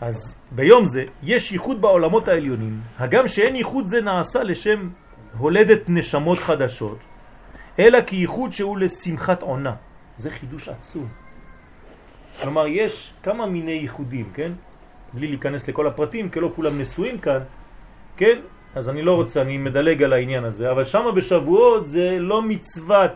אז 0.00 0.36
ביום 0.50 0.84
זה 0.84 1.04
יש 1.22 1.52
ייחוד 1.52 1.80
בעולמות 1.80 2.28
העליונים, 2.28 2.80
הגם 2.98 3.28
שאין 3.28 3.56
ייחוד 3.56 3.86
זה 3.86 4.00
נעשה 4.00 4.42
לשם 4.42 4.88
הולדת 5.38 5.80
נשמות 5.88 6.38
חדשות, 6.38 6.98
אלא 7.78 7.98
כייחוד 8.06 8.52
שהוא 8.52 8.78
לשמחת 8.78 9.42
עונה. 9.42 9.74
זה 10.16 10.30
חידוש 10.30 10.68
עצום. 10.68 11.08
כלומר, 12.42 12.66
יש 12.66 13.14
כמה 13.22 13.46
מיני 13.46 13.72
ייחודים, 13.72 14.30
כן? 14.34 14.52
בלי 15.12 15.26
להיכנס 15.26 15.68
לכל 15.68 15.86
הפרטים, 15.86 16.28
כי 16.30 16.40
לא 16.40 16.52
כולם 16.56 16.78
נשואים 16.78 17.18
כאן, 17.18 17.40
כן? 18.16 18.38
אז 18.74 18.88
אני 18.88 19.02
לא 19.02 19.14
רוצה, 19.14 19.42
אני 19.42 19.58
מדלג 19.58 20.02
על 20.02 20.12
העניין 20.12 20.44
הזה, 20.44 20.70
אבל 20.70 20.84
שם 20.84 21.04
בשבועות 21.16 21.86
זה 21.86 22.16
לא 22.20 22.42
מצוות 22.42 23.10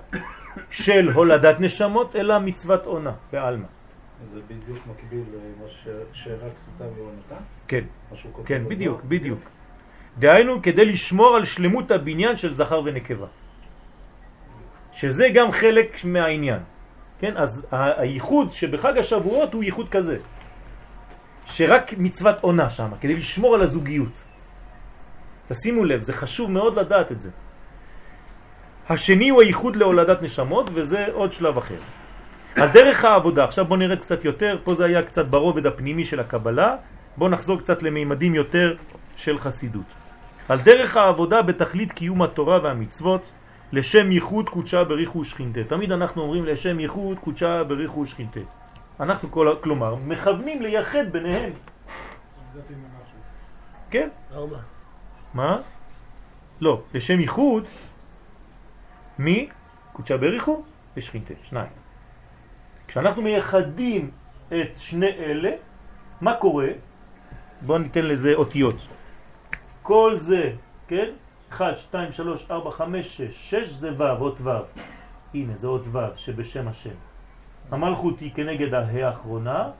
של 0.70 1.10
הולדת 1.14 1.60
נשמות, 1.60 2.16
אלא 2.16 2.38
מצוות 2.38 2.86
עונה, 2.86 3.12
בעלמא. 3.32 3.66
זה 4.34 4.40
בדיוק 4.46 4.78
מקביל 4.86 5.24
למה 5.34 5.66
שרק 6.12 6.52
סוטה 6.58 6.84
ויונתן, 6.96 7.44
כן, 7.68 7.84
כן. 8.44 8.62
בדיוק, 8.68 9.02
בדיוק. 9.04 9.40
דהיינו, 10.18 10.62
כדי 10.62 10.84
לשמור 10.84 11.36
על 11.36 11.44
שלמות 11.44 11.90
הבניין 11.90 12.36
של 12.36 12.54
זכר 12.54 12.82
ונקבה. 12.84 13.26
שזה 14.92 15.28
גם 15.34 15.52
חלק 15.52 16.04
מהעניין. 16.04 16.60
כן, 17.18 17.36
אז 17.36 17.66
הייחוד 17.70 18.52
שבחג 18.52 18.98
השבועות 18.98 19.54
הוא 19.54 19.64
ייחוד 19.64 19.88
כזה. 19.88 20.16
שרק 21.46 21.94
מצוות 21.98 22.40
עונה 22.40 22.70
שם, 22.70 22.90
כדי 23.00 23.16
לשמור 23.16 23.54
על 23.54 23.62
הזוגיות. 23.62 24.24
תשימו 25.48 25.84
לב, 25.84 26.00
זה 26.00 26.12
חשוב 26.12 26.50
מאוד 26.50 26.78
לדעת 26.78 27.12
את 27.12 27.20
זה. 27.20 27.30
השני 28.88 29.28
הוא 29.28 29.42
הייחוד 29.42 29.76
להולדת 29.76 30.22
נשמות, 30.22 30.70
וזה 30.74 31.06
עוד 31.12 31.32
שלב 31.32 31.58
אחר. 31.58 31.80
על 32.56 32.68
דרך 32.68 33.04
העבודה, 33.04 33.44
עכשיו 33.44 33.64
בואו 33.64 33.78
נרד 33.78 34.00
קצת 34.00 34.24
יותר, 34.24 34.56
פה 34.64 34.74
זה 34.74 34.84
היה 34.84 35.02
קצת 35.02 35.26
ברובד 35.26 35.66
הפנימי 35.66 36.04
של 36.04 36.20
הקבלה, 36.20 36.76
בואו 37.16 37.30
נחזור 37.30 37.58
קצת 37.58 37.82
למימדים 37.82 38.34
יותר 38.34 38.76
של 39.16 39.38
חסידות. 39.38 40.01
על 40.48 40.58
דרך 40.60 40.96
העבודה 40.96 41.42
בתכלית 41.42 41.92
קיום 41.92 42.22
התורה 42.22 42.58
והמצוות, 42.62 43.30
לשם 43.72 44.12
ייחוד 44.12 44.48
קודשה 44.48 44.84
בריחו 44.84 45.18
ושכינתה. 45.18 45.60
תמיד 45.68 45.92
אנחנו 45.92 46.22
אומרים 46.22 46.44
לשם 46.44 46.80
ייחוד 46.80 47.18
קודשה 47.18 47.64
בריחו 47.64 48.00
ושכינתה. 48.00 48.40
אנחנו 49.00 49.30
כל, 49.30 49.54
כלומר 49.60 49.94
מכוונים 49.94 50.62
לייחד 50.62 51.12
ביניהם. 51.12 51.52
כן? 53.90 54.08
ארבע. 54.34 54.58
מה? 55.34 55.58
לא, 56.60 56.82
לשם 56.94 57.20
ייחוד 57.20 57.64
מי? 59.18 59.48
קודשה 59.92 60.16
בריחו 60.16 60.62
ושכינתה, 60.96 61.34
שניים. 61.42 61.70
כשאנחנו 62.88 63.22
מייחדים 63.22 64.10
את 64.48 64.78
שני 64.78 65.06
אלה, 65.06 65.50
מה 66.20 66.34
קורה? 66.34 66.68
בואו 67.60 67.78
ניתן 67.78 68.04
לזה 68.04 68.34
אותיות. 68.34 68.86
כל 69.82 70.12
זה, 70.16 70.52
כן? 70.88 71.10
1, 71.50 71.76
2, 71.76 72.12
3, 72.12 72.50
4, 72.50 72.70
5, 72.70 73.16
6, 73.16 73.50
6 73.50 73.68
זה 73.68 73.90
ו', 73.96 74.02
אות 74.02 74.40
ו'. 74.40 74.50
הנה, 75.34 75.56
זה 75.56 75.66
אות 75.66 75.86
ו' 75.92 76.16
שבשם 76.16 76.68
השם. 76.68 76.94
המלכות 77.70 78.20
היא 78.20 78.30
כנגד 78.34 78.74
ההא 78.74 79.00
האחרונה, 79.00 79.70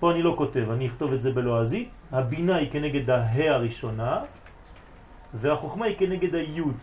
פה 0.00 0.12
אני 0.12 0.22
לא 0.22 0.34
כותב, 0.38 0.70
אני 0.70 0.86
אכתוב 0.86 1.12
את 1.12 1.20
זה 1.20 1.32
בלועזית. 1.32 1.94
הבינה 2.12 2.56
היא 2.56 2.70
כנגד 2.70 3.10
ההא 3.10 3.48
הראשונה, 3.48 4.20
והחוכמה 5.34 5.86
היא 5.86 5.96
כנגד 5.96 6.34
היוד. 6.34 6.76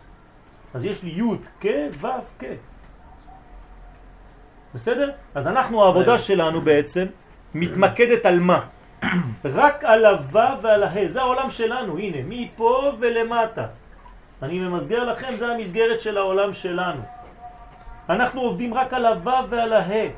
אז 0.74 0.84
יש 0.84 1.02
לי 1.02 1.10
יוד 1.10 1.40
כ, 1.60 1.66
ו' 2.00 2.06
כ. 2.38 2.44
בסדר? 4.74 5.10
אז 5.34 5.46
אנחנו, 5.46 5.84
העבודה 5.84 6.18
שלנו 6.18 6.60
בעצם 6.60 7.06
מתמקדת 7.54 8.26
על 8.26 8.40
מה? 8.40 8.66
רק 9.44 9.84
על 9.84 10.04
הו' 10.06 10.38
ועל 10.62 10.82
הה'. 10.82 11.06
זה 11.08 11.20
העולם 11.20 11.48
שלנו, 11.48 11.98
הנה, 11.98 12.16
מפה 12.28 12.92
ולמטה. 13.00 13.66
אני 14.42 14.58
ממסגר 14.58 15.04
לכם, 15.04 15.36
זה 15.36 15.46
המסגרת 15.48 16.00
של 16.00 16.18
העולם 16.18 16.52
שלנו. 16.52 17.00
אנחנו 18.08 18.40
עובדים 18.40 18.74
רק 18.74 18.94
על 18.94 19.06
הו' 19.06 19.30
ועל 19.48 19.72
הה'. 19.72 20.08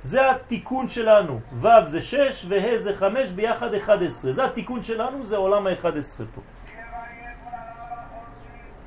זה 0.00 0.30
התיקון 0.30 0.88
שלנו. 0.88 1.40
ו' 1.52 1.68
זה 1.84 2.00
6 2.00 2.44
וה' 2.48 2.78
זה 2.78 2.94
5 2.96 3.28
ביחד 3.30 3.74
11. 3.74 4.32
זה 4.32 4.44
התיקון 4.44 4.82
שלנו, 4.82 5.22
זה 5.22 5.36
עולם 5.36 5.66
ה-11 5.66 5.84
פה. 6.34 6.40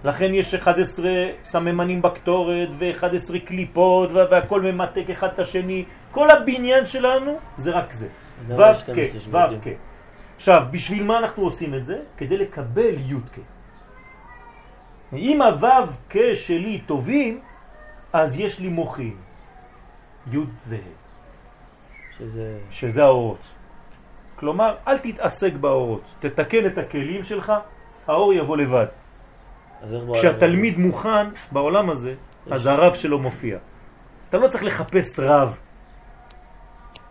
לכן 0.04 0.34
יש 0.34 0.54
11 0.54 1.10
סממנים 1.44 2.02
בקטורת 2.02 2.70
ו-11 2.72 3.40
קליפות 3.46 4.12
וה- 4.12 4.26
והכל 4.32 4.62
ממתק 4.62 5.10
אחד 5.12 5.28
את 5.28 5.40
השני. 5.40 5.86
כל 6.12 6.30
הבניין 6.32 6.86
שלנו 6.86 7.40
זה 7.58 7.72
רק 7.72 7.92
זה. 7.94 8.08
זה 8.48 8.56
ו' 8.58 8.62
ה- 8.64 8.76
12 8.76 8.96
כ', 8.96 9.16
ו' 9.16 9.20
שבטים. 9.20 9.62
כ'. 9.62 9.78
עכשיו, 10.36 10.64
בשביל 10.72 11.04
מה 11.04 11.18
אנחנו 11.18 11.44
עושים 11.44 11.74
את 11.76 11.86
זה? 11.86 12.00
כדי 12.18 12.38
לקבל 12.38 12.94
י' 13.12 13.16
כ'. 13.34 13.40
אם 15.14 15.42
הו' 15.42 15.68
כ' 16.10 16.18
שלי 16.34 16.82
טובים, 16.86 17.42
אז 18.14 18.40
יש 18.40 18.60
לי 18.60 18.70
מוחים. 18.70 19.18
י' 20.32 20.38
וה'. 20.68 20.78
שזה... 22.18 22.58
שזה 22.70 23.04
האורות. 23.04 23.42
כלומר, 24.36 24.76
אל 24.88 24.98
תתעסק 24.98 25.54
באורות, 25.54 26.02
תתקן 26.20 26.66
את 26.66 26.78
הכלים 26.78 27.24
שלך, 27.24 27.54
האור 28.08 28.34
יבוא 28.34 28.58
לבד. 28.58 28.86
אז 29.82 29.96
כשהתלמיד 30.14 30.80
מוכן 30.80 31.28
בעולם 31.52 31.90
הזה, 31.90 32.16
אז 32.52 32.62
יש- 32.62 32.68
הרב 32.68 32.94
שלו 32.94 33.20
מופיע. 33.20 33.58
אתה 34.30 34.38
לא 34.38 34.48
צריך 34.48 34.64
לחפש 34.64 35.20
רב. 35.20 35.58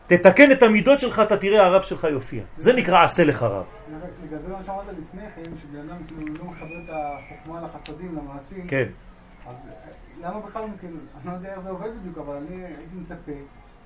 תתקן 0.09 0.53
את 0.53 0.63
המידות 0.63 0.99
שלך, 0.99 1.23
אתה 1.27 1.37
תראה 1.37 1.67
הרב 1.67 1.83
שלך 1.83 2.05
יופיע. 2.05 2.43
זה 2.59 2.73
נקרא 2.73 3.03
עשה 3.05 3.25
לך 3.25 3.43
רב. 3.43 3.67
לגבי 4.25 4.53
מה 4.53 4.59
שאמרת 4.67 4.85
לפני 4.89 5.23
כן, 5.37 5.51
שבן 5.63 5.79
אדם 5.89 5.97
כאילו 6.07 6.35
לא 6.39 6.45
מחבר 6.45 6.79
את 6.85 6.91
החוכמה 6.93 7.61
לחסדים, 7.63 8.17
למעשים, 8.17 8.67
כן, 8.69 8.85
אז 9.49 9.57
למה 10.21 10.41
בכלל, 10.41 10.63
כאילו, 10.81 10.97
אני 11.17 11.27
לא 11.27 11.33
יודע 11.33 11.53
איך 11.55 11.61
זה 11.61 11.69
עובד 11.71 11.89
בדיוק, 12.01 12.19
אבל 12.19 12.37
אני 12.37 12.65
הייתי 12.65 12.97
מצפה, 12.97 13.33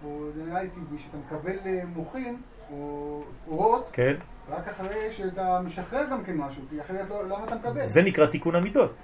או 0.04 0.26
זה 0.36 0.42
נראה 0.44 0.62
לי 0.62 0.68
טבעי, 0.68 0.98
שאתה 0.98 1.16
מקבל 1.16 1.56
אה, 1.66 1.80
מוחין, 1.94 2.36
או 2.72 3.22
אורות, 3.48 3.88
כן. 3.92 4.14
רק 4.50 4.68
אחרי 4.68 5.12
שאתה 5.12 5.60
משחרר 5.64 6.04
גם 6.10 6.24
כן 6.24 6.36
משהו, 6.36 6.62
כי 6.70 6.80
אחרת 6.80 7.10
לא- 7.10 7.24
למה 7.28 7.44
אתה 7.44 7.54
מקבל? 7.54 7.84
זה 7.84 8.02
נקרא 8.02 8.26
תיקון 8.26 8.54
המידות. 8.54 8.96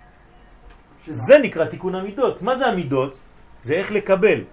שמה? 1.05 1.15
זה 1.15 1.39
נקרא 1.39 1.65
תיקון 1.65 1.95
המידות. 1.95 2.43
מה 2.43 2.57
זה 2.57 2.67
המידות? 2.67 3.19
זה 3.63 3.75
איך 3.75 3.93
לקבל. 3.93 4.45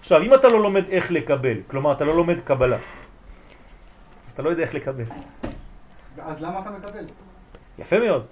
עכשיו, 0.00 0.22
אם 0.22 0.34
אתה 0.34 0.48
לא 0.48 0.62
לומד 0.62 0.88
איך 0.88 1.10
לקבל, 1.10 1.56
כלומר 1.66 1.92
אתה 1.92 2.04
לא 2.04 2.16
לומד 2.16 2.40
קבלה, 2.40 2.76
אז 4.26 4.32
אתה 4.32 4.42
לא 4.42 4.50
יודע 4.50 4.62
איך 4.62 4.74
לקבל. 4.74 5.04
אז 6.18 6.40
למה 6.42 6.60
אתה 6.60 6.70
מקבל? 6.70 7.04
יפה 7.78 7.98
מאוד. 7.98 8.26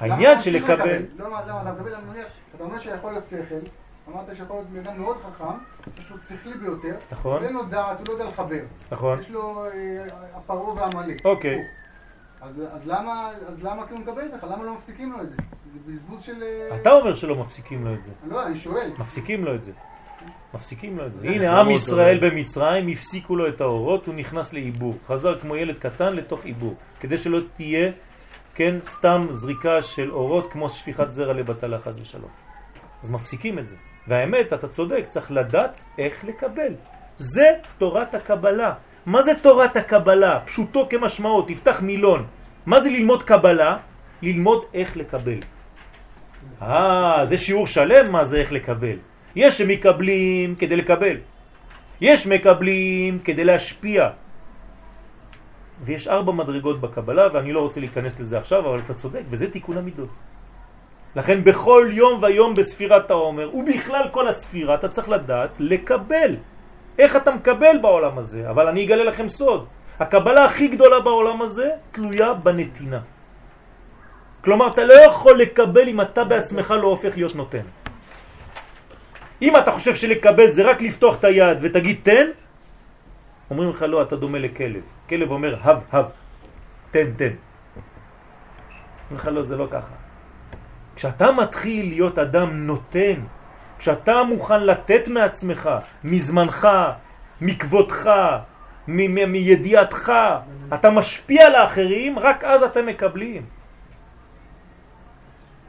העניין 0.00 0.38
של 0.38 0.56
לקבל... 0.56 1.02
לא, 1.18 1.28
למה 1.28 1.62
אתה 1.62 1.72
מקבל? 1.72 1.94
אני 1.94 2.04
מניח, 2.04 2.26
אתה 2.56 2.64
אומר 2.64 2.78
שיכול 2.78 3.12
להיות 3.12 3.26
שכל, 3.26 3.54
אמרת 4.08 4.36
שיכול 4.36 4.56
להיות 4.56 4.68
בן 4.68 4.78
אדם 4.78 5.00
מאוד 5.00 5.16
חכם, 5.16 5.44
יש 5.98 6.10
לו 6.10 6.16
שכלי 6.18 6.54
ביותר, 6.54 6.94
נכון. 7.12 7.42
ואין 7.42 7.54
לו 7.54 7.64
דעת, 7.64 7.98
הוא 7.98 8.06
לא 8.08 8.12
יודע 8.12 8.24
לחבר. 8.24 8.60
נכון. 8.90 9.20
יש 9.20 9.30
לו 9.30 9.64
אה, 9.64 9.70
הפרעה 10.34 10.74
והעמלק. 10.74 11.24
אוקיי. 11.24 11.64
אז, 12.40 12.62
אז 12.72 12.86
למה, 12.86 13.30
אז 13.48 13.62
למה 13.62 13.86
כאילו 13.86 14.00
מקבל 14.00 14.22
לך? 14.34 14.44
למה 14.44 14.64
לא 14.64 14.74
מפסיקים 14.74 15.12
לו 15.12 15.22
את 15.22 15.30
זה? 15.30 15.36
זה 15.72 15.78
בזבוז 15.92 16.22
של... 16.22 16.42
אתה 16.74 16.92
אומר 16.92 17.14
שלא 17.14 17.36
מפסיקים 17.36 17.84
לו 17.84 17.94
את 17.94 18.02
זה. 18.02 18.12
לא, 18.28 18.46
אני 18.46 18.56
שואל. 18.56 18.90
מפסיקים 18.98 19.44
לו 19.44 19.54
את 19.54 19.62
זה. 19.62 19.72
מפסיקים 20.56 20.98
לו 20.98 21.06
את 21.06 21.14
זה. 21.14 21.20
הנה, 21.28 21.60
עם 21.60 21.70
ישראל? 21.70 22.18
במצרים, 22.18 22.88
הפסיקו 22.88 23.36
לו 23.36 23.48
את 23.48 23.60
האורות, 23.60 24.06
הוא 24.06 24.14
נכנס 24.14 24.52
לעיבור. 24.52 24.94
חזר 25.06 25.38
כמו 25.38 25.56
ילד 25.56 25.78
קטן 25.78 26.12
לתוך 26.16 26.44
עיבור. 26.44 26.74
כדי 27.00 27.18
שלא 27.18 27.40
תהיה, 27.56 27.90
כן, 28.54 28.74
סתם 28.84 29.26
זריקה 29.30 29.82
של 29.82 30.10
אורות 30.10 30.52
כמו 30.52 30.68
שפיכת 30.68 31.10
זרע 31.10 31.32
לבטלה 31.32 31.78
חס 31.78 31.98
ושלום. 32.02 32.30
אז 33.02 33.10
מפסיקים 33.10 33.58
את 33.58 33.68
זה. 33.68 33.76
והאמת, 34.08 34.52
אתה 34.52 34.68
צודק, 34.68 35.04
צריך 35.08 35.30
לדעת 35.30 35.84
איך 35.98 36.24
לקבל. 36.24 36.72
זה 37.16 37.52
תורת 37.78 38.14
הקבלה. 38.14 38.72
מה 39.06 39.22
זה 39.22 39.32
תורת 39.42 39.76
הקבלה? 39.76 40.40
פשוטו 40.40 40.88
כמשמעו, 40.90 41.42
תפתח 41.42 41.80
מילון. 41.82 42.26
מה 42.66 42.80
זה 42.80 42.90
ללמוד 42.90 43.22
קבלה? 43.22 43.76
ללמוד 44.22 44.64
איך 44.74 44.96
לקבל. 44.96 45.38
אה, 46.62 47.20
זה 47.24 47.36
שיעור 47.36 47.66
שלם 47.66 48.12
מה 48.12 48.24
זה 48.24 48.36
איך 48.36 48.52
לקבל. 48.52 48.96
יש 49.36 49.58
שמקבלים 49.58 50.54
כדי 50.54 50.76
לקבל. 50.76 51.16
יש 52.00 52.26
מקבלים 52.26 53.18
כדי 53.18 53.44
להשפיע. 53.44 54.08
ויש 55.84 56.08
ארבע 56.08 56.32
מדרגות 56.32 56.80
בקבלה, 56.80 57.28
ואני 57.32 57.52
לא 57.52 57.60
רוצה 57.60 57.80
להיכנס 57.80 58.20
לזה 58.20 58.38
עכשיו, 58.38 58.68
אבל 58.68 58.78
אתה 58.78 58.94
צודק, 58.94 59.22
וזה 59.28 59.50
תיקון 59.50 59.78
המידות. 59.78 60.18
לכן 61.16 61.44
בכל 61.44 61.88
יום 61.92 62.22
ויום 62.22 62.54
בספירת 62.54 63.10
העומר, 63.10 63.50
ובכלל 63.54 64.08
כל 64.10 64.28
הספירה, 64.28 64.74
אתה 64.74 64.88
צריך 64.88 65.08
לדעת 65.08 65.60
לקבל. 65.60 66.36
איך 66.98 67.16
אתה 67.16 67.30
מקבל 67.34 67.76
בעולם 67.82 68.18
הזה? 68.18 68.50
אבל 68.50 68.68
אני 68.68 68.84
אגלה 68.84 69.04
לכם 69.04 69.28
סוד. 69.28 69.66
הקבלה 70.00 70.44
הכי 70.44 70.68
גדולה 70.68 71.00
בעולם 71.00 71.42
הזה 71.42 71.70
תלויה 71.92 72.34
בנתינה. 72.34 73.00
כלומר, 74.44 74.66
אתה 74.66 74.84
לא 74.84 74.94
יכול 74.94 75.38
לקבל 75.38 75.88
אם 75.88 76.00
אתה 76.00 76.24
בעצמך 76.24 76.70
לא 76.70 76.88
הופך 76.88 77.16
להיות 77.16 77.36
נותן. 77.36 77.66
אם 79.42 79.56
אתה 79.56 79.70
חושב 79.72 79.94
שלקבל 79.94 80.50
זה 80.50 80.70
רק 80.70 80.82
לפתוח 80.82 81.16
את 81.16 81.24
היד 81.24 81.58
ותגיד 81.60 81.96
תן, 82.02 82.26
אומרים 83.50 83.70
לך 83.70 83.82
לא, 83.82 84.02
אתה 84.02 84.16
דומה 84.16 84.38
לכלב. 84.38 84.82
כלב 85.08 85.30
אומר 85.30 85.56
הב, 85.62 85.82
הב, 85.92 86.06
תן, 86.90 87.12
תן. 87.16 87.24
אומרים 87.24 89.16
לך 89.16 89.26
לא, 89.32 89.42
זה 89.42 89.56
לא 89.56 89.66
ככה. 89.70 89.94
כשאתה 90.96 91.32
מתחיל 91.32 91.88
להיות 91.88 92.18
אדם 92.18 92.66
נותן, 92.66 93.20
כשאתה 93.78 94.22
מוכן 94.22 94.62
לתת 94.64 95.08
מעצמך, 95.08 95.70
מזמנך, 96.04 96.68
מכבודך, 97.40 98.10
מידיעתך, 98.88 100.12
אתה 100.74 100.90
משפיע 100.90 101.48
לאחרים, 101.48 102.18
רק 102.18 102.44
אז 102.44 102.62
אתם 102.62 102.86
מקבלים. 102.86 103.46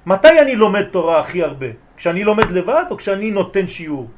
מתי 0.06 0.40
אני 0.42 0.56
לומד 0.56 0.84
תורה 0.84 1.20
הכי 1.20 1.44
הרבה? 1.44 1.87
כשאני 1.98 2.24
לומד 2.24 2.52
לבד 2.52 2.84
או 2.90 2.98
כשאני 2.98 3.32
נותן 3.32 3.68
שיעור? 3.68 4.10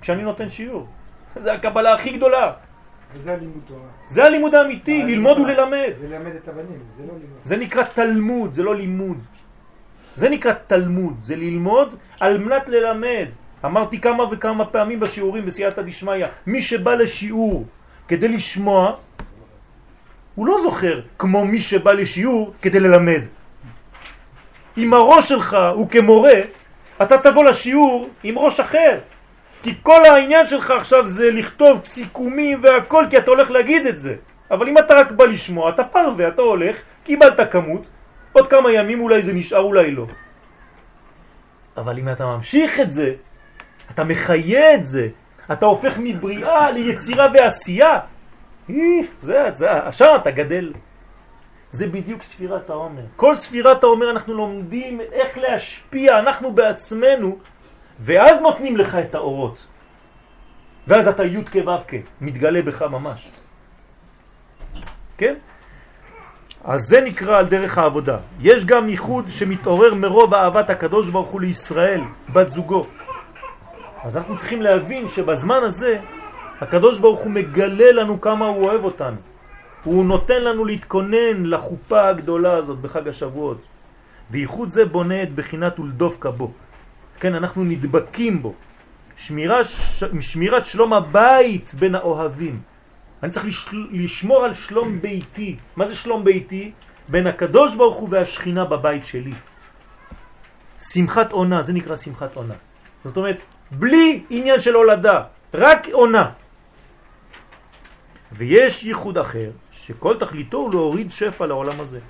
כשאני 0.00 0.22
נותן 0.22 0.48
שיעור. 0.48 0.86
זה 1.36 1.52
הקבלה 1.52 1.94
הכי 1.94 2.10
גדולה. 2.10 2.52
וזה 3.14 3.32
הלימוד 3.32 3.60
תורה. 3.66 3.80
זה 4.06 4.24
הלימוד 4.24 4.54
האמיתי, 4.54 5.02
ללמוד 5.02 5.38
וללמד. 5.38 5.92
זה 5.96 6.08
ללמד 6.08 6.34
את 6.34 6.48
הבנים, 6.48 6.80
זה 6.96 7.02
לא 7.02 7.12
לימוד. 7.12 7.38
זה 7.42 7.56
נקרא 7.56 7.82
תלמוד, 7.82 8.54
זה 8.54 8.62
לא 8.62 8.74
לימוד. 8.74 9.18
זה 10.14 10.28
נקרא 10.28 10.52
תלמוד, 10.66 11.16
זה 11.22 11.36
ללמוד 11.36 11.94
על 12.20 12.38
מנת 12.38 12.68
ללמד. 12.68 13.28
אמרתי 13.64 14.00
כמה 14.00 14.24
וכמה 14.30 14.64
פעמים 14.64 15.00
בשיעורים 15.00 15.46
בסייעתא 15.46 15.82
דשמיא, 15.82 16.26
מי 16.46 16.62
שבא 16.62 16.94
לשיעור 16.94 17.66
כדי 18.08 18.28
לשמוע, 18.28 18.92
הוא 20.34 20.46
לא 20.46 20.56
זוכר 20.62 21.00
כמו 21.18 21.44
מי 21.44 21.60
שבא 21.60 21.92
לשיעור 21.92 22.52
כדי 22.62 22.80
ללמד. 22.80 23.22
אם 24.78 24.94
הראש 24.94 25.28
שלך 25.28 25.56
הוא 25.74 25.88
כמורה, 25.88 26.38
אתה 27.02 27.18
תבוא 27.18 27.44
לשיעור 27.44 28.08
עם 28.22 28.38
ראש 28.38 28.60
אחר. 28.60 28.98
כי 29.62 29.74
כל 29.82 30.04
העניין 30.04 30.46
שלך 30.46 30.70
עכשיו 30.70 31.06
זה 31.06 31.30
לכתוב 31.30 31.80
סיכומים 31.84 32.60
והכל, 32.62 33.04
כי 33.10 33.18
אתה 33.18 33.30
הולך 33.30 33.50
להגיד 33.50 33.86
את 33.86 33.98
זה. 33.98 34.14
אבל 34.50 34.68
אם 34.68 34.78
אתה 34.78 34.94
רק 34.94 35.12
בא 35.12 35.24
לשמוע, 35.24 35.70
אתה 35.70 35.84
פרווה, 35.84 36.28
אתה 36.28 36.42
הולך, 36.42 36.76
קיבלת 37.04 37.52
כמות, 37.52 37.90
עוד 38.32 38.46
כמה 38.46 38.72
ימים 38.72 39.00
אולי 39.00 39.22
זה 39.22 39.32
נשאר, 39.32 39.60
אולי 39.60 39.90
לא. 39.90 40.06
אבל 41.76 41.98
אם 41.98 42.08
אתה 42.08 42.26
ממשיך 42.26 42.80
את 42.80 42.92
זה, 42.92 43.14
אתה 43.90 44.04
מחיה 44.04 44.74
את 44.74 44.84
זה, 44.84 45.08
אתה 45.52 45.66
הופך 45.66 45.98
מבריאה 45.98 46.70
ליצירה 46.70 47.26
ועשייה, 47.34 47.98
זה, 49.18 49.44
זה, 49.52 49.72
עכשיו 49.86 50.16
אתה 50.16 50.30
גדל. 50.30 50.72
זה 51.70 51.86
בדיוק 51.86 52.22
ספירת 52.22 52.70
העומר. 52.70 53.02
כל 53.16 53.34
ספירת 53.34 53.84
העומר 53.84 54.10
אנחנו 54.10 54.34
לומדים 54.34 55.00
איך 55.00 55.38
להשפיע, 55.38 56.18
אנחנו 56.18 56.52
בעצמנו, 56.52 57.38
ואז 58.00 58.40
נותנים 58.40 58.76
לך 58.76 58.94
את 58.94 59.14
האורות. 59.14 59.66
ואז 60.86 61.08
אתה 61.08 61.24
י' 61.24 61.44
כו' 61.44 61.78
כ', 61.88 61.94
מתגלה 62.20 62.62
בך 62.62 62.82
ממש. 62.82 63.30
כן? 65.18 65.34
אז 66.64 66.80
זה 66.80 67.00
נקרא 67.00 67.38
על 67.38 67.46
דרך 67.46 67.78
העבודה. 67.78 68.18
יש 68.40 68.64
גם 68.64 68.88
ייחוד 68.88 69.28
שמתעורר 69.28 69.94
מרוב 69.94 70.34
אהבת 70.34 70.70
הקדוש 70.70 71.10
ברוך 71.10 71.30
הוא 71.30 71.40
לישראל, 71.40 72.00
בת 72.32 72.48
זוגו. 72.48 72.86
אז 74.02 74.16
אנחנו 74.16 74.36
צריכים 74.36 74.62
להבין 74.62 75.08
שבזמן 75.08 75.60
הזה 75.62 75.98
הקדוש 76.60 76.98
ברוך 76.98 77.20
הוא 77.20 77.30
מגלה 77.30 77.92
לנו 77.92 78.20
כמה 78.20 78.46
הוא 78.46 78.64
אוהב 78.64 78.84
אותנו. 78.84 79.16
הוא 79.88 80.04
נותן 80.04 80.44
לנו 80.44 80.64
להתכונן 80.64 81.46
לחופה 81.46 82.08
הגדולה 82.08 82.52
הזאת 82.52 82.78
בחג 82.78 83.08
השבועות. 83.08 83.60
וייחוד 84.30 84.70
זה 84.70 84.84
בונה 84.84 85.22
את 85.22 85.32
בחינת 85.34 85.80
ולדופקה 85.80 86.30
בו. 86.30 86.52
כן, 87.20 87.34
אנחנו 87.34 87.64
נדבקים 87.64 88.42
בו. 88.42 88.54
שמירה, 89.16 89.64
ש... 89.64 90.04
שמירת 90.20 90.64
שלום 90.64 90.92
הבית 90.92 91.74
בין 91.78 91.94
האוהבים. 91.94 92.60
אני 93.22 93.30
צריך 93.30 93.46
לשל... 93.46 93.86
לשמור 93.90 94.44
על 94.44 94.54
שלום 94.54 95.00
ביתי. 95.00 95.56
מה 95.76 95.84
זה 95.88 95.94
שלום 95.96 96.24
ביתי? 96.24 96.72
בין 97.08 97.26
הקדוש 97.26 97.76
ברוך 97.76 97.96
הוא 97.96 98.08
והשכינה 98.12 98.64
בבית 98.64 99.04
שלי. 99.04 99.32
שמחת 100.78 101.32
עונה, 101.32 101.62
זה 101.62 101.72
נקרא 101.72 101.96
שמחת 101.96 102.36
עונה. 102.36 102.54
זאת 103.04 103.16
אומרת, 103.16 103.40
בלי 103.70 104.22
עניין 104.30 104.60
של 104.60 104.74
הולדה, 104.74 105.32
רק 105.54 105.88
עונה. 105.96 106.36
ויש 108.38 108.84
ייחוד 108.84 109.18
אחר, 109.18 109.50
שכל 109.70 110.16
תכליתו 110.18 110.56
הוא 110.56 110.70
להוריד 110.70 111.10
שפע 111.10 111.46
לעולם 111.46 111.80
הזה. 111.80 112.00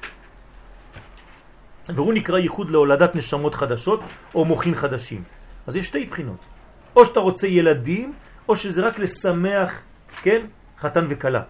והוא 1.89 2.15
נקרא 2.15 2.39
ייחוד 2.39 2.71
להולדת 2.71 3.17
נשמות 3.17 3.55
חדשות 3.55 4.01
או 4.35 4.45
מוחין 4.45 4.75
חדשים. 4.75 5.23
אז 5.67 5.77
יש 5.77 5.87
שתי 5.87 6.07
בחינות. 6.07 6.37
או 6.97 7.05
שאתה 7.05 7.21
רוצה 7.21 7.47
ילדים, 7.47 8.13
או 8.49 8.57
שזה 8.57 8.87
רק 8.87 8.99
לשמח, 8.99 9.83
כן, 10.23 10.47
חתן 10.79 11.07
וקלה. 11.09 11.43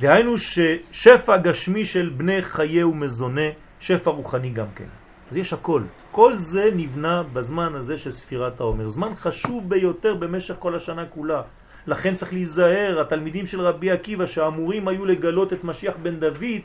דהיינו 0.00 0.34
ששפע 0.38 1.36
גשמי 1.36 1.84
של 1.84 2.08
בני 2.16 2.42
חיי 2.42 2.84
ומזונה, 2.84 3.48
שפע 3.80 4.10
רוחני 4.10 4.50
גם 4.50 4.66
כן. 4.74 4.88
אז 5.30 5.36
יש 5.36 5.52
הכל. 5.52 5.82
כל 6.10 6.38
זה 6.38 6.70
נבנה 6.76 7.22
בזמן 7.22 7.74
הזה 7.74 7.96
של 7.96 8.12
ספירת 8.12 8.60
העומר. 8.60 8.88
זמן 8.88 9.14
חשוב 9.14 9.68
ביותר 9.68 10.14
במשך 10.14 10.54
כל 10.58 10.74
השנה 10.74 11.04
כולה. 11.06 11.42
לכן 11.88 12.16
צריך 12.16 12.32
להיזהר, 12.32 13.00
התלמידים 13.00 13.46
של 13.46 13.60
רבי 13.60 13.90
עקיבא 13.90 14.26
שאמורים 14.26 14.88
היו 14.88 15.04
לגלות 15.06 15.52
את 15.52 15.64
משיח 15.64 15.96
בן 16.02 16.20
דוד, 16.20 16.60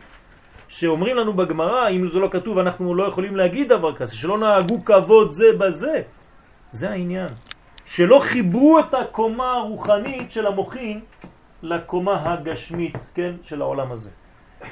שאומרים 0.68 1.16
לנו 1.16 1.34
בגמרא, 1.34 1.90
אם 1.90 2.08
זה 2.08 2.20
לא 2.20 2.28
כתוב 2.32 2.58
אנחנו 2.58 2.96
לא 2.96 3.04
יכולים 3.04 3.36
להגיד 3.36 3.70
דבר 3.70 3.96
כזה, 3.96 4.16
שלא 4.16 4.38
נהגו 4.38 4.86
כבוד 4.86 5.32
זה 5.32 5.54
בזה. 5.58 6.02
זה 6.72 6.90
העניין. 6.90 7.30
שלא 7.86 8.20
חיברו 8.20 8.80
את 8.80 8.94
הקומה 8.94 9.52
הרוחנית 9.52 10.32
של 10.32 10.48
המוחין 10.48 11.00
לקומה 11.64 12.34
הגשמית, 12.34 12.98
כן, 13.14 13.34
של 13.44 13.62
העולם 13.62 13.92
הזה. 13.92 14.10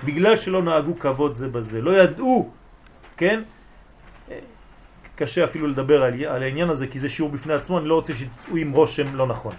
בגלל 0.04 0.36
שלא 0.36 0.62
נהגו 0.64 1.00
כבוד 1.00 1.34
זה 1.34 1.48
בזה. 1.48 1.82
לא 1.82 1.92
ידעו, 1.92 2.50
כן? 3.18 3.42
קשה 5.16 5.44
אפילו 5.44 5.68
לדבר 5.68 6.04
על, 6.04 6.24
על 6.26 6.44
העניין 6.44 6.70
הזה, 6.70 6.88
כי 6.88 7.00
זה 7.00 7.10
שיעור 7.10 7.32
בפני 7.32 7.54
עצמו, 7.54 7.80
אני 7.80 7.88
לא 7.88 7.96
רוצה 7.96 8.14
שתצאו 8.14 8.56
עם 8.56 8.72
רושם 8.72 9.16
לא 9.16 9.28
נכון. 9.28 9.56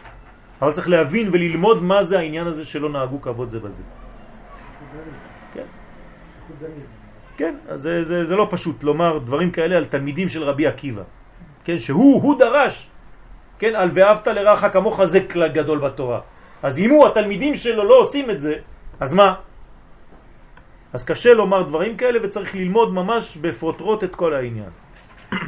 אבל 0.62 0.72
צריך 0.72 0.88
להבין 0.88 1.28
וללמוד 1.32 1.82
מה 1.82 2.04
זה 2.04 2.18
העניין 2.18 2.46
הזה 2.46 2.64
שלא 2.64 2.88
נהגו 2.88 3.20
כבוד 3.20 3.48
זה 3.48 3.58
בזה. 3.58 3.82
כן. 5.54 5.66
כן, 7.36 7.54
אז 7.68 7.82
זה, 7.82 8.04
זה, 8.04 8.26
זה 8.26 8.36
לא 8.36 8.46
פשוט 8.50 8.82
לומר 8.82 9.18
דברים 9.18 9.50
כאלה 9.50 9.76
על 9.76 9.84
תלמידים 9.84 10.28
של 10.28 10.42
רבי 10.42 10.66
עקיבא. 10.66 11.02
כן, 11.64 11.78
שהוא, 11.78 12.22
הוא 12.22 12.38
דרש, 12.38 12.88
כן, 13.58 13.74
על 13.74 13.90
ואהבת 13.92 14.26
לרעך 14.28 14.72
כמוך 14.72 15.04
זה 15.04 15.20
כלל 15.20 15.48
גדול 15.48 15.78
בתורה. 15.78 16.20
אז 16.62 16.78
אם 16.78 16.90
הוא, 16.90 17.06
התלמידים 17.06 17.54
שלו 17.54 17.84
לא 17.84 17.94
עושים 18.00 18.30
את 18.30 18.40
זה, 18.40 18.54
אז 19.00 19.10
מה? 19.12 19.34
אז 20.92 21.04
קשה 21.04 21.34
לומר 21.34 21.62
דברים 21.62 21.96
כאלה 21.96 22.18
וצריך 22.22 22.54
ללמוד 22.54 22.94
ממש 22.94 23.36
בפרוטרוט 23.36 24.04
את 24.04 24.14
כל 24.14 24.34
העניין. 24.34 24.70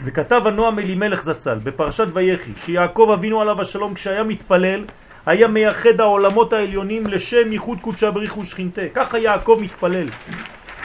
וכתב 0.04 0.42
הנועם 0.46 0.78
אלימלך 0.78 1.22
זצ"ל 1.22 1.58
בפרשת 1.62 2.06
ויחי 2.12 2.52
שיעקב 2.56 3.10
אבינו 3.14 3.40
עליו 3.40 3.60
השלום 3.60 3.94
כשהיה 3.94 4.22
מתפלל 4.22 4.84
היה 5.26 5.48
מייחד 5.48 6.00
העולמות 6.00 6.52
העליונים 6.52 7.06
לשם 7.06 7.52
ייחוד 7.52 7.78
קודשא 7.80 8.10
בריך 8.10 8.38
ושכינתה. 8.38 8.82
ככה 8.94 9.18
יעקב 9.18 9.58
מתפלל. 9.60 10.06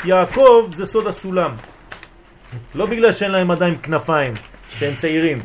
יעקב 0.06 0.70
זה 0.74 0.86
סוד 0.86 1.08
הסולם. 1.08 1.52
לא 2.76 2.86
בגלל 2.86 3.12
שאין 3.12 3.32
להם 3.32 3.52
עדיין 3.52 3.76
כנפיים, 3.84 4.34
שהם 4.70 4.96
צעירים, 4.96 5.42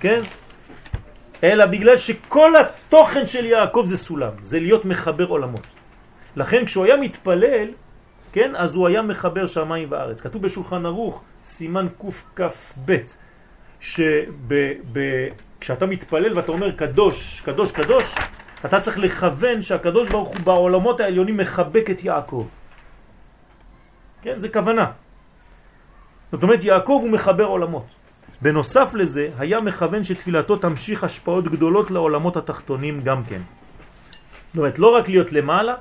כן? 0.00 0.20
אלא 1.44 1.66
בגלל 1.66 1.96
שכל 1.96 2.52
התוכן 2.56 3.26
של 3.26 3.44
יעקב 3.44 3.82
זה 3.84 3.96
סולם, 3.96 4.32
זה 4.42 4.60
להיות 4.60 4.84
מחבר 4.84 5.26
עולמות. 5.26 5.66
לכן 6.36 6.64
כשהוא 6.64 6.84
היה 6.84 6.96
מתפלל, 6.96 7.68
כן, 8.32 8.56
אז 8.56 8.74
הוא 8.74 8.86
היה 8.86 9.02
מחבר 9.02 9.46
שמיים 9.46 9.88
וארץ. 9.90 10.20
כתוב 10.20 10.42
בשולחן 10.42 10.86
ערוך, 10.86 11.22
סימן 11.44 11.86
קכ"ב, 12.34 12.96
שכשאתה 15.60 15.86
מתפלל 15.86 16.36
ואתה 16.36 16.52
אומר 16.52 16.70
קדוש, 16.70 17.40
קדוש, 17.40 17.72
קדוש, 17.72 18.14
אתה 18.64 18.80
צריך 18.80 18.98
לכוון 18.98 19.62
שהקדוש 19.62 20.08
ברוך 20.08 20.28
הוא 20.28 20.40
בעולמות 20.44 21.00
העליונים 21.00 21.36
מחבק 21.36 21.90
את 21.90 22.04
יעקב. 22.04 22.46
כן, 24.22 24.38
זה 24.38 24.48
כוונה. 24.48 24.86
זאת 26.32 26.42
אומרת, 26.42 26.64
יעקב 26.64 26.98
הוא 27.02 27.10
מחבר 27.10 27.44
עולמות. 27.44 27.86
בנוסף 28.42 28.94
לזה, 28.94 29.28
היה 29.38 29.60
מכוון 29.60 30.04
שתפילתו 30.04 30.56
תמשיך 30.56 31.04
השפעות 31.04 31.48
גדולות 31.48 31.90
לעולמות 31.90 32.36
התחתונים 32.36 33.00
גם 33.00 33.24
כן. 33.24 33.40
זאת 34.48 34.58
אומרת, 34.58 34.78
לא 34.78 34.96
רק 34.96 35.08
להיות 35.08 35.32
למעלה, 35.32 35.74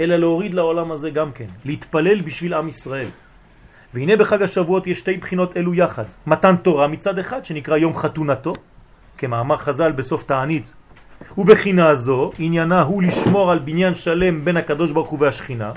אלא 0.00 0.16
להוריד 0.16 0.54
לעולם 0.54 0.92
הזה 0.92 1.10
גם 1.10 1.32
כן, 1.32 1.46
להתפלל 1.64 2.20
בשביל 2.20 2.54
עם 2.54 2.68
ישראל. 2.68 3.08
והנה 3.94 4.16
בחג 4.16 4.42
השבועות 4.42 4.86
יש 4.86 4.98
שתי 4.98 5.16
בחינות 5.16 5.56
אלו 5.56 5.74
יחד. 5.74 6.04
מתן 6.26 6.56
תורה 6.56 6.88
מצד 6.88 7.18
אחד, 7.18 7.44
שנקרא 7.44 7.76
יום 7.76 7.96
חתונתו, 7.96 8.52
כמאמר 9.18 9.56
חז"ל 9.56 9.92
בסוף 9.92 10.24
תענית. 10.24 10.72
ובחינה 11.38 11.94
זו, 11.94 12.32
עניינה 12.38 12.82
הוא 12.82 13.02
לשמור 13.02 13.50
על 13.50 13.58
בניין 13.58 13.94
שלם 13.94 14.44
בין 14.44 14.56
הקדוש 14.56 14.92
ברוך 14.92 15.08
הוא 15.08 15.18
והשכינה. 15.20 15.72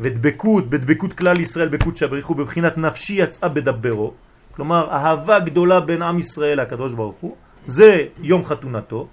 ודבקות, 0.00 0.70
בדבקות 0.70 1.12
כלל 1.12 1.40
ישראל 1.40 1.68
בקודש 1.68 2.02
הבריך 2.02 2.26
הוא 2.26 2.36
בבחינת 2.36 2.78
נפשי 2.78 3.12
יצאה 3.12 3.48
בדברו, 3.48 4.12
כלומר 4.56 4.90
אהבה 4.90 5.38
גדולה 5.38 5.80
בין 5.80 6.02
עם 6.02 6.18
ישראל 6.18 6.60
לקדוש 6.60 6.94
ברוך 6.94 7.16
הוא, 7.20 7.36
זה 7.66 8.04
יום 8.18 8.44
חתונתו. 8.44 9.08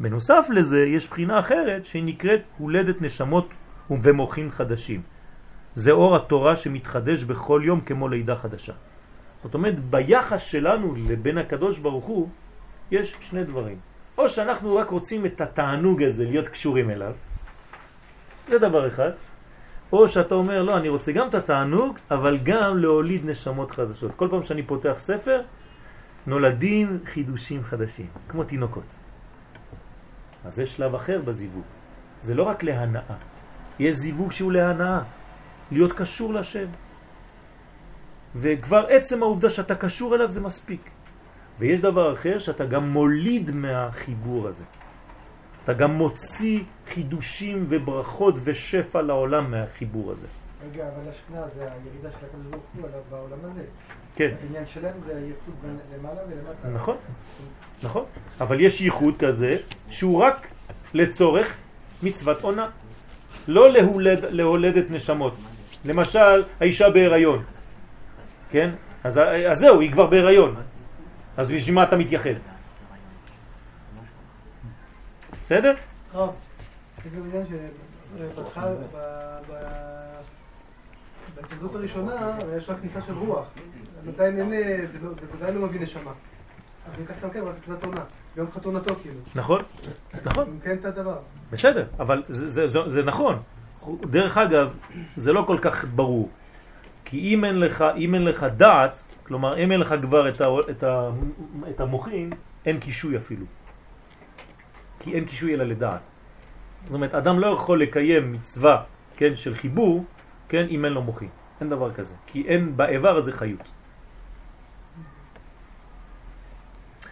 בנוסף 0.00 0.46
לזה 0.50 0.86
יש 0.86 1.08
בחינה 1.08 1.38
אחרת 1.38 1.86
שהיא 1.86 2.04
נקראת 2.04 2.40
הולדת 2.58 3.02
נשמות 3.02 3.48
ומוחים 3.90 4.50
חדשים. 4.50 5.02
זה 5.74 5.90
אור 5.90 6.16
התורה 6.16 6.56
שמתחדש 6.56 7.24
בכל 7.24 7.60
יום 7.64 7.80
כמו 7.80 8.08
לידה 8.08 8.36
חדשה. 8.36 8.72
זאת 9.42 9.54
אומרת, 9.54 9.80
ביחס 9.80 10.40
שלנו 10.40 10.94
לבין 11.08 11.38
הקדוש 11.38 11.78
ברוך 11.78 12.04
הוא, 12.04 12.28
יש 12.90 13.16
שני 13.20 13.44
דברים. 13.44 13.78
או 14.18 14.28
שאנחנו 14.28 14.76
רק 14.76 14.90
רוצים 14.90 15.26
את 15.26 15.40
התענוג 15.40 16.02
הזה 16.02 16.24
להיות 16.24 16.48
קשורים 16.48 16.90
אליו, 16.90 17.12
זה 18.48 18.58
דבר 18.58 18.88
אחד, 18.88 19.10
או 19.92 20.08
שאתה 20.08 20.34
אומר, 20.34 20.62
לא, 20.62 20.76
אני 20.76 20.88
רוצה 20.88 21.12
גם 21.12 21.28
את 21.28 21.34
התענוג, 21.34 21.98
אבל 22.10 22.38
גם 22.42 22.78
להוליד 22.78 23.30
נשמות 23.30 23.70
חדשות. 23.70 24.14
כל 24.14 24.28
פעם 24.30 24.42
שאני 24.42 24.62
פותח 24.62 24.94
ספר, 24.98 25.42
נולדים 26.26 26.98
חידושים 27.04 27.64
חדשים, 27.64 28.06
כמו 28.28 28.44
תינוקות. 28.44 28.96
אז 30.44 30.54
זה 30.54 30.66
שלב 30.66 30.94
אחר 30.94 31.20
בזיווג. 31.22 31.64
זה 32.20 32.34
לא 32.34 32.42
רק 32.42 32.62
להנאה. 32.62 33.16
יש 33.78 33.94
זיווג 33.96 34.32
שהוא 34.32 34.52
להנאה, 34.52 35.00
להיות 35.70 35.92
קשור 35.92 36.34
לשם. 36.34 36.66
וכבר 38.36 38.86
עצם 38.88 39.22
העובדה 39.22 39.50
שאתה 39.50 39.74
קשור 39.74 40.14
אליו 40.14 40.30
זה 40.30 40.40
מספיק. 40.40 40.90
ויש 41.58 41.80
דבר 41.80 42.12
אחר 42.12 42.38
שאתה 42.38 42.64
גם 42.64 42.88
מוליד 42.88 43.50
מהחיבור 43.50 44.48
הזה. 44.48 44.64
אתה 45.64 45.72
גם 45.72 45.92
מוציא 45.92 46.62
חידושים 46.88 47.66
וברכות 47.68 48.38
ושפע 48.44 49.02
לעולם 49.02 49.50
מהחיבור 49.50 50.12
הזה. 50.12 50.26
רגע, 50.72 50.84
אבל 50.88 51.10
השכנה 51.10 51.42
זה 51.56 51.62
הירידה 51.62 52.10
של 52.20 52.26
הקדוש 52.26 52.46
ברוך 52.50 52.64
הוא 52.74 52.86
עליו 52.86 53.00
בעולם 53.10 53.38
הזה. 53.50 53.62
כן, 54.16 54.34
העניין 54.42 54.66
שלהם 54.66 54.94
זה 55.06 55.16
הייחוד 55.16 55.54
בין 55.62 55.78
למעלה 55.94 56.20
ולמטה. 56.28 56.68
נכון, 56.68 56.96
נכון. 57.82 58.04
אבל 58.40 58.60
יש 58.60 58.80
ייחוד 58.80 59.16
כזה 59.18 59.56
שהוא 59.88 60.22
רק 60.22 60.46
לצורך 60.94 61.56
מצוות 62.02 62.42
עונה. 62.42 62.68
לא 63.48 63.72
להולד, 63.72 64.24
להולדת 64.24 64.90
נשמות. 64.90 65.34
למשל, 65.84 66.42
האישה 66.60 66.90
בהיריון, 66.90 67.42
כן? 68.50 68.70
אז, 69.04 69.20
אז 69.50 69.58
זהו, 69.58 69.80
היא 69.80 69.92
כבר 69.92 70.06
בהיריון. 70.06 70.54
אז 71.36 71.50
בשביל 71.50 71.74
מה 71.74 71.82
אתה 71.84 71.96
מתייחד? 71.96 72.30
בסדר? 75.44 75.74
טוב. 76.12 76.34
יש 77.06 77.12
גם 77.12 77.22
עניין 77.24 77.44
שבהתחלה, 78.34 78.70
ב- 78.70 78.96
ב- 79.50 80.20
בהתנגדות 81.34 81.74
הראשונה, 81.74 82.38
יש 82.56 82.68
רק 82.70 82.76
כניסה 82.80 83.00
של 83.00 83.12
רוח. 83.12 83.46
עדיין 84.08 84.38
אין, 84.38 84.50
זה 84.92 84.98
זה 84.98 85.08
עדיין 85.44 85.58
לא 85.58 85.66
מביא 85.66 85.80
נשמה. 85.80 86.10
אז 86.86 87.00
ניקח 87.00 87.14
גם 87.22 87.44
רק 87.44 87.54
מצוות 87.62 87.84
עונה. 87.84 88.00
ביום 88.36 88.50
חתונתו 88.54 88.94
כאילו. 89.02 89.20
נכון, 89.34 89.62
נכון. 90.24 90.58
כן 90.64 90.76
את 90.80 90.84
הדבר. 90.84 91.18
בסדר, 91.52 91.86
אבל 91.98 92.22
זה, 92.28 93.02
נכון. 93.04 93.42
דרך 94.00 94.38
אגב, 94.38 94.76
זה 95.16 95.32
לא 95.32 95.44
כל 95.46 95.58
כך 95.62 95.84
ברור. 95.94 96.28
כי 97.04 97.34
אם 97.34 97.44
אין 97.44 97.60
לך, 97.60 97.84
אם 97.96 98.14
אין 98.14 98.24
לך 98.24 98.46
דעת, 98.56 99.04
כלומר 99.26 99.58
אם 99.58 99.72
אין 99.72 99.80
לך 99.80 99.94
כבר 100.02 100.28
את, 100.28 100.40
ה, 100.40 100.46
את, 100.70 100.82
ה, 100.82 101.10
את 101.70 101.80
המוחים, 101.80 102.30
אין 102.66 102.80
קישוי 102.80 103.16
אפילו. 103.16 103.46
כי 105.00 105.14
אין 105.14 105.24
קישוי 105.24 105.54
אלא 105.54 105.64
לדעת. 105.64 106.00
זאת 106.86 106.94
אומרת, 106.94 107.14
אדם 107.14 107.38
לא 107.38 107.46
יכול 107.46 107.82
לקיים 107.82 108.32
מצווה, 108.32 108.82
כן, 109.16 109.36
של 109.36 109.54
חיבור, 109.54 110.04
כן, 110.48 110.66
אם 110.70 110.84
אין 110.84 110.92
לו 110.92 111.02
מוחים. 111.02 111.28
אין 111.60 111.68
דבר 111.68 111.92
כזה. 111.92 112.14
כי 112.26 112.44
אין 112.46 112.76
באיבר 112.76 113.16
הזה 113.16 113.32
חיות. 113.32 113.70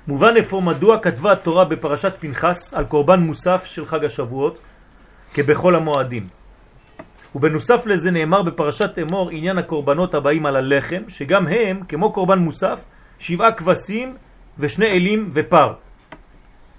מובן 0.06 0.36
איפה 0.36 0.60
מדוע 0.60 0.98
כתבה 1.02 1.32
התורה 1.32 1.64
בפרשת 1.64 2.12
פנחס 2.20 2.74
על 2.74 2.84
קורבן 2.84 3.20
מוסף 3.20 3.64
של 3.64 3.86
חג 3.86 4.04
השבועות 4.04 4.58
כבכל 5.34 5.74
המועדים. 5.74 6.26
ובנוסף 7.34 7.86
לזה 7.86 8.10
נאמר 8.10 8.42
בפרשת 8.42 8.98
אמור 9.02 9.30
עניין 9.30 9.58
הקורבנות 9.58 10.14
הבאים 10.14 10.46
על 10.46 10.56
הלחם, 10.56 11.02
שגם 11.08 11.46
הם, 11.46 11.80
כמו 11.88 12.12
קורבן 12.12 12.38
מוסף, 12.38 12.84
שבעה 13.18 13.52
כבשים 13.52 14.16
ושני 14.58 14.86
אלים 14.86 15.30
ופר. 15.32 15.72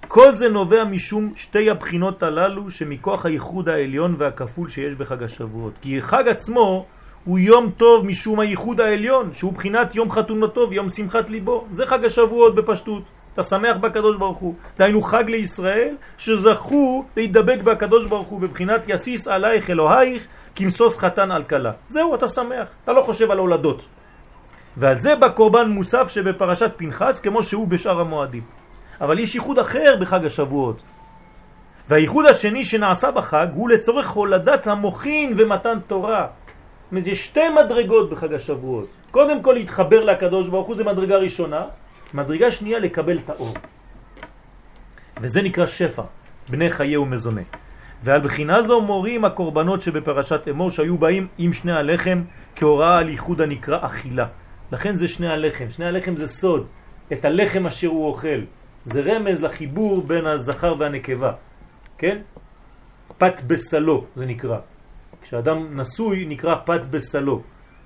כל 0.08 0.32
זה 0.32 0.48
נובע 0.48 0.84
משום 0.84 1.32
שתי 1.36 1.70
הבחינות 1.70 2.22
הללו 2.22 2.70
שמכוח 2.70 3.26
הייחוד 3.26 3.68
העליון 3.68 4.14
והכפול 4.18 4.68
שיש 4.68 4.94
בחג 4.94 5.22
השבועות. 5.22 5.72
כי 5.82 6.02
חג 6.02 6.28
עצמו 6.28 6.86
הוא 7.24 7.38
יום 7.38 7.70
טוב 7.76 8.06
משום 8.06 8.40
הייחוד 8.40 8.80
העליון, 8.80 9.32
שהוא 9.32 9.52
בחינת 9.52 9.94
יום 9.94 10.10
חתונתו 10.10 10.66
ויום 10.70 10.88
שמחת 10.88 11.30
ליבו. 11.30 11.66
זה 11.70 11.86
חג 11.86 12.04
השבועות 12.04 12.54
בפשטות. 12.54 13.02
אתה 13.34 13.42
שמח 13.42 13.76
בקדוש 13.76 14.16
ברוך 14.16 14.38
הוא. 14.38 14.54
דהיינו 14.78 15.02
חג 15.02 15.24
לישראל 15.28 15.94
שזכו 16.18 17.04
להידבק 17.16 17.58
בקדוש 17.64 18.06
ברוך 18.06 18.28
הוא 18.28 18.40
בבחינת 18.40 18.84
יסיס 18.88 19.28
עלייך 19.28 19.70
אלוהיך 19.70 20.26
כמסוס 20.56 20.96
חתן 20.96 21.30
על 21.30 21.44
כלה. 21.44 21.72
זהו, 21.88 22.14
אתה 22.14 22.28
שמח. 22.28 22.68
אתה 22.84 22.92
לא 22.92 23.02
חושב 23.02 23.30
על 23.30 23.38
הולדות. 23.38 23.86
ועל 24.76 24.98
זה 24.98 25.16
בקורבן 25.16 25.68
מוסף 25.68 26.08
שבפרשת 26.08 26.70
פנחס 26.76 27.20
כמו 27.20 27.42
שהוא 27.42 27.68
בשאר 27.68 28.00
המועדים. 28.00 28.42
אבל 29.00 29.18
יש 29.18 29.34
ייחוד 29.34 29.58
אחר 29.58 29.96
בחג 30.00 30.24
השבועות. 30.24 30.82
והייחוד 31.88 32.26
השני 32.26 32.64
שנעשה 32.64 33.10
בחג 33.10 33.46
הוא 33.54 33.68
לצורך 33.68 34.08
הולדת 34.10 34.66
המוחין 34.66 35.34
ומתן 35.36 35.78
תורה. 35.86 36.26
זאת 36.26 36.90
אומרת, 36.92 37.06
יש 37.06 37.24
שתי 37.24 37.48
מדרגות 37.48 38.10
בחג 38.10 38.34
השבועות. 38.34 38.88
קודם 39.10 39.42
כל 39.42 39.52
להתחבר 39.52 40.04
לקדוש 40.04 40.48
ברוך 40.48 40.66
הוא 40.66 40.76
זה 40.76 40.84
מדרגה 40.84 41.16
ראשונה, 41.16 41.62
מדרגה 42.14 42.50
שנייה 42.50 42.78
לקבל 42.78 43.18
את 43.18 43.30
האור. 43.30 43.54
וזה 45.20 45.42
נקרא 45.42 45.66
שפע, 45.66 46.02
בני 46.48 46.70
חיי 46.70 46.96
ומזונה. 46.96 47.42
ועל 48.06 48.20
בחינה 48.20 48.62
זו 48.62 48.80
מורים 48.80 49.24
הקורבנות 49.24 49.80
שבפרשת 49.82 50.48
אמור 50.50 50.70
שהיו 50.70 50.98
באים 50.98 51.26
עם 51.38 51.52
שני 51.52 51.72
הלחם 51.72 52.22
כהוראה 52.56 52.98
על 52.98 53.08
ייחוד 53.08 53.40
הנקרא 53.40 53.86
אכילה. 53.86 54.26
לכן 54.72 54.96
זה 54.96 55.08
שני 55.08 55.28
הלחם. 55.28 55.64
שני 55.70 55.84
הלחם 55.84 56.16
זה 56.16 56.28
סוד. 56.28 56.68
את 57.12 57.24
הלחם 57.24 57.66
אשר 57.66 57.88
הוא 57.88 58.06
אוכל. 58.06 58.40
זה 58.84 59.00
רמז 59.00 59.42
לחיבור 59.42 60.02
בין 60.02 60.26
הזכר 60.26 60.74
והנקבה. 60.78 61.32
כן? 61.98 62.18
פת 63.18 63.40
בסלו 63.46 64.04
זה 64.14 64.26
נקרא. 64.26 64.58
כשאדם 65.22 65.80
נשוי 65.80 66.24
נקרא 66.28 66.54
פת 66.64 66.86
בסלו. 66.90 67.42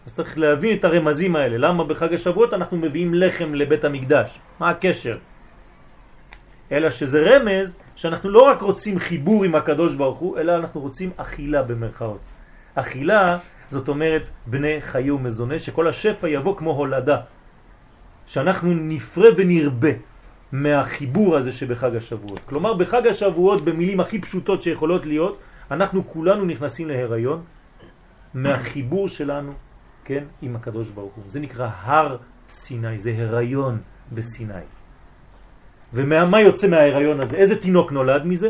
אז 0.06 0.12
צריך 0.12 0.38
להבין 0.38 0.78
את 0.78 0.84
הרמזים 0.84 1.36
האלה. 1.36 1.56
למה 1.58 1.84
בחג 1.84 2.14
השבועות 2.14 2.54
אנחנו 2.54 2.76
מביאים 2.76 3.14
לחם 3.14 3.54
לבית 3.54 3.84
המקדש? 3.84 4.40
מה 4.60 4.70
הקשר? 4.70 5.18
אלא 6.72 6.90
שזה 6.90 7.18
רמז 7.20 7.76
שאנחנו 8.00 8.30
לא 8.30 8.42
רק 8.42 8.60
רוצים 8.60 8.98
חיבור 8.98 9.44
עם 9.44 9.54
הקדוש 9.54 9.96
ברוך 9.96 10.18
הוא, 10.18 10.38
אלא 10.38 10.56
אנחנו 10.56 10.80
רוצים 10.80 11.10
אכילה 11.16 11.62
במרכאות. 11.62 12.28
אכילה 12.74 13.38
זאת 13.68 13.88
אומרת 13.88 14.30
בני 14.46 14.80
חיי 14.80 15.10
ומזונה, 15.10 15.58
שכל 15.58 15.88
השפע 15.88 16.28
יבוא 16.28 16.56
כמו 16.56 16.70
הולדה. 16.70 17.20
שאנחנו 18.26 18.74
נפרה 18.74 19.28
ונרבה 19.36 19.88
מהחיבור 20.52 21.36
הזה 21.36 21.52
שבחג 21.52 21.96
השבועות. 21.96 22.40
כלומר 22.48 22.74
בחג 22.74 23.06
השבועות 23.06 23.60
במילים 23.64 24.00
הכי 24.00 24.18
פשוטות 24.20 24.62
שיכולות 24.62 25.06
להיות, 25.06 25.38
אנחנו 25.70 26.08
כולנו 26.08 26.44
נכנסים 26.44 26.88
להיריון 26.88 27.42
מהחיבור 28.34 29.08
שלנו, 29.08 29.52
כן, 30.04 30.24
עם 30.42 30.56
הקדוש 30.56 30.90
ברוך 30.90 31.12
הוא. 31.12 31.24
זה 31.28 31.40
נקרא 31.40 31.68
הר 31.68 32.16
סיני, 32.48 32.98
זה 32.98 33.12
הריון 33.18 33.78
בסיני. 34.12 34.79
ומה 35.94 36.40
יוצא 36.40 36.66
מההיריון 36.66 37.20
הזה? 37.20 37.36
איזה 37.36 37.56
תינוק 37.56 37.92
נולד 37.92 38.26
מזה? 38.26 38.48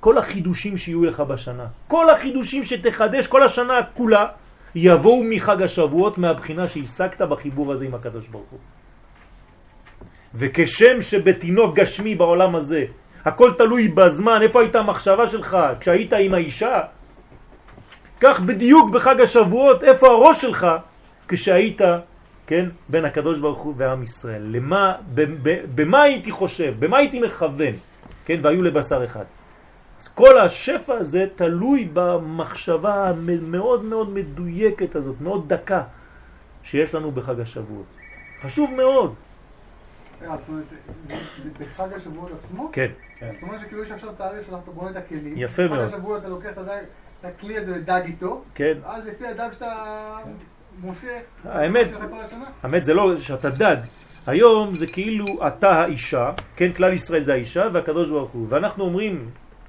כל 0.00 0.18
החידושים 0.18 0.76
שיהיו 0.76 1.04
לך 1.04 1.20
בשנה. 1.20 1.66
כל 1.88 2.10
החידושים 2.10 2.64
שתחדש 2.64 3.26
כל 3.26 3.42
השנה 3.42 3.80
כולה 3.94 4.26
יבואו 4.74 5.22
מחג 5.24 5.62
השבועות 5.62 6.18
מהבחינה 6.18 6.68
שהשגת 6.68 7.22
בחיבור 7.22 7.72
הזה 7.72 7.84
עם 7.84 7.94
הקדוש 7.94 8.28
ברוך 8.28 8.50
הוא. 8.50 8.58
וכשם 10.34 11.00
שבתינוק 11.00 11.74
גשמי 11.74 12.14
בעולם 12.14 12.56
הזה 12.56 12.84
הכל 13.24 13.50
תלוי 13.58 13.88
בזמן, 13.88 14.38
איפה 14.42 14.60
הייתה 14.60 14.78
המחשבה 14.78 15.26
שלך 15.26 15.58
כשהיית 15.80 16.12
עם 16.12 16.34
האישה, 16.34 16.80
כך 18.20 18.40
בדיוק 18.40 18.90
בחג 18.90 19.20
השבועות, 19.20 19.84
איפה 19.84 20.06
הראש 20.06 20.40
שלך 20.40 20.66
כשהיית, 21.28 21.80
כן, 22.50 22.68
בין 22.88 23.04
הקדוש 23.04 23.40
ברוך 23.40 23.58
הוא 23.58 23.74
ועם 23.76 24.02
ישראל. 24.02 24.42
למה, 24.42 24.96
במה 25.74 26.02
הייתי 26.02 26.30
חושב, 26.30 26.74
במה 26.78 26.96
הייתי 26.96 27.20
מכוון, 27.20 27.74
כן, 28.24 28.38
והיו 28.42 28.62
לבשר 28.62 29.04
אחד. 29.04 29.24
אז 30.00 30.08
כל 30.08 30.38
השפע 30.38 30.94
הזה 30.94 31.26
תלוי 31.34 31.88
במחשבה 31.92 33.08
המאוד 33.08 33.84
מאוד 33.84 34.10
מדויקת 34.10 34.94
הזאת, 34.94 35.20
מאוד 35.20 35.52
דקה, 35.52 35.82
שיש 36.62 36.94
לנו 36.94 37.10
בחג 37.10 37.40
השבועות. 37.40 37.86
חשוב 38.40 38.70
מאוד. 38.74 39.14
אה, 40.22 40.36
זה 41.08 41.50
בחג 41.58 41.92
השבועות 41.92 42.30
עצמו? 42.44 42.70
כן. 42.72 42.90
כן. 43.18 43.30
זאת 43.34 43.42
אומרת 43.42 43.60
שכאילו 43.60 43.82
יש 43.82 43.90
עכשיו 43.90 44.12
תאריך 44.12 44.46
שאתה 44.46 44.70
בונה 44.74 44.90
את 44.90 44.96
הכלים. 44.96 45.34
יפה 45.36 45.68
מאוד. 45.68 45.80
בחג 45.80 45.94
השבועות 45.94 46.20
אתה 46.20 46.28
לוקח 46.28 46.52
עדיין, 46.56 46.84
הכלי 47.24 47.58
הזה 47.58 47.76
לדג 47.76 48.02
איתו, 48.04 48.42
כן. 48.54 48.78
אז 48.84 49.06
לפי 49.06 49.26
הדג 49.26 49.48
שאתה 49.52 50.16
מושך, 50.26 50.49
האמת. 51.44 51.88
האמת 52.62 52.84
זה 52.84 52.94
לא 52.94 53.16
שאתה 53.16 53.50
דג. 53.50 53.76
היום 54.26 54.74
זה 54.74 54.86
כאילו 54.86 55.46
אתה 55.46 55.70
האישה, 55.80 56.32
כן, 56.56 56.72
כלל 56.72 56.92
ישראל 56.92 57.22
זה 57.22 57.32
האישה 57.32 57.68
והקדוש 57.72 58.10
ברוך 58.10 58.30
הוא. 58.30 58.46
ואנחנו 58.48 58.84
אומרים 58.84 59.24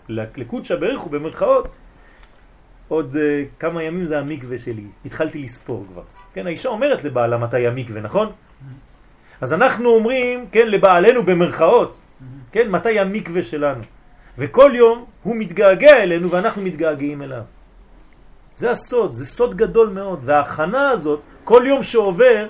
לקודשא 0.09 0.75
בריך 0.75 0.99
הוא 0.99 1.11
במרכאות, 1.11 1.67
עוד 2.87 3.15
uh, 3.15 3.19
כמה 3.59 3.83
ימים 3.83 4.05
זה 4.05 4.19
המקווה 4.19 4.57
שלי, 4.57 4.85
התחלתי 5.05 5.39
לספור 5.39 5.85
כבר. 5.91 6.03
כן, 6.33 6.47
האישה 6.47 6.69
אומרת 6.69 7.03
לבעלה 7.03 7.37
מתי 7.37 7.67
המקווה, 7.67 8.01
נכון? 8.01 8.31
אז 9.41 9.53
אנחנו 9.53 9.89
אומרים, 9.89 10.45
כן, 10.51 10.67
לבעלנו 10.67 11.23
במרכאות, 11.23 12.01
כן, 12.51 12.71
מתי 12.71 12.99
המקווה 12.99 13.43
שלנו. 13.43 13.83
וכל 14.37 14.71
יום 14.75 15.05
הוא 15.23 15.35
מתגעגע 15.35 16.03
אלינו 16.03 16.31
ואנחנו 16.31 16.61
מתגעגעים 16.61 17.21
אליו. 17.21 17.41
זה 18.61 18.71
הסוד, 18.71 19.13
זה 19.13 19.25
סוד 19.25 19.55
גדול 19.55 19.89
מאוד. 19.89 20.19
וההכנה 20.25 20.89
הזאת, 20.89 21.21
כל 21.43 21.63
יום 21.65 21.83
שעובר, 21.83 22.47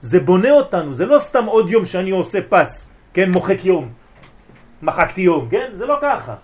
זה 0.00 0.20
בונה 0.20 0.50
אותנו, 0.50 0.94
זה 0.94 1.06
לא 1.06 1.18
סתם 1.18 1.44
עוד 1.44 1.70
יום 1.70 1.84
שאני 1.84 2.10
עושה 2.10 2.38
פס, 2.48 2.88
כן, 3.14 3.30
מוחק 3.30 3.64
יום, 3.64 3.88
מחקתי 4.82 5.20
יום, 5.20 5.48
כן? 5.48 5.70
זה 5.72 5.86
לא 5.86 5.96
ככה. 6.02 6.34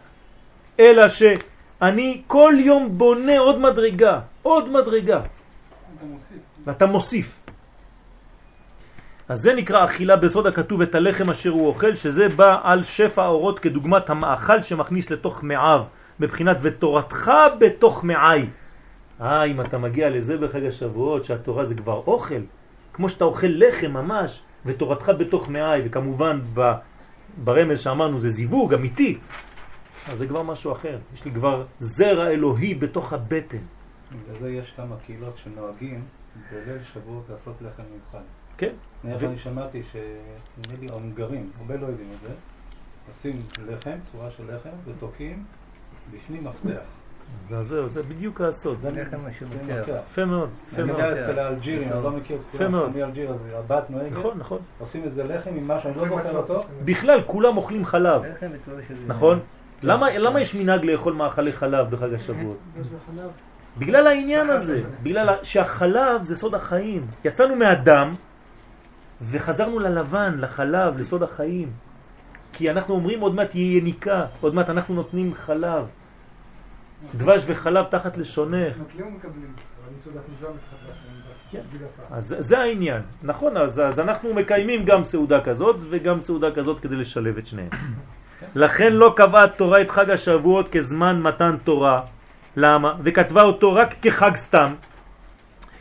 אלא 0.80 1.08
שאני 1.08 2.22
כל 2.26 2.54
יום 2.56 2.98
בונה 2.98 3.38
עוד 3.38 3.60
מדרגה, 3.60 4.20
עוד 4.42 4.68
מדרגה. 4.72 5.20
ואתה 6.64 6.86
מוסיף. 6.86 7.40
אז 9.28 9.40
זה 9.40 9.54
נקרא 9.54 9.84
אכילה 9.84 10.16
בסוד 10.16 10.46
הכתוב 10.46 10.82
את 10.82 10.94
הלחם 10.94 11.30
אשר 11.30 11.50
הוא 11.50 11.66
אוכל, 11.68 11.94
שזה 11.94 12.28
בא 12.28 12.60
על 12.64 12.84
שפע 12.84 13.22
האורות 13.22 13.58
כדוגמת 13.58 14.10
המאכל 14.10 14.62
שמכניס 14.62 15.10
לתוך 15.10 15.44
מעיו, 15.44 15.82
מבחינת 16.20 16.56
ותורתך 16.60 17.32
בתוך 17.60 18.04
מעי. 18.04 18.46
אה, 19.20 19.44
אם 19.44 19.60
אתה 19.60 19.78
מגיע 19.78 20.10
לזה 20.10 20.38
בחג 20.38 20.64
השבועות, 20.64 21.24
שהתורה 21.24 21.64
זה 21.64 21.74
כבר 21.74 22.02
אוכל, 22.06 22.40
כמו 22.92 23.08
שאתה 23.08 23.24
אוכל 23.24 23.46
לחם 23.50 23.90
ממש, 23.90 24.42
ותורתך 24.66 25.12
בתוך 25.18 25.48
מעי, 25.48 25.80
וכמובן 25.84 26.40
ב, 26.54 26.72
ברמז 27.44 27.80
שאמרנו 27.80 28.18
זה 28.18 28.28
זיווג 28.30 28.74
אמיתי, 28.74 29.18
אז 30.08 30.18
זה 30.18 30.26
כבר 30.26 30.42
משהו 30.42 30.72
אחר. 30.72 30.98
יש 31.14 31.24
לי 31.24 31.30
כבר 31.30 31.64
זרע 31.78 32.28
אלוהי 32.28 32.74
בתוך 32.74 33.12
הבטן. 33.12 33.58
בגלל 34.10 34.40
זה 34.40 34.50
יש 34.50 34.72
כמה 34.76 34.96
קהילות 35.06 35.38
שנוהגים 35.44 36.04
בליל 36.52 36.78
שבועות 36.92 37.24
לעשות 37.30 37.54
לחם 37.60 37.82
מיוחד. 37.92 38.24
כן. 38.58 38.72
ו- 39.04 39.26
אני 39.26 39.38
שמעתי 39.38 39.82
שנראה 39.92 40.80
לי 40.80 40.88
ההונגרים, 40.88 41.50
הרבה 41.58 41.76
לא 41.76 41.86
יודעים 41.86 42.10
את 42.14 42.20
זה, 42.28 42.34
עושים 43.08 43.42
לחם, 43.66 43.96
צורה 44.12 44.30
של 44.30 44.54
לחם, 44.54 44.70
ותוקעים 44.84 45.44
בפנים 46.12 46.44
מפתח. 46.44 46.95
זה, 47.48 47.62
זהו, 47.62 47.88
זה 47.88 48.02
בדיוק 48.02 48.40
הסוד. 48.40 48.80
זה 48.80 48.90
לחם. 48.90 49.16
מפתח. 49.26 50.00
יפה 50.10 50.24
מאוד, 50.24 50.48
יפה 50.66 50.82
אני 50.82 50.92
מאוד. 50.92 51.00
יודע 51.00 51.24
אצל 51.24 51.38
האלג'ירים, 51.38 51.92
אני 51.92 52.02
לא 52.04 52.10
מכיר 52.10 52.36
את 52.36 52.58
כולם, 52.58 52.72
מאוד. 52.72 52.90
אני 52.90 53.04
אלג'יר, 53.04 53.30
אז 53.30 53.36
הבת 53.54 53.90
נוהגת, 53.90 54.12
נכון, 54.12 54.38
נכון. 54.38 54.58
עושים 54.78 55.04
איזה 55.04 55.24
לחם 55.24 55.50
עם 55.50 55.68
משהו, 55.68 55.90
אני 55.90 55.98
לא 55.98 56.08
זוכר 56.08 56.36
אותו, 56.36 56.58
בכלל, 56.84 57.20
כולם 57.26 57.56
אוכלים 57.56 57.84
חלב, 57.84 58.22
לחם 58.24 58.46
בצורה 58.52 58.82
של... 58.88 58.94
נכון? 59.06 59.40
למה, 59.82 60.18
למה 60.18 60.40
יש 60.40 60.54
מנהג 60.54 60.84
לאכול 60.84 61.12
מאכלי 61.12 61.52
חלב 61.52 61.90
בחג 61.90 62.14
השבועות? 62.14 62.58
בגלל 63.78 64.06
העניין 64.06 64.50
הזה, 64.50 64.82
בגלל 65.02 65.34
שהחלב 65.42 66.22
זה 66.22 66.36
סוד 66.36 66.54
החיים. 66.54 67.06
יצאנו 67.24 67.56
מהדם 67.56 68.14
וחזרנו 69.22 69.78
ללבן, 69.78 70.34
לחלב, 70.38 70.98
לסוד 70.98 71.22
החיים. 71.22 71.72
כי 72.52 72.70
אנחנו 72.70 72.94
אומרים 72.94 73.20
עוד 73.20 73.34
מעט 73.34 73.54
יהיה 73.54 73.78
יניקה, 73.78 74.26
עוד 74.40 74.54
מעט 74.54 74.70
אנחנו 74.70 74.94
נותנים 74.94 75.34
חלב. 75.34 75.84
דבש 77.14 77.42
וחלב 77.46 77.84
תחת 77.84 78.16
לשונך. 78.16 78.76
כן. 81.50 81.60
בגלל 81.72 81.88
זה. 81.96 82.02
אז 82.10 82.36
זה- 82.38 82.58
העניין. 82.58 83.02
נכון, 83.22 83.56
אז, 83.56 83.78
אז 83.80 84.00
אנחנו 84.00 84.34
מקיימים 84.34 84.84
גם 84.84 85.04
סעודה 85.04 85.40
כזאת 85.40 85.76
וגם 85.90 86.20
סעודה 86.20 86.50
כזאת 86.50 86.78
כדי 86.80 86.96
לשלב 86.96 87.38
את 87.38 87.46
שניהם. 87.46 87.68
לכן 88.54 88.92
לא 88.92 89.12
קבעה 89.16 89.48
תורה 89.48 89.80
את 89.80 89.90
חג 89.90 90.10
השבועות 90.10 90.68
כזמן 90.68 91.20
מתן 91.22 91.56
תורה. 91.64 92.00
למה? 92.56 92.94
וכתבה 93.02 93.42
אותו 93.42 93.74
רק 93.74 93.94
כחג 94.02 94.34
סתם, 94.34 94.74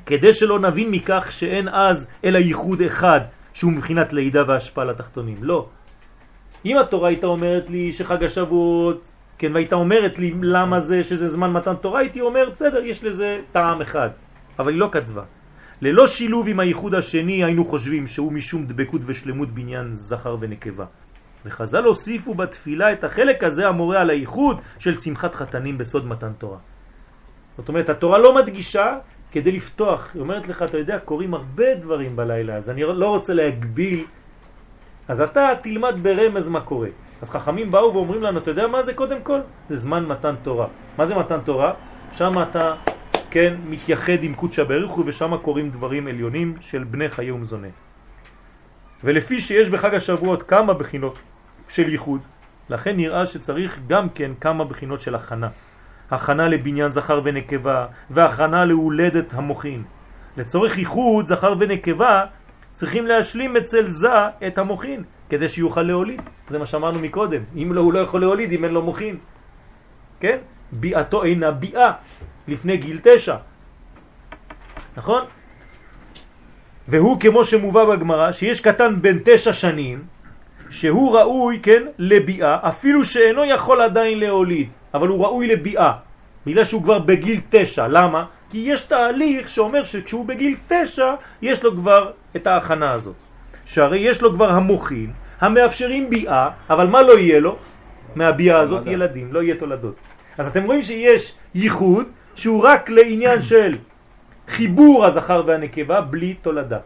כדי 0.05 0.33
שלא 0.33 0.59
נבין 0.59 0.91
מכך 0.91 1.27
שאין 1.31 1.67
אז 1.69 2.07
אלא 2.23 2.37
ייחוד 2.37 2.81
אחד 2.81 3.21
שהוא 3.53 3.71
מבחינת 3.71 4.13
לידה 4.13 4.43
והשפעה 4.47 4.85
לתחתונים. 4.85 5.37
לא. 5.41 5.67
אם 6.65 6.77
התורה 6.77 7.07
הייתה 7.09 7.27
אומרת 7.27 7.69
לי 7.69 7.93
שחג 7.93 8.23
השבועות, 8.23 9.14
כן, 9.37 9.51
והייתה 9.53 9.75
אומרת 9.75 10.19
לי 10.19 10.33
למה 10.41 10.79
זה 10.79 11.03
שזה 11.03 11.27
זמן 11.27 11.51
מתן 11.51 11.75
תורה, 11.75 11.99
הייתי 11.99 12.21
אומר, 12.21 12.49
בסדר, 12.55 12.83
יש 12.83 13.03
לזה 13.03 13.41
טעם 13.51 13.81
אחד. 13.81 14.09
אבל 14.59 14.71
היא 14.71 14.79
לא 14.79 14.89
כתבה. 14.91 15.23
ללא 15.81 16.07
שילוב 16.07 16.47
עם 16.47 16.59
הייחוד 16.59 16.95
השני 16.95 17.43
היינו 17.43 17.65
חושבים 17.65 18.07
שהוא 18.07 18.31
משום 18.31 18.65
דבקות 18.65 19.01
ושלמות 19.05 19.51
בעניין 19.51 19.95
זכר 19.95 20.37
ונקבה. 20.39 20.85
וחז"ל 21.45 21.83
הוסיפו 21.83 22.33
בתפילה 22.33 22.91
את 22.91 23.03
החלק 23.03 23.43
הזה 23.43 23.67
המורה 23.67 24.01
על 24.01 24.09
הייחוד 24.09 24.61
של 24.79 24.99
שמחת 24.99 25.35
חתנים 25.35 25.77
בסוד 25.77 26.07
מתן 26.07 26.31
תורה. 26.37 26.57
זאת 27.57 27.69
אומרת, 27.69 27.89
התורה 27.89 28.17
לא 28.17 28.35
מדגישה 28.35 28.97
כדי 29.31 29.51
לפתוח, 29.51 30.11
היא 30.13 30.21
אומרת 30.21 30.47
לך, 30.47 30.63
אתה 30.63 30.77
יודע, 30.77 30.99
קורים 30.99 31.33
הרבה 31.33 31.75
דברים 31.75 32.15
בלילה, 32.15 32.55
אז 32.55 32.69
אני 32.69 32.81
לא 32.83 33.09
רוצה 33.09 33.33
להגביל, 33.33 34.05
אז 35.07 35.21
אתה 35.21 35.49
תלמד 35.63 35.95
ברמז 36.01 36.49
מה 36.49 36.61
קורה. 36.61 36.89
אז 37.25 37.29
חכמים 37.29 37.71
באו 37.71 37.93
ואומרים 37.93 38.23
לנו, 38.23 38.39
אתה 38.39 38.51
יודע 38.51 38.67
מה 38.67 38.83
זה 38.83 38.93
קודם 38.93 39.21
כל? 39.21 39.39
זה 39.69 39.77
זמן 39.77 40.05
מתן 40.05 40.35
תורה. 40.43 40.67
מה 40.97 41.05
זה 41.05 41.15
מתן 41.15 41.39
תורה? 41.39 41.73
שם 42.11 42.41
אתה, 42.41 42.73
כן, 43.29 43.53
מתייחד 43.65 44.23
עם 44.23 44.33
קודשא 44.33 44.63
בריך 44.63 44.97
ושם 44.97 45.37
קורים 45.37 45.69
דברים 45.69 46.07
עליונים 46.07 46.55
של 46.61 46.83
בני 46.83 47.09
חיי 47.09 47.31
ומזונה. 47.31 47.67
ולפי 49.03 49.39
שיש 49.39 49.69
בחג 49.69 49.95
השבועות 49.95 50.43
כמה 50.43 50.73
בחינות 50.73 51.17
של 51.67 51.89
ייחוד, 51.89 52.21
לכן 52.69 52.97
נראה 52.97 53.25
שצריך 53.25 53.79
גם 53.87 54.09
כן 54.09 54.31
כמה 54.41 54.63
בחינות 54.63 55.01
של 55.01 55.15
הכנה. 55.15 55.49
הכנה 56.11 56.47
לבניין 56.47 56.91
זכר 56.91 57.21
ונקבה 57.23 57.85
והכנה 58.09 58.65
להולדת 58.65 59.33
המוחין. 59.33 59.83
לצורך 60.37 60.77
ייחוד 60.77 61.27
זכר 61.27 61.53
ונקבה 61.59 62.25
צריכים 62.75 63.07
להשלים 63.07 63.57
אצל 63.57 63.89
זה 63.89 64.27
את 64.47 64.57
המוחין 64.57 65.03
כדי 65.29 65.49
שיוכל 65.49 65.81
להוליד. 65.81 66.21
זה 66.47 66.59
מה 66.59 66.65
שאמרנו 66.65 66.99
מקודם. 66.99 67.41
אם 67.55 67.73
לא, 67.73 67.81
הוא 67.81 67.93
לא 67.93 67.99
יכול 67.99 68.21
להוליד 68.21 68.51
אם 68.51 68.63
אין 68.63 68.71
לו 68.73 68.81
מוחין. 68.81 69.17
כן? 70.19 70.37
ביאתו 70.71 71.23
אינה 71.23 71.51
ביאה 71.51 71.91
לפני 72.47 72.77
גיל 72.77 72.99
תשע. 73.03 73.35
נכון? 74.97 75.23
והוא 76.87 77.19
כמו 77.19 77.43
שמובא 77.43 77.85
בגמרא 77.85 78.31
שיש 78.31 78.59
קטן 78.59 79.01
בן 79.01 79.17
תשע 79.25 79.53
שנים 79.53 80.03
שהוא 80.69 81.17
ראוי, 81.17 81.59
כן, 81.63 81.83
לביאה, 81.97 82.57
אפילו 82.61 83.05
שאינו 83.05 83.45
יכול 83.45 83.81
עדיין 83.81 84.19
להוליד, 84.19 84.69
אבל 84.93 85.07
הוא 85.07 85.23
ראוי 85.23 85.47
לביאה, 85.47 85.91
בגלל 86.45 86.63
שהוא 86.63 86.83
כבר 86.83 86.99
בגיל 86.99 87.41
תשע. 87.49 87.87
למה? 87.87 88.25
כי 88.55 88.61
יש 88.65 88.81
תהליך 88.81 89.49
שאומר 89.49 89.83
שכשהוא 89.83 90.25
בגיל 90.25 90.55
תשע, 90.67 91.13
יש 91.41 91.63
לו 91.63 91.75
כבר 91.75 92.11
את 92.35 92.47
ההכנה 92.47 92.91
הזאת. 92.91 93.15
שהרי 93.65 93.97
יש 93.97 94.21
לו 94.21 94.33
כבר 94.33 94.49
המוחין, 94.49 95.11
המאפשרים 95.41 96.09
ביאה, 96.09 96.49
אבל 96.69 96.87
מה 96.87 97.01
לא 97.01 97.19
יהיה 97.19 97.39
לו? 97.39 97.57
מהביאה 98.15 98.59
הזאת. 98.59 98.85
ילדים, 98.85 99.33
לא 99.33 99.43
יהיה 99.43 99.55
תולדות. 99.55 100.01
אז 100.37 100.47
אתם 100.47 100.63
רואים 100.63 100.81
שיש 100.81 101.33
ייחוד 101.55 102.07
שהוא 102.35 102.63
רק 102.63 102.89
לעניין 102.89 103.41
של 103.49 103.75
חיבור 104.47 105.05
הזכר 105.05 105.43
והנקבה 105.47 106.01
בלי 106.01 106.33
תולדה. 106.33 106.79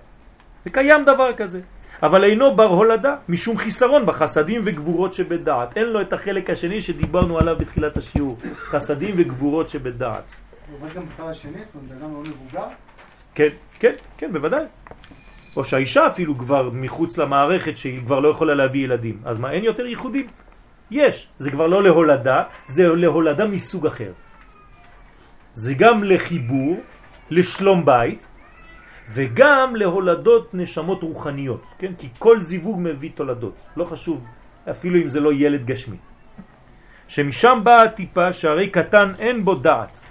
וקיים 0.66 1.06
דבר 1.06 1.34
כזה. 1.34 1.60
אבל 2.04 2.24
אינו 2.24 2.56
בר 2.56 2.68
הולדה, 2.68 3.16
משום 3.30 3.58
חיסרון 3.58 4.06
בחסדים 4.06 4.62
וגבורות 4.66 5.14
שבדעת. 5.14 5.78
אין 5.78 5.86
לו 5.86 6.02
את 6.02 6.14
החלק 6.14 6.50
השני 6.50 6.82
שדיברנו 6.82 7.40
עליו 7.40 7.56
בתחילת 7.60 7.98
השיעור, 7.98 8.38
חסדים 8.70 9.16
וגבורות 9.18 9.70
שבדעת. 9.70 10.36
מבוגר. 12.22 12.68
כן, 13.36 13.48
כן, 13.80 13.94
כן, 14.18 14.34
בוודאי. 14.34 14.66
או 15.56 15.66
שהאישה 15.66 16.08
אפילו 16.08 16.38
כבר 16.38 16.70
מחוץ 16.74 17.18
למערכת 17.18 17.78
שהיא 17.78 18.02
כבר 18.06 18.20
לא 18.20 18.28
יכולה 18.28 18.56
להביא 18.56 18.84
ילדים. 18.84 19.22
אז 19.26 19.38
מה, 19.38 19.52
אין 19.52 19.64
יותר 19.64 19.86
ייחודים? 19.86 20.28
יש. 20.92 21.28
זה 21.38 21.52
כבר 21.52 21.68
לא 21.68 21.84
להולדה, 21.84 22.44
זה 22.66 22.88
להולדה 22.88 23.46
מסוג 23.46 23.88
אחר. 23.88 24.12
זה 25.54 25.74
גם 25.74 26.04
לחיבור, 26.04 26.78
לשלום 27.30 27.86
בית, 27.86 28.28
וגם 29.14 29.76
להולדות 29.76 30.54
נשמות 30.54 31.04
רוחניות, 31.04 31.64
כן? 31.80 31.94
כי 31.98 32.10
כל 32.20 32.42
זיווג 32.42 32.78
מביא 32.80 33.10
תולדות, 33.16 33.56
לא 33.78 33.86
חשוב, 33.86 34.28
אפילו 34.70 35.02
אם 35.02 35.08
זה 35.08 35.20
לא 35.20 35.34
ילד 35.34 35.66
גשמי. 35.66 35.98
שמשם 37.08 37.60
באה 37.64 37.84
הטיפה 37.84 38.34
שהרי 38.34 38.70
קטן 38.70 39.14
אין 39.20 39.46
בו 39.46 39.56
דעת, 39.56 40.02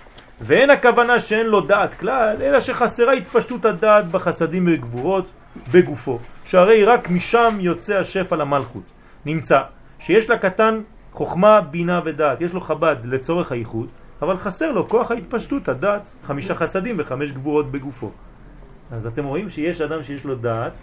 ואין 0.41 0.71
הכוונה 0.71 1.21
שאין 1.21 1.47
לו 1.47 1.61
דעת 1.61 1.95
כלל, 1.95 2.37
אלא 2.43 2.61
שחסרה 2.61 3.13
התפשטות 3.13 3.65
הדעת 3.65 4.11
בחסדים 4.11 4.69
וגבורות 4.71 5.33
בגופו, 5.73 6.19
שהרי 6.45 6.85
רק 6.85 7.11
משם 7.11 7.57
יוצא 7.61 7.99
השפע 7.99 8.37
למלכות. 8.37 8.83
נמצא 9.27 9.61
שיש 9.99 10.31
לקטן 10.31 10.81
חוכמה, 11.13 11.61
בינה 11.61 12.01
ודעת, 12.05 12.41
יש 12.41 12.55
לו 12.55 12.61
חב"ד 12.61 12.97
לצורך 13.05 13.53
הייחוד, 13.53 13.89
אבל 14.23 14.37
חסר 14.37 14.73
לו 14.73 14.89
כוח 14.89 15.11
ההתפשטות, 15.11 15.69
הדעת, 15.69 16.15
חמישה 16.27 16.55
חסדים 16.55 16.97
וחמש 16.99 17.33
גבורות 17.33 17.71
בגופו. 17.71 18.11
אז 18.91 19.07
אתם 19.07 19.25
רואים 19.25 19.49
שיש 19.49 19.81
אדם 19.81 20.03
שיש 20.03 20.25
לו 20.25 20.35
דעת, 20.35 20.81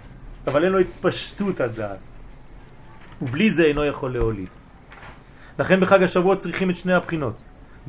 אבל 0.47 0.63
אין 0.63 0.71
לו 0.71 0.79
התפשטות 0.79 1.59
הדעת. 1.59 2.09
ובלי 3.21 3.49
זה 3.49 3.63
אינו 3.63 3.85
יכול 3.85 4.13
להוליד. 4.13 4.49
לכן 5.59 5.79
בחג 5.79 6.03
השבועות 6.03 6.37
צריכים 6.37 6.69
את 6.69 6.75
שני 6.75 6.93
הבחינות, 6.93 7.33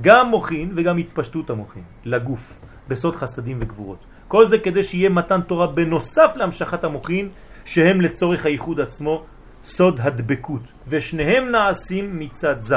גם 0.00 0.28
מוכין 0.28 0.72
וגם 0.76 0.98
התפשטות 0.98 1.50
המוכין, 1.50 1.82
לגוף, 2.04 2.58
בסוד 2.88 3.16
חסדים 3.16 3.58
וגבורות. 3.60 3.98
כל 4.28 4.48
זה 4.48 4.58
כדי 4.58 4.82
שיהיה 4.82 5.08
מתן 5.08 5.40
תורה 5.40 5.66
בנוסף 5.66 6.32
להמשכת 6.36 6.84
המוכין, 6.84 7.28
שהם 7.64 8.00
לצורך 8.00 8.46
הייחוד 8.46 8.80
עצמו 8.80 9.24
סוד 9.64 10.00
הדבקות, 10.02 10.62
ושניהם 10.88 11.48
נעשים 11.50 12.18
מצד 12.18 12.60
זה. 12.60 12.76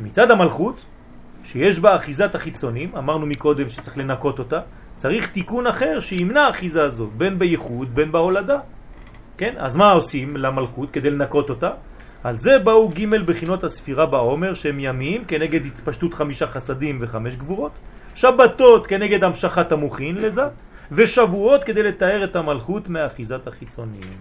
מצד 0.00 0.30
המלכות, 0.30 0.84
שיש 1.44 1.78
בה 1.78 1.96
אחיזת 1.96 2.34
החיצונים, 2.34 2.96
אמרנו 2.96 3.26
מקודם 3.26 3.68
שצריך 3.68 3.98
לנקות 3.98 4.38
אותה, 4.38 4.60
צריך 4.96 5.30
תיקון 5.30 5.66
אחר 5.66 6.00
שימנע 6.00 6.50
אחיזה 6.50 6.84
הזו, 6.84 7.10
בין 7.16 7.38
בייחוד 7.38 7.94
בין 7.94 8.12
בהולדה. 8.12 8.58
כן? 9.38 9.54
אז 9.58 9.76
מה 9.76 9.90
עושים 9.90 10.36
למלכות 10.36 10.90
כדי 10.90 11.10
לנקות 11.10 11.50
אותה? 11.50 11.70
על 12.24 12.38
זה 12.38 12.58
באו 12.58 12.88
ג' 12.88 13.14
בחינות 13.26 13.64
הספירה 13.64 14.06
בעומר 14.06 14.54
שהם 14.54 14.80
ימים 14.80 15.24
כנגד 15.24 15.66
התפשטות 15.66 16.14
חמישה 16.14 16.46
חסדים 16.46 16.98
וחמש 17.00 17.36
גבורות, 17.36 17.72
שבתות 18.14 18.86
כנגד 18.86 19.24
המשכת 19.24 19.72
המוכין 19.72 20.16
לזה, 20.16 20.42
ושבועות 20.92 21.64
כדי 21.64 21.82
לתאר 21.82 22.24
את 22.24 22.36
המלכות 22.36 22.88
מאחיזת 22.88 23.46
החיצוניים. 23.46 24.18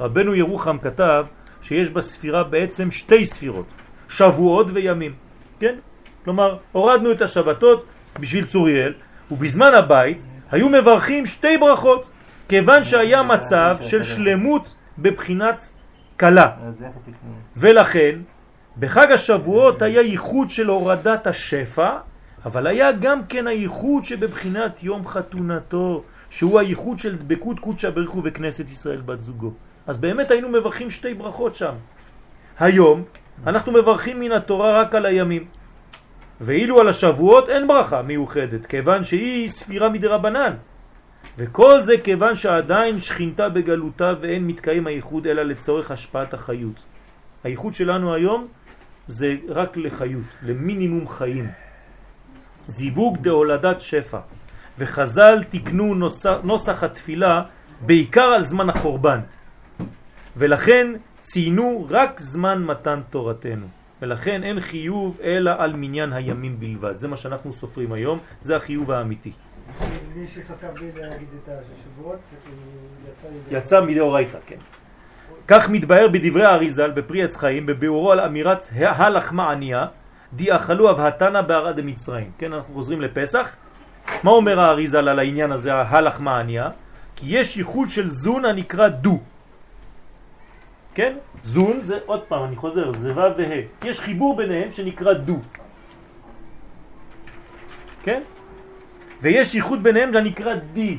רבנו 0.00 0.34
ירוחם 0.34 0.78
כתב 0.78 1.24
שיש 1.62 1.90
בספירה 1.90 2.44
בעצם 2.44 2.90
שתי 2.90 3.26
ספירות, 3.26 3.66
שבועות 4.08 4.66
וימים, 4.72 5.14
כן? 5.60 5.74
כלומר, 6.24 6.56
הורדנו 6.72 7.12
את 7.12 7.22
השבתות 7.22 7.84
בשביל 8.20 8.46
צוריאל, 8.46 8.92
ובזמן 9.30 9.74
הבית 9.74 10.26
היו 10.50 10.68
מברכים 10.68 11.26
שתי 11.26 11.58
ברכות, 11.58 12.08
כיוון 12.48 12.84
שהיה 12.84 13.22
מצב 13.22 13.76
של 13.80 14.02
שלמות 14.02 14.74
בבחינת 14.98 15.70
קלה. 16.16 16.50
ולכן, 17.56 18.18
בחג 18.78 19.12
השבועות 19.12 19.82
היה 19.82 20.00
ייחוד 20.00 20.50
של 20.50 20.66
הורדת 20.68 21.26
השפע, 21.26 21.90
אבל 22.44 22.66
היה 22.66 22.92
גם 22.92 23.26
כן 23.28 23.46
הייחוד 23.46 24.04
שבבחינת 24.04 24.82
יום 24.82 25.06
חתונתו, 25.06 26.02
שהוא 26.30 26.58
הייחוד 26.60 26.98
של 26.98 27.16
דבקות 27.16 27.60
קודשא 27.60 27.90
בריחו 27.90 28.22
בכנסת 28.22 28.68
ישראל 28.68 29.00
בת 29.00 29.20
זוגו. 29.20 29.50
אז 29.86 29.98
באמת 29.98 30.30
היינו 30.30 30.48
מברכים 30.48 30.90
שתי 30.90 31.14
ברכות 31.14 31.54
שם. 31.54 31.74
היום 32.58 33.02
אנחנו 33.46 33.72
מברכים 33.72 34.20
מן 34.20 34.32
התורה 34.32 34.80
רק 34.80 34.94
על 34.94 35.06
הימים. 35.06 35.44
ואילו 36.40 36.80
על 36.80 36.88
השבועות 36.88 37.48
אין 37.48 37.68
ברכה 37.68 38.02
מיוחדת, 38.02 38.66
כיוון 38.66 39.04
שהיא 39.04 39.48
ספירה 39.48 39.88
מדרבנן. 39.88 40.52
וכל 41.38 41.80
זה 41.80 41.94
כיוון 42.04 42.34
שעדיין 42.34 43.00
שכינתה 43.00 43.48
בגלותה 43.48 44.14
ואין 44.20 44.46
מתקיים 44.46 44.86
הייחוד 44.86 45.26
אלא 45.26 45.42
לצורך 45.42 45.90
השפעת 45.90 46.34
החיות. 46.34 46.84
הייחוד 47.44 47.74
שלנו 47.74 48.14
היום 48.14 48.48
זה 49.06 49.34
רק 49.48 49.76
לחיות, 49.76 50.24
למינימום 50.42 51.08
חיים. 51.08 51.50
זיווג 52.66 53.18
דהולדת 53.20 53.80
שפע. 53.80 54.18
וחז"ל 54.78 55.44
תקנו 55.50 55.94
נוסח, 55.94 56.34
נוסח 56.42 56.82
התפילה 56.82 57.42
בעיקר 57.80 58.24
על 58.24 58.44
זמן 58.44 58.70
החורבן. 58.70 59.20
ולכן 60.36 60.92
ציינו 61.20 61.86
רק 61.90 62.20
זמן 62.20 62.64
מתן 62.64 63.00
תורתנו. 63.10 63.66
ולכן 64.02 64.42
אין 64.42 64.60
חיוב 64.60 65.20
אלא 65.22 65.52
על 65.58 65.72
מניין 65.72 66.12
הימים 66.12 66.60
בלבד. 66.60 66.96
זה 66.96 67.08
מה 67.08 67.16
שאנחנו 67.16 67.52
סופרים 67.52 67.92
היום, 67.92 68.18
זה 68.40 68.56
החיוב 68.56 68.90
האמיתי. 68.90 69.32
מי 70.16 70.26
שסופר 70.26 70.70
בלי 70.74 70.90
להגיד 70.96 71.28
את 71.44 71.48
השבועות, 71.48 72.18
יצא 73.50 73.80
מדאורייתא, 73.80 74.38
כן. 74.46 74.56
כך 75.48 75.68
מתבהר 75.68 76.08
בדברי 76.08 76.44
האריזל 76.44 76.90
בפרי 76.90 77.22
עץ 77.22 77.36
חיים, 77.36 77.66
בביאורו 77.66 78.12
על 78.12 78.20
אמירת 78.20 78.68
הלחמה 78.74 79.50
ענייה, 79.50 79.86
די 80.32 80.56
אכלו 80.56 80.90
אבהתנה 80.90 81.42
בערד 81.42 81.78
המצרים. 81.78 82.30
כן, 82.38 82.52
אנחנו 82.52 82.74
חוזרים 82.74 83.00
לפסח. 83.00 83.56
מה 84.22 84.30
אומר 84.30 84.60
האריזל 84.60 85.08
על 85.08 85.18
העניין 85.18 85.52
הזה, 85.52 85.74
הלחמה 85.74 86.38
ענייה? 86.40 86.68
כי 87.16 87.26
יש 87.28 87.56
ייחוד 87.56 87.90
של 87.90 88.10
זון 88.10 88.44
הנקרא 88.44 88.88
דו. 88.88 89.18
כן? 90.94 91.16
זון 91.42 91.82
זה, 91.82 91.98
עוד 92.06 92.22
פעם, 92.28 92.44
אני 92.44 92.56
חוזר, 92.56 92.92
זה 92.92 93.12
ו' 93.12 93.36
וה'. 93.36 93.60
יש 93.84 94.00
חיבור 94.00 94.36
ביניהם 94.36 94.70
שנקרא 94.70 95.12
דו. 95.12 95.38
כן? 98.02 98.22
ויש 99.20 99.54
ייחוד 99.54 99.82
ביניהם 99.82 100.12
שנקרא 100.12 100.54
די. 100.54 100.98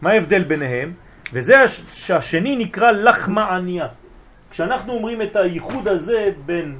מה 0.00 0.10
ההבדל 0.10 0.44
ביניהם? 0.44 0.92
וזה 1.32 1.60
הש... 1.60 1.80
שהשני 1.80 2.56
נקרא 2.56 2.90
לחמה 2.90 3.56
ענייה. 3.56 3.88
כשאנחנו 4.50 4.92
אומרים 4.92 5.22
את 5.22 5.36
הייחוד 5.36 5.88
הזה 5.88 6.30
בין 6.46 6.78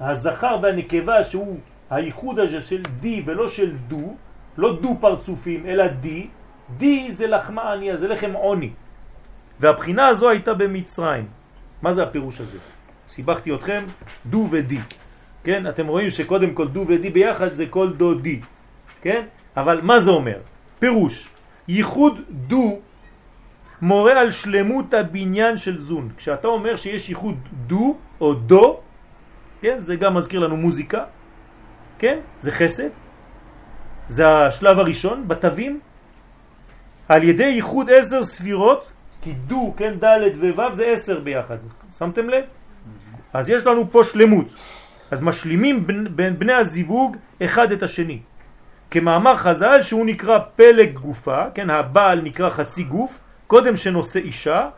הזכר 0.00 0.58
והנקבה 0.62 1.24
שהוא 1.24 1.58
הייחוד 1.90 2.38
הזה 2.38 2.60
של 2.60 2.82
די 3.00 3.22
ולא 3.26 3.48
של 3.48 3.76
דו, 3.88 4.16
לא 4.58 4.80
דו 4.80 4.96
פרצופים 5.00 5.66
אלא 5.66 5.86
די, 5.86 6.26
די 6.76 7.10
זה 7.10 7.26
לחמה 7.26 7.72
ענייה, 7.72 7.96
זה 7.96 8.08
לחם 8.08 8.32
עוני. 8.32 8.70
והבחינה 9.60 10.06
הזו 10.06 10.30
הייתה 10.30 10.54
במצרים. 10.54 11.26
מה 11.82 11.92
זה 11.92 12.02
הפירוש 12.02 12.40
הזה? 12.40 12.58
סיבכתי 13.08 13.54
אתכם, 13.54 13.84
דו 14.26 14.48
ודי. 14.50 14.78
כן? 15.44 15.68
אתם 15.68 15.86
רואים 15.86 16.10
שקודם 16.10 16.54
כל 16.54 16.68
דו 16.68 16.84
ודי 16.88 17.10
ביחד 17.10 17.52
זה 17.52 17.66
כל 17.66 17.92
דו 17.92 18.14
די. 18.14 18.40
כן? 19.02 19.26
אבל 19.56 19.80
מה 19.82 20.00
זה 20.00 20.10
אומר? 20.10 20.38
פירוש, 20.78 21.28
ייחוד 21.68 22.20
דו 22.30 22.78
מורה 23.82 24.20
על 24.20 24.30
שלמות 24.30 24.94
הבניין 24.94 25.56
של 25.56 25.80
זון. 25.80 26.08
כשאתה 26.16 26.48
אומר 26.48 26.76
שיש 26.76 27.08
ייחוד 27.08 27.36
דו 27.66 27.96
או 28.20 28.34
דו, 28.34 28.80
כן? 29.60 29.78
זה 29.78 29.96
גם 29.96 30.14
מזכיר 30.14 30.40
לנו 30.40 30.56
מוזיקה, 30.56 31.04
כן? 31.98 32.18
זה 32.40 32.52
חסד. 32.52 32.90
זה 34.08 34.46
השלב 34.46 34.78
הראשון 34.78 35.28
בתווים. 35.28 35.80
על 37.08 37.22
ידי 37.22 37.44
ייחוד 37.44 37.90
עשר 37.90 38.22
ספירות, 38.22 38.90
כי 39.22 39.32
דו, 39.32 39.74
כן, 39.76 39.94
ד' 40.04 40.44
וו' 40.58 40.74
זה 40.74 40.86
עשר 40.86 41.20
ביחד. 41.20 41.56
שמתם 41.98 42.28
לב? 42.30 42.44
אז 43.32 43.48
יש 43.48 43.66
לנו 43.66 43.90
פה 43.90 44.04
שלמות. 44.04 44.46
אז 45.10 45.22
משלימים 45.22 45.86
בין 46.16 46.38
בני 46.38 46.52
הזיווג 46.52 47.16
אחד 47.42 47.72
את 47.72 47.82
השני. 47.82 48.20
כמאמר 48.90 49.36
חז"ל 49.36 49.82
שהוא 49.82 50.06
נקרא 50.06 50.38
פלג 50.56 50.92
גופה, 50.92 51.44
כן, 51.54 51.70
הבעל 51.70 52.20
נקרא 52.20 52.50
חצי 52.50 52.82
גוף, 52.82 53.20
קודם 53.46 53.76
שנושא 53.76 54.18
אישה, 54.18 54.68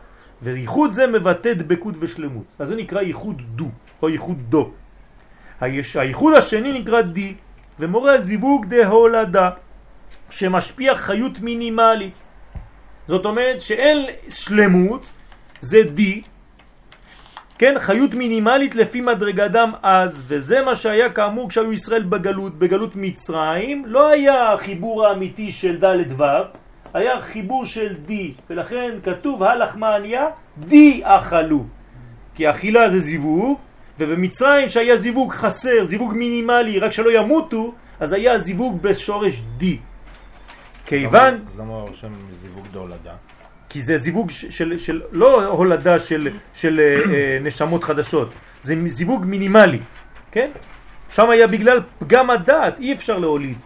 וייחוד 0.41 0.93
זה 0.93 1.07
מבטא 1.07 1.53
דבקות 1.53 1.95
ושלמות. 1.99 2.43
אז 2.59 2.67
זה 2.67 2.75
נקרא 2.75 3.01
ייחוד 3.01 3.41
דו, 3.55 3.69
או 4.01 4.09
ייחוד 4.09 4.37
דו. 4.49 4.71
הייחוד 5.61 6.33
השני 6.33 6.79
נקרא 6.79 7.01
די, 7.01 7.35
ומורה 7.79 8.13
על 8.13 8.21
זיווג 8.21 8.65
דהולדה, 8.65 9.49
שמשפיע 10.29 10.95
חיות 10.95 11.39
מינימלית. 11.39 12.21
זאת 13.07 13.25
אומרת 13.25 13.61
שאין 13.61 14.05
שלמות, 14.29 15.09
זה 15.59 15.83
די, 15.83 16.21
כן, 17.61 17.75
חיות 17.79 18.13
מינימלית 18.13 18.75
לפי 18.75 19.01
מדרגדם 19.01 19.71
אז, 19.83 20.23
וזה 20.27 20.65
מה 20.65 20.75
שהיה 20.75 21.09
כאמור 21.09 21.49
כשהיו 21.49 21.73
ישראל 21.73 22.03
בגלות, 22.03 22.59
בגלות 22.59 22.95
מצרים, 22.95 23.85
לא 23.85 24.09
היה 24.09 24.53
החיבור 24.53 25.05
האמיתי 25.05 25.51
של 25.51 25.77
ד' 25.83 26.21
ו', 26.21 26.23
היה 26.93 27.21
חיבור 27.21 27.65
של 27.65 27.95
די, 27.95 28.33
ולכן 28.49 28.91
כתוב 29.03 29.43
הלחמה 29.43 29.95
ענייה, 29.95 30.25
די 30.57 31.01
אכלו, 31.03 31.63
כי 32.35 32.49
אכילה 32.49 32.89
זה 32.89 32.99
זיווג, 32.99 33.59
ובמצרים 33.99 34.69
שהיה 34.69 34.97
זיווג 34.97 35.33
חסר, 35.33 35.83
זיווג 35.83 36.13
מינימלי, 36.13 36.79
רק 36.79 36.91
שלא 36.91 37.11
ימותו, 37.11 37.73
אז 37.99 38.13
היה 38.13 38.39
זיווג 38.39 38.81
בשורש 38.81 39.41
די. 39.57 39.77
כיוון... 40.85 41.45
למה 41.57 41.73
רושם 41.73 42.13
זיווג 42.41 42.65
דהולדה? 42.71 43.13
כי 43.71 43.81
זה 43.81 43.97
זיווג 43.97 44.29
של, 44.29 44.51
של, 44.51 44.77
של 44.77 45.01
לא 45.11 45.45
הולדה 45.45 45.99
של, 45.99 46.29
של 46.53 46.79
אה, 46.79 47.13
אה, 47.13 47.37
נשמות 47.41 47.83
חדשות, 47.83 48.29
זה 48.61 48.75
זיווג 48.85 49.25
מינימלי, 49.25 49.79
כן? 50.31 50.49
שם 51.09 51.29
היה 51.29 51.47
בגלל 51.47 51.79
פגם 51.99 52.29
הדעת, 52.29 52.79
אי 52.79 52.93
אפשר 52.93 53.17
להוליד, 53.17 53.57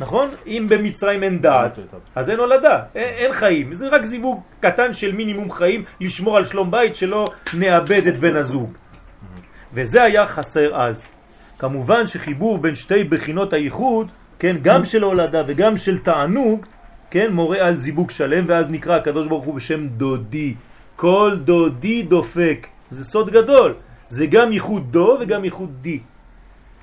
נכון? 0.00 0.28
אם 0.46 0.66
במצרים 0.68 1.22
אין 1.22 1.40
דעת, 1.40 1.80
אז 2.14 2.30
אין 2.30 2.38
הולדה, 2.38 2.82
אין, 2.94 3.08
אין 3.08 3.32
חיים, 3.32 3.74
זה 3.74 3.88
רק 3.88 4.04
זיווג 4.04 4.42
קטן 4.60 4.92
של 4.92 5.12
מינימום 5.12 5.50
חיים, 5.50 5.84
לשמור 6.00 6.36
על 6.36 6.44
שלום 6.44 6.70
בית 6.70 6.94
שלא 6.94 7.28
נאבד 7.54 8.06
את 8.06 8.18
בן 8.18 8.36
הזוג. 8.36 8.72
וזה 9.72 10.02
היה 10.02 10.26
חסר 10.26 10.82
אז. 10.82 11.08
כמובן 11.58 12.06
שחיבור 12.06 12.58
בין 12.58 12.74
שתי 12.74 13.04
בחינות 13.04 13.52
הייחוד, 13.52 14.08
כן, 14.38 14.56
גם 14.62 14.84
של 14.84 15.02
הולדה 15.02 15.42
וגם 15.46 15.76
של 15.76 15.98
תענוג, 15.98 16.66
כן, 17.14 17.32
מורה 17.32 17.66
על 17.66 17.76
זיווג 17.76 18.10
שלם, 18.10 18.44
ואז 18.48 18.70
נקרא 18.70 18.96
הקדוש 18.96 19.26
ברוך 19.26 19.44
הוא 19.44 19.54
בשם 19.54 19.88
דודי. 19.88 20.54
כל 20.96 21.32
דודי 21.44 22.02
דופק. 22.02 22.66
זה 22.90 23.04
סוד 23.04 23.30
גדול. 23.30 23.74
זה 24.08 24.26
גם 24.26 24.52
ייחוד 24.52 24.92
דו 24.92 25.18
וגם 25.20 25.44
ייחוד 25.44 25.70
די. 25.80 26.00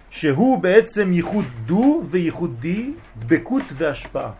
שהוא 0.10 0.60
בעצם 0.60 1.14
ייחוד 1.14 1.46
דו 1.66 2.04
וייחודי, 2.10 2.92
דבקות 3.20 3.64
והשפעה. 3.76 4.32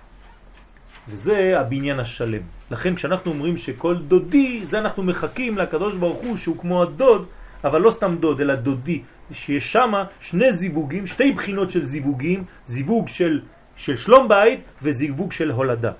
וזה 1.08 1.60
הבניין 1.60 2.00
השלם. 2.00 2.42
לכן 2.72 2.96
כשאנחנו 2.96 3.32
אומרים 3.32 3.58
שכל 3.58 3.96
דודי, 3.96 4.62
זה 4.64 4.80
אנחנו 4.80 5.04
מחכים 5.04 5.58
לקדוש 5.58 5.98
ברוך 5.98 6.20
הוא 6.20 6.38
שהוא 6.38 6.58
כמו 6.58 6.82
הדוד, 6.84 7.26
אבל 7.64 7.82
לא 7.82 7.92
סתם 7.92 8.16
דוד, 8.20 8.42
אלא 8.42 8.56
דודי, 8.56 9.02
שיש 9.32 9.72
שם 9.72 9.92
שני 10.20 10.54
זיווגים, 10.54 11.08
שתי 11.08 11.32
בחינות 11.32 11.70
של 11.70 11.84
זיווגים, 11.84 12.44
זיווג 12.66 13.08
של, 13.08 13.42
של 13.82 13.96
שלום 13.96 14.28
בית 14.28 14.60
וזיווג 14.82 15.32
של 15.32 15.52
הולדה. 15.52 15.92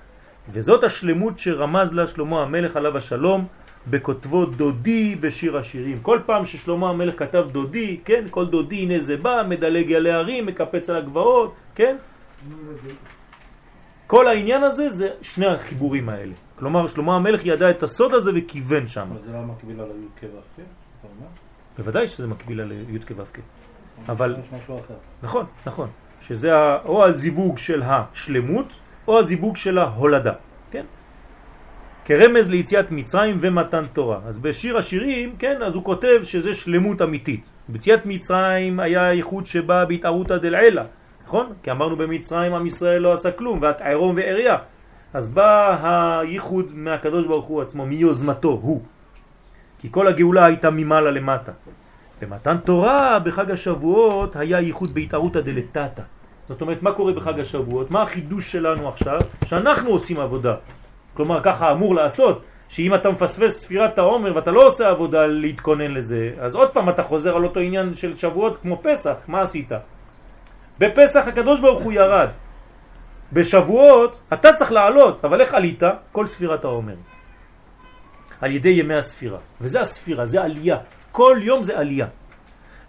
וזאת 0.50 0.84
השלמות 0.84 1.40
שרמז 1.40 1.94
לה 1.94 2.08
שלמה 2.08 2.42
המלך 2.42 2.78
עליו 2.78 2.98
השלום 2.98 3.48
בכותבו 3.90 4.46
דודי 4.46 5.16
בשיר 5.16 5.58
השירים. 5.58 6.00
כל 6.02 6.20
פעם 6.26 6.46
ששלמה 6.46 6.90
המלך 6.90 7.20
כתב 7.20 7.48
דודי, 7.52 8.00
כן, 8.06 8.26
כל 8.30 8.46
דודי 8.46 8.76
הנה 8.76 9.00
זה 9.00 9.18
בא, 9.18 9.44
מדלג 9.50 9.94
על 9.94 10.08
הערים, 10.08 10.46
מקפץ 10.46 10.90
על 10.90 10.96
הגבעות, 10.96 11.56
כן? 11.76 11.98
כל 14.08 14.28
העניין 14.28 14.64
הזה 14.64 14.90
זה 14.90 15.10
שני 15.22 15.46
החיבורים 15.46 16.10
האלה. 16.10 16.34
כלומר, 16.60 16.88
שלמה 16.88 17.16
המלך 17.16 17.42
ידע 17.46 17.70
את 17.70 17.84
הסוד 17.84 18.14
הזה 18.14 18.32
וכיוון 18.36 18.88
שם. 18.88 19.08
אבל 19.12 19.22
זה 19.26 19.32
לא 19.34 19.42
מקביל 19.42 19.80
על 19.82 19.90
הי"ק 19.90 20.24
ו"ק? 20.24 20.54
אתה 20.56 21.08
אומר? 21.18 21.30
בוודאי 21.78 22.08
שזה 22.08 22.28
מקביל 22.28 22.62
על 22.62 22.72
י' 22.72 23.00
כו' 23.00 23.24
כ'. 23.34 23.40
אבל. 24.10 24.36
נכון, 25.24 25.46
נכון, 25.66 25.88
שזה 26.22 26.76
או 26.86 27.06
הזיווג 27.06 27.58
של 27.58 27.82
השלמות 27.86 28.74
או 29.08 29.20
הזיווג 29.20 29.56
של 29.56 29.78
ההולדה, 29.78 30.34
כן? 30.72 30.86
כרמז 32.06 32.50
ליציאת 32.50 32.92
מצרים 32.92 33.38
ומתן 33.40 33.84
תורה. 33.94 34.20
אז 34.26 34.40
בשיר 34.40 34.78
השירים, 34.78 35.36
כן, 35.40 35.62
אז 35.62 35.76
הוא 35.76 35.84
כותב 35.84 36.20
שזה 36.24 36.54
שלמות 36.54 37.02
אמיתית. 37.02 37.52
ביציאת 37.68 38.06
מצרים 38.06 38.80
היה 38.80 39.08
הייחוד 39.08 39.46
שבא 39.46 39.86
בהתערותא 39.86 40.38
דלעילא, 40.38 40.82
נכון? 41.26 41.54
כי 41.64 41.72
אמרנו 41.72 41.96
במצרים 41.96 42.54
עם 42.54 42.66
ישראל 42.66 43.02
לא 43.02 43.14
עשה 43.14 43.32
כלום, 43.32 43.60
ואת 43.62 43.82
עירום 43.82 44.16
ועריה. 44.16 44.58
אז 45.14 45.30
בא 45.30 45.78
הייחוד 45.84 46.72
מהקדוש 46.76 47.28
ברוך 47.28 47.46
הוא 47.46 47.62
עצמו, 47.62 47.86
מיוזמתו, 47.86 48.60
הוא. 48.62 48.82
כי 49.80 49.88
כל 49.92 50.08
הגאולה 50.08 50.46
הייתה 50.46 50.70
ממעלה 50.70 51.12
למטה. 51.12 51.52
במתן 52.22 52.58
תורה 52.58 53.20
בחג 53.20 53.52
השבועות 53.52 54.36
היה 54.36 54.60
ייחוד 54.60 54.94
בהתערותא 54.94 55.42
דלתתא. 55.42 56.04
זאת 56.50 56.62
אומרת, 56.62 56.84
מה 56.84 56.92
קורה 56.92 57.14
בחג 57.14 57.40
השבועות? 57.40 57.92
מה 57.92 58.02
החידוש 58.02 58.52
שלנו 58.52 58.90
עכשיו? 58.90 59.20
שאנחנו 59.46 59.90
עושים 59.90 60.20
עבודה. 60.20 60.56
כלומר, 61.14 61.40
ככה 61.44 61.72
אמור 61.72 61.96
לעשות, 61.96 62.44
שאם 62.70 62.96
אתה 62.96 63.12
מפספס 63.12 63.62
ספירת 63.62 63.98
העומר 63.98 64.36
ואתה 64.36 64.52
לא 64.52 64.68
עושה 64.68 64.90
עבודה 64.90 65.28
להתכונן 65.28 65.92
לזה, 65.92 66.32
אז 66.40 66.56
עוד 66.56 66.70
פעם 66.70 66.90
אתה 66.90 67.04
חוזר 67.04 67.36
על 67.36 67.44
אותו 67.44 67.60
עניין 67.60 67.94
של 67.94 68.16
שבועות 68.16 68.58
כמו 68.58 68.80
פסח, 68.82 69.16
מה 69.28 69.42
עשית? 69.42 69.72
בפסח 70.80 71.28
הקדוש 71.28 71.60
ברוך 71.60 71.84
הוא 71.84 71.92
ירד. 71.92 72.30
בשבועות 73.34 74.22
אתה 74.34 74.54
צריך 74.54 74.72
לעלות, 74.72 75.26
אבל 75.26 75.42
איך 75.42 75.54
עלית? 75.54 75.84
כל 76.12 76.26
ספירת 76.28 76.64
העומר. 76.64 76.96
על 78.42 78.52
ידי 78.52 78.70
ימי 78.70 78.96
הספירה. 78.96 79.38
וזה 79.62 79.82
הספירה, 79.82 80.26
זה 80.26 80.44
עלייה. 80.44 80.78
כל 81.12 81.38
יום 81.42 81.64
זה 81.64 81.80
עלייה. 81.80 82.08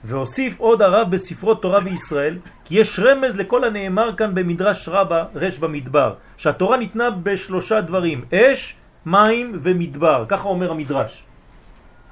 והוסיף 0.04 0.60
עוד 0.60 0.82
הרב 0.82 1.10
בספרות 1.10 1.62
תורה 1.62 1.80
בישראל, 1.80 2.38
כי 2.64 2.80
יש 2.80 3.00
רמז 3.00 3.36
לכל 3.36 3.64
הנאמר 3.64 4.16
כאן 4.16 4.34
במדרש 4.34 4.88
רבה, 4.88 5.24
רש 5.34 5.58
במדבר, 5.58 6.14
שהתורה 6.36 6.76
ניתנה 6.76 7.10
בשלושה 7.10 7.80
דברים, 7.80 8.24
אש, 8.34 8.76
מים 9.06 9.58
ומדבר, 9.62 10.24
ככה 10.28 10.48
אומר 10.48 10.70
המדרש. 10.70 11.22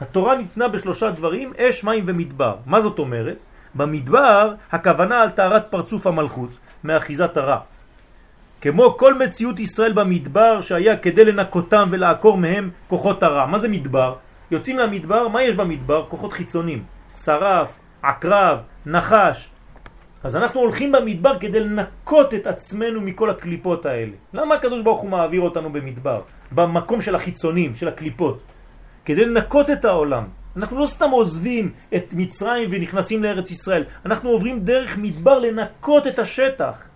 התורה 0.00 0.36
ניתנה 0.36 0.68
בשלושה 0.68 1.10
דברים, 1.10 1.52
אש, 1.58 1.84
מים 1.84 2.04
ומדבר. 2.06 2.54
מה 2.66 2.80
זאת 2.80 2.98
אומרת? 2.98 3.44
במדבר 3.74 4.54
הכוונה 4.72 5.22
על 5.22 5.30
טהרת 5.30 5.66
פרצוף 5.70 6.06
המלכות, 6.06 6.50
מאחיזת 6.84 7.36
הרע. 7.36 7.58
כמו 8.60 8.96
כל 8.98 9.14
מציאות 9.14 9.58
ישראל 9.58 9.92
במדבר 9.92 10.60
שהיה 10.60 10.96
כדי 10.96 11.24
לנקותם 11.24 11.88
ולעקור 11.90 12.38
מהם 12.38 12.70
כוחות 12.88 13.22
הרע. 13.22 13.46
מה 13.46 13.58
זה 13.58 13.68
מדבר? 13.68 14.14
יוצאים 14.50 14.78
למדבר, 14.78 15.28
מה 15.28 15.42
יש 15.42 15.54
במדבר? 15.54 16.06
כוחות 16.08 16.32
חיצונים. 16.32 16.84
שרף, 17.14 17.78
עקרב, 18.02 18.58
נחש. 18.86 19.50
אז 20.24 20.36
אנחנו 20.36 20.60
הולכים 20.60 20.92
במדבר 20.92 21.38
כדי 21.38 21.60
לנקות 21.60 22.34
את 22.34 22.46
עצמנו 22.46 23.00
מכל 23.00 23.30
הקליפות 23.30 23.86
האלה. 23.86 24.12
למה 24.32 24.54
הקדוש 24.54 24.82
ברוך 24.82 25.00
הוא 25.00 25.10
מעביר 25.10 25.40
אותנו 25.40 25.72
במדבר? 25.72 26.22
במקום 26.52 27.00
של 27.00 27.14
החיצונים, 27.14 27.74
של 27.74 27.88
הקליפות. 27.88 28.42
כדי 29.04 29.24
לנקות 29.24 29.70
את 29.70 29.84
העולם. 29.84 30.24
אנחנו 30.56 30.78
לא 30.78 30.86
סתם 30.86 31.10
עוזבים 31.10 31.72
את 31.96 32.14
מצרים 32.16 32.68
ונכנסים 32.72 33.22
לארץ 33.22 33.50
ישראל, 33.50 33.84
אנחנו 34.06 34.30
עוברים 34.30 34.60
דרך 34.60 34.98
מדבר 34.98 35.38
לנקות 35.38 36.06
את 36.06 36.18
השטח. 36.18 36.88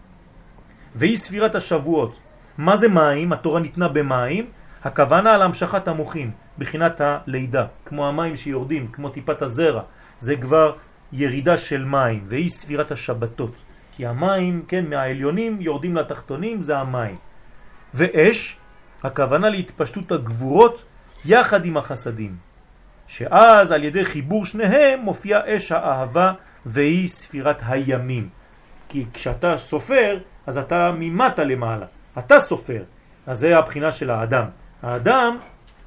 והיא 0.95 1.17
ספירת 1.17 1.55
השבועות. 1.55 2.19
מה 2.59 2.77
זה 2.77 2.89
מים? 2.89 3.33
התורה 3.33 3.61
ניתנה 3.61 3.89
במים, 3.89 4.47
הכוונה 4.85 5.35
על 5.35 5.43
המשכת 5.43 5.89
המוחים, 5.89 6.31
בחינת 6.59 7.01
הלידה, 7.01 7.67
כמו 7.87 8.09
המים 8.09 8.37
שיורדים, 8.37 8.89
כמו 8.93 9.09
טיפת 9.09 9.43
הזרע. 9.43 9.83
זה 10.19 10.37
כבר 10.37 10.77
ירידה 11.13 11.59
של 11.59 11.85
מים, 11.85 12.25
והיא 12.29 12.49
ספירת 12.49 12.91
השבתות. 12.91 13.55
כי 13.93 14.07
המים, 14.07 14.65
כן, 14.69 14.91
מהעליונים 14.91 15.61
יורדים 15.61 15.97
לתחתונים, 15.97 16.63
זה 16.63 16.79
המים. 16.79 17.17
ואש, 17.95 18.57
הכוונה 19.03 19.49
להתפשטות 19.49 20.13
הגבורות 20.13 20.85
יחד 21.25 21.65
עם 21.65 21.77
החסדים. 21.77 22.37
שאז 23.07 23.73
על 23.73 23.85
ידי 23.85 24.05
חיבור 24.05 24.45
שניהם 24.45 25.01
מופיע 25.01 25.41
אש 25.47 25.73
האהבה 25.73 26.33
והיא 26.67 27.09
ספירת 27.09 27.63
הימים. 27.67 28.29
כי 28.89 29.05
כשאתה 29.15 29.59
סופר, 29.59 30.19
אז 30.47 30.59
אתה 30.59 30.93
ממטה 30.99 31.45
למעלה. 31.45 31.87
אתה 32.19 32.41
סופר. 32.41 32.83
אז 33.27 33.39
זה 33.39 33.59
הבחינה 33.59 33.93
של 33.93 34.11
האדם. 34.11 34.45
האדם 34.85 35.37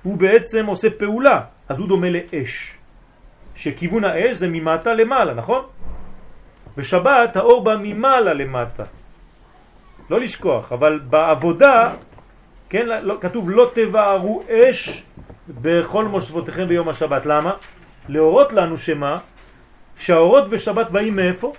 הוא 0.04 0.18
בעצם 0.18 0.66
עושה 0.66 0.90
פעולה, 0.90 1.42
אז 1.70 1.80
הוא 1.80 1.88
דומה 1.88 2.08
לאש. 2.10 2.74
שכיוון 3.56 4.04
האש 4.04 4.36
זה 4.36 4.48
ממטה 4.48 4.94
למעלה, 4.94 5.34
נכון? 5.34 5.66
בשבת 6.78 7.36
האור 7.36 7.64
בא 7.64 7.76
ממעלה 7.82 8.34
למטה. 8.34 8.84
לא 10.10 10.20
לשכוח, 10.20 10.72
אבל 10.72 11.00
בעבודה, 11.00 11.94
כן, 12.70 12.86
לא, 12.86 13.18
כתוב 13.22 13.50
לא 13.50 13.72
תבערו 13.74 14.44
אש 14.50 15.04
בכל 15.48 16.06
מושבותיכם 16.06 16.68
ביום 16.68 16.90
השבת. 16.90 17.26
למה? 17.26 17.54
להורות 18.10 18.54
לנו 18.54 18.78
שמה? 18.78 19.20
שהאורות 19.98 20.50
בשבת 20.50 20.90
באים 20.90 21.16
מאיפה? 21.16 21.54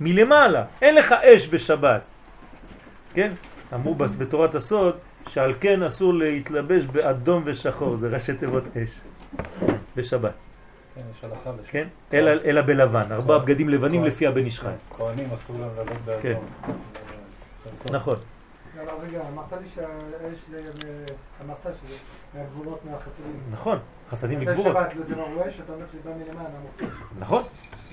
מלמעלה. 0.00 0.64
אין 0.82 0.94
לך 0.94 1.12
אש 1.12 1.48
בשבת. 1.48 2.10
כן? 3.14 3.32
אמרו 3.74 3.94
בתורת 3.94 4.54
הסוד 4.54 4.98
שעל 5.28 5.54
כן 5.60 5.82
אסור 5.82 6.14
להתלבש 6.14 6.84
באדום 6.84 7.42
ושחור, 7.44 7.96
זה 7.96 8.08
ראשי 8.08 8.34
תיבות 8.34 8.64
אש. 8.76 9.00
בשבת. 9.96 10.44
כן. 10.94 11.02
כן? 11.68 11.88
אלא, 12.44 12.62
בלבן, 12.62 13.12
ארבעה 13.12 13.38
בגדים 13.38 13.68
לבנים 13.68 14.04
לפי 14.04 14.26
הבן 14.26 14.44
איש 14.44 14.60
חי. 14.60 14.68
כהנים 14.96 15.28
אסור 15.34 15.56
להם 15.60 15.68
לעלות 15.76 15.96
באדום. 16.04 16.22
כן. 16.22 16.38
נכון. 17.92 18.16
אבל 18.80 19.06
רגע, 19.08 19.20
אמרת 19.32 19.52
לי 19.52 19.68
שהאש, 19.74 20.38
ל- 20.52 20.64
אמרת 21.44 21.56
שזה 21.62 21.94
מהגבולות 22.34 22.80
מהחסדים. 22.90 23.40
נכון, 23.50 23.78
חסדים 24.10 24.38
וגבורות. 24.40 24.76
לא. 24.76 24.80
נכון. 27.18 27.42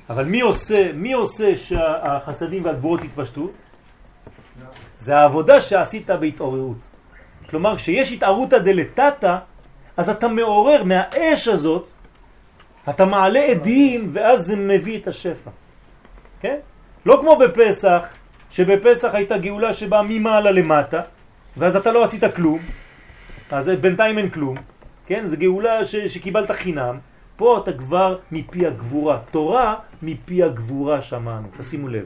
אבל 0.09 0.25
מי 0.25 0.41
עושה, 0.41 0.91
מי 0.93 1.13
עושה 1.13 1.55
שהחסדים 1.55 2.65
והגבורות 2.65 3.03
יתפשטו? 3.03 3.49
זה 4.97 5.17
העבודה 5.17 5.61
שעשית 5.61 6.09
בהתעוררות. 6.09 6.77
כלומר, 7.49 7.75
כשיש 7.75 8.11
התערותא 8.11 8.57
דלתתא, 8.57 9.37
אז 9.97 10.09
אתה 10.09 10.27
מעורר 10.27 10.83
מהאש 10.83 11.47
הזאת, 11.47 11.89
אתה 12.89 13.05
מעלה 13.05 13.39
עדים, 13.39 14.09
ואז 14.13 14.45
זה 14.45 14.55
מביא 14.55 14.97
את 14.97 15.07
השפע. 15.07 15.51
כן? 16.39 16.57
לא 17.05 17.17
כמו 17.21 17.35
בפסח, 17.35 18.05
שבפסח 18.49 19.09
הייתה 19.13 19.37
גאולה 19.37 19.73
שבאה 19.73 20.01
ממעלה 20.01 20.51
למטה, 20.51 21.01
ואז 21.57 21.75
אתה 21.75 21.91
לא 21.91 22.03
עשית 22.03 22.23
כלום, 22.35 22.59
אז 23.51 23.69
בינתיים 23.69 24.17
אין 24.17 24.29
כלום, 24.29 24.57
כן? 25.05 25.25
זו 25.25 25.37
גאולה 25.37 25.85
ש, 25.85 25.95
שקיבלת 25.95 26.51
חינם, 26.51 26.97
פה 27.35 27.59
אתה 27.63 27.73
כבר 27.73 28.17
מפי 28.31 28.67
הגבורה. 28.67 29.19
תורה 29.31 29.75
מפי 30.01 30.43
הגבורה 30.43 31.01
שמענו, 31.01 31.47
תשימו 31.57 31.87
לב. 31.87 32.05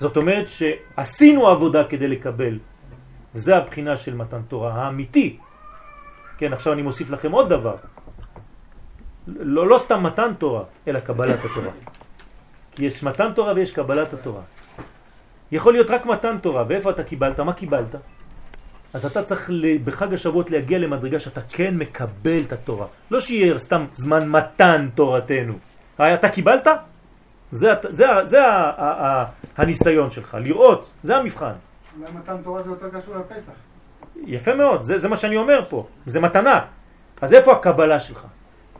זאת 0.00 0.16
אומרת 0.16 0.48
שעשינו 0.48 1.48
עבודה 1.48 1.84
כדי 1.84 2.08
לקבל. 2.08 2.58
זה 3.34 3.56
הבחינה 3.56 3.96
של 3.96 4.14
מתן 4.14 4.42
תורה 4.48 4.72
האמיתי. 4.74 5.36
כן, 6.38 6.52
עכשיו 6.52 6.72
אני 6.72 6.82
מוסיף 6.82 7.10
לכם 7.10 7.32
עוד 7.32 7.48
דבר. 7.48 7.76
לא, 9.26 9.68
לא 9.68 9.78
סתם 9.78 10.02
מתן 10.02 10.32
תורה, 10.38 10.62
אלא 10.88 11.00
קבלת 11.00 11.38
התורה. 11.44 11.70
כי 12.72 12.84
יש 12.84 13.02
מתן 13.02 13.32
תורה 13.32 13.52
ויש 13.56 13.72
קבלת 13.72 14.12
התורה. 14.12 14.42
יכול 15.52 15.72
להיות 15.72 15.90
רק 15.90 16.06
מתן 16.06 16.38
תורה, 16.38 16.64
ואיפה 16.68 16.90
אתה 16.90 17.02
קיבלת? 17.04 17.40
מה 17.40 17.52
קיבלת? 17.52 17.94
אז 18.94 19.06
אתה 19.06 19.22
צריך 19.22 19.50
בחג 19.84 20.14
השבועות 20.14 20.50
להגיע 20.50 20.78
למדרגה 20.78 21.18
שאתה 21.20 21.40
כן 21.40 21.76
מקבל 21.76 22.40
את 22.46 22.52
התורה. 22.52 22.86
לא 23.10 23.20
שיהיה 23.20 23.58
סתם 23.58 23.86
זמן 23.92 24.28
מתן 24.28 24.88
תורתנו. 24.94 25.54
אה, 26.00 26.14
אתה 26.14 26.28
קיבלת? 26.28 26.66
זה, 27.50 27.72
זה, 27.88 28.06
זה 28.24 28.46
ה- 28.46 28.70
ה- 28.70 29.06
ה- 29.06 29.24
הניסיון 29.56 30.10
שלך, 30.10 30.36
לראות, 30.40 30.90
זה 31.02 31.16
המבחן. 31.16 31.52
אולי 32.00 32.12
מתן 32.12 32.36
תורה 32.44 32.62
זה 32.62 32.70
יותר 32.70 33.00
קשור 33.00 33.14
לפסח. 33.16 33.52
יפה 34.26 34.54
מאוד, 34.54 34.82
זה, 34.82 34.98
זה 34.98 35.08
מה 35.08 35.16
שאני 35.16 35.36
אומר 35.36 35.60
פה, 35.68 35.86
זה 36.06 36.20
מתנה. 36.20 36.60
אז 37.20 37.32
איפה 37.32 37.52
הקבלה 37.52 38.00
שלך? 38.00 38.26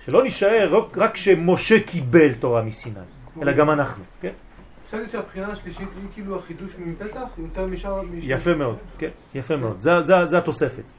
שלא 0.00 0.24
נשאר 0.24 0.68
רק, 0.76 0.98
רק 0.98 1.16
שמשה 1.16 1.80
קיבל 1.80 2.34
תורה 2.34 2.62
מסיני, 2.62 2.94
אלא 3.42 3.52
גם 3.52 3.70
אנחנו, 3.70 4.04
כן? 4.20 4.30
אפשר 4.86 4.96
להגיד 4.96 5.12
שהבחינה 5.12 5.48
השלישית 5.52 5.88
היא 5.96 6.08
כאילו 6.14 6.38
החידוש 6.38 6.72
מפסח, 6.78 7.18
יותר 7.38 7.66
משאר... 7.66 8.02
מש- 8.02 8.24
יפה 8.24 8.54
מאוד, 8.54 8.76
כן, 8.98 9.08
יפה 9.34 9.56
מאוד, 9.56 9.80
זה, 9.80 10.02
זה, 10.02 10.26
זה 10.26 10.38
התוספת. 10.38 10.92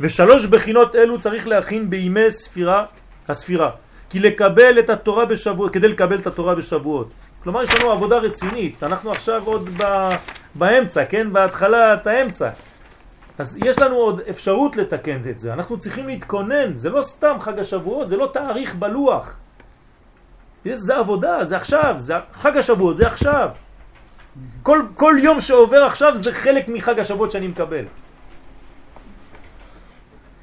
ושלוש 0.00 0.46
בחינות 0.46 0.96
אלו 0.96 1.20
צריך 1.20 1.46
להכין 1.46 1.90
בימי 1.90 2.30
ספירה, 2.32 2.84
הספירה, 3.28 3.70
כי 4.10 4.20
לקבל 4.20 4.78
את 4.78 4.90
התורה 4.90 5.24
בשבועות, 5.26 5.72
כדי 5.72 5.88
לקבל 5.88 6.18
את 6.18 6.26
התורה 6.26 6.54
בשבועות. 6.54 7.10
כלומר 7.46 7.62
יש 7.62 7.74
לנו 7.74 7.90
עבודה 7.90 8.18
רצינית, 8.18 8.82
אנחנו 8.82 9.12
עכשיו 9.12 9.42
עוד 9.44 9.70
ב, 9.76 10.10
באמצע, 10.54 11.04
כן, 11.04 11.32
בהתחלת 11.32 12.06
האמצע. 12.06 12.50
אז 13.38 13.58
יש 13.64 13.78
לנו 13.78 13.94
עוד 13.94 14.20
אפשרות 14.30 14.76
לתקן 14.76 15.20
את 15.30 15.40
זה, 15.40 15.52
אנחנו 15.52 15.78
צריכים 15.78 16.06
להתכונן, 16.06 16.76
זה 16.76 16.90
לא 16.90 17.02
סתם 17.02 17.36
חג 17.40 17.58
השבועות, 17.58 18.08
זה 18.08 18.16
לא 18.16 18.30
תאריך 18.32 18.74
בלוח. 18.74 19.36
יש, 20.64 20.78
זה 20.78 20.96
עבודה, 20.96 21.44
זה 21.44 21.56
עכשיו, 21.56 21.94
זה 21.96 22.14
חג 22.32 22.56
השבועות, 22.56 22.96
זה 22.96 23.06
עכשיו. 23.06 23.48
כל, 24.62 24.82
כל 24.96 25.14
יום 25.22 25.40
שעובר 25.40 25.84
עכשיו 25.84 26.16
זה 26.16 26.34
חלק 26.34 26.68
מחג 26.68 26.98
השבועות 26.98 27.30
שאני 27.30 27.48
מקבל. 27.48 27.84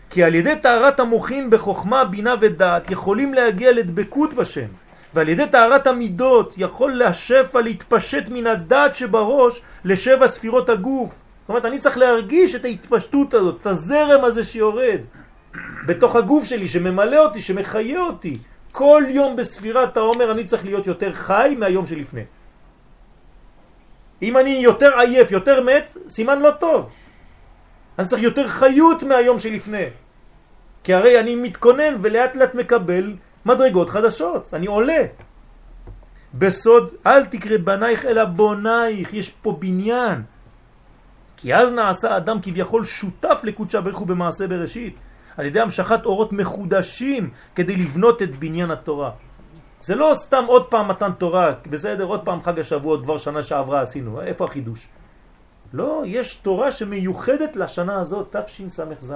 כי 0.09 0.23
על 0.23 0.35
ידי 0.35 0.55
טהרת 0.55 0.99
המוחין 0.99 1.49
בחוכמה, 1.49 2.05
בינה 2.05 2.35
ודעת 2.41 2.91
יכולים 2.91 3.33
להגיע 3.33 3.71
לדבקות 3.71 4.33
בשם. 4.33 4.82
ועל 5.13 5.29
ידי 5.29 5.47
טהרת 5.47 5.87
המידות 5.87 6.53
יכול 6.57 7.01
השפע 7.01 7.61
להתפשט 7.61 8.23
מן 8.29 8.47
הדעת 8.47 8.93
שבראש 8.93 9.61
לשבע 9.85 10.27
ספירות 10.27 10.69
הגוף. 10.69 11.09
זאת 11.09 11.49
אומרת, 11.49 11.65
אני 11.65 11.79
צריך 11.79 11.97
להרגיש 11.97 12.55
את 12.55 12.65
ההתפשטות 12.65 13.33
הזאת, 13.33 13.61
את 13.61 13.67
הזרם 13.67 14.23
הזה 14.23 14.43
שיורד 14.43 15.05
בתוך 15.85 16.15
הגוף 16.15 16.43
שלי, 16.43 16.67
שממלא 16.67 17.17
אותי, 17.17 17.41
שמחיה 17.41 17.99
אותי. 17.99 18.37
כל 18.71 19.03
יום 19.07 19.35
בספירת 19.35 19.97
העומר 19.97 20.31
אני 20.31 20.43
צריך 20.43 20.65
להיות 20.65 20.87
יותר 20.87 21.13
חי 21.13 21.55
מהיום 21.59 21.85
שלפני. 21.85 22.23
אם 24.21 24.37
אני 24.37 24.49
יותר 24.49 24.99
עייף, 24.99 25.31
יותר 25.31 25.61
מת, 25.61 25.97
סימן 26.07 26.39
לא 26.39 26.51
טוב. 26.51 26.89
אני 27.99 28.07
צריך 28.07 28.23
יותר 28.23 28.47
חיות 28.47 29.03
מהיום 29.03 29.39
שלפני. 29.39 29.85
כי 30.83 30.93
הרי 30.93 31.19
אני 31.19 31.35
מתכונן 31.35 31.97
ולאט 32.01 32.35
לאט 32.35 32.55
מקבל 32.55 33.13
מדרגות 33.45 33.89
חדשות, 33.89 34.53
אני 34.53 34.67
עולה. 34.67 35.05
בסוד 36.33 36.89
אל 37.05 37.25
תקרא 37.25 37.57
בנייך 37.57 38.05
אלא 38.05 38.25
בונייך, 38.25 39.13
יש 39.13 39.29
פה 39.29 39.57
בניין. 39.59 40.23
כי 41.37 41.55
אז 41.55 41.71
נעשה 41.71 42.17
אדם 42.17 42.41
כביכול 42.41 42.85
שותף 42.85 43.39
לקודשה 43.43 43.81
ברך 43.81 43.97
הוא 43.97 44.07
במעשה 44.07 44.47
בראשית, 44.47 44.95
על 45.37 45.45
ידי 45.45 45.59
המשכת 45.59 46.05
אורות 46.05 46.33
מחודשים 46.33 47.29
כדי 47.55 47.75
לבנות 47.75 48.21
את 48.21 48.35
בניין 48.35 48.71
התורה. 48.71 49.11
זה 49.79 49.95
לא 49.95 50.11
סתם 50.15 50.43
עוד 50.47 50.65
פעם 50.65 50.87
מתן 50.87 51.11
תורה, 51.11 51.51
בסדר, 51.69 52.03
עוד 52.03 52.25
פעם 52.25 52.41
חג 52.41 52.59
השבועות, 52.59 53.03
כבר 53.03 53.17
שנה 53.17 53.43
שעברה 53.43 53.81
עשינו, 53.81 54.21
איפה 54.21 54.45
החידוש? 54.45 54.87
לא, 55.73 56.03
יש 56.05 56.35
תורה 56.35 56.71
שמיוחדת 56.71 57.55
לשנה 57.55 58.01
הזאת, 58.01 58.35
תשס"ז. 58.35 59.13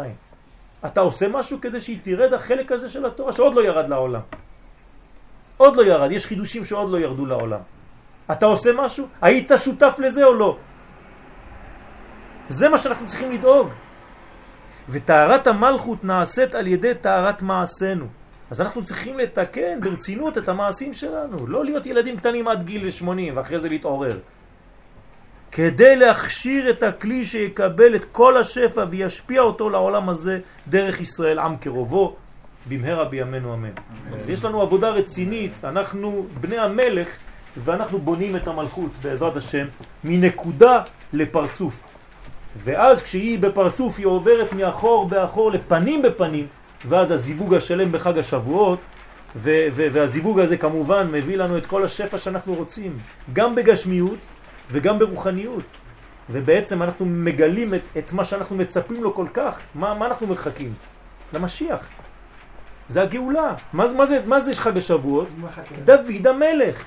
אתה 0.85 1.01
עושה 1.01 1.27
משהו 1.27 1.61
כדי 1.61 1.79
שהיא 1.79 1.99
תרד 2.03 2.33
החלק 2.33 2.71
הזה 2.71 2.89
של 2.89 3.05
התורה 3.05 3.33
שעוד 3.33 3.53
לא 3.53 3.61
ירד 3.61 3.89
לעולם. 3.89 4.21
עוד 5.57 5.75
לא 5.75 5.81
ירד, 5.85 6.11
יש 6.11 6.25
חידושים 6.25 6.65
שעוד 6.65 6.91
לא 6.91 6.97
ירדו 6.97 7.25
לעולם. 7.25 7.59
אתה 8.31 8.45
עושה 8.45 8.69
משהו? 8.73 9.07
היית 9.21 9.51
שותף 9.57 9.95
לזה 9.99 10.25
או 10.25 10.33
לא? 10.33 10.57
זה 12.47 12.69
מה 12.69 12.77
שאנחנו 12.77 13.07
צריכים 13.07 13.31
לדאוג. 13.31 13.69
וטהרת 14.89 15.47
המלכות 15.47 16.03
נעשית 16.03 16.55
על 16.55 16.67
ידי 16.67 16.93
טהרת 17.01 17.41
מעשינו. 17.41 18.05
אז 18.51 18.61
אנחנו 18.61 18.83
צריכים 18.83 19.17
לתקן 19.17 19.81
ברצינות 19.81 20.37
את 20.37 20.49
המעשים 20.49 20.93
שלנו, 20.93 21.47
לא 21.47 21.65
להיות 21.65 21.85
ילדים 21.85 22.17
קטנים 22.17 22.47
עד 22.47 22.63
גיל 22.63 22.89
80 22.89 23.37
ואחרי 23.37 23.59
זה 23.59 23.69
להתעורר. 23.69 24.19
כדי 25.57 25.95
להכשיר 25.95 26.69
את 26.69 26.83
הכלי 26.83 27.25
שיקבל 27.25 27.95
את 27.95 28.05
כל 28.11 28.37
השפע 28.37 28.85
וישפיע 28.89 29.41
אותו 29.41 29.69
לעולם 29.69 30.09
הזה 30.09 30.39
דרך 30.67 31.01
ישראל 31.01 31.39
עם 31.39 31.55
קרובו 31.55 32.15
במהרה 32.69 33.05
בימינו 33.05 33.53
אמן. 33.53 33.69
אז 34.15 34.29
יש 34.29 34.45
לנו 34.45 34.61
עבודה 34.61 34.89
רצינית, 34.89 35.61
אנחנו 35.63 36.27
בני 36.41 36.57
המלך 36.57 37.07
ואנחנו 37.57 37.99
בונים 37.99 38.35
את 38.35 38.47
המלכות 38.47 38.91
בעזרת 39.01 39.35
השם 39.35 39.65
מנקודה 40.03 40.81
לפרצוף. 41.13 41.83
ואז 42.63 43.01
כשהיא 43.01 43.39
בפרצוף 43.39 43.97
היא 43.97 44.05
עוברת 44.05 44.53
מאחור 44.53 45.09
באחור 45.09 45.51
לפנים 45.51 46.01
בפנים 46.01 46.47
ואז 46.85 47.11
הזיווג 47.11 47.53
השלם 47.53 47.91
בחג 47.91 48.17
השבועות 48.17 48.79
והזיווג 49.35 50.39
הזה 50.39 50.57
כמובן 50.57 51.07
מביא 51.11 51.37
לנו 51.37 51.57
את 51.57 51.65
כל 51.65 51.85
השפע 51.85 52.17
שאנחנו 52.17 52.53
רוצים 52.53 52.97
גם 53.33 53.55
בגשמיות 53.55 54.19
וגם 54.71 54.99
ברוחניות. 54.99 55.63
ובעצם 56.29 56.83
אנחנו 56.83 57.05
מגלים 57.05 57.73
את, 57.73 57.81
את 57.97 58.11
מה 58.11 58.23
שאנחנו 58.23 58.55
מצפים 58.55 59.03
לו 59.03 59.13
כל 59.13 59.27
כך 59.33 59.59
מה, 59.75 59.93
מה 59.93 60.05
אנחנו 60.05 60.27
מחכים? 60.27 60.73
למשיח. 61.33 61.87
זה 62.89 63.01
הגאולה. 63.01 63.55
מה, 63.73 63.85
מה, 63.93 64.05
זה, 64.05 64.21
מה 64.25 64.41
זה 64.41 64.53
חג 64.53 64.77
השבועות? 64.77 65.27
דוד 65.85 66.27
המלך. 66.27 66.85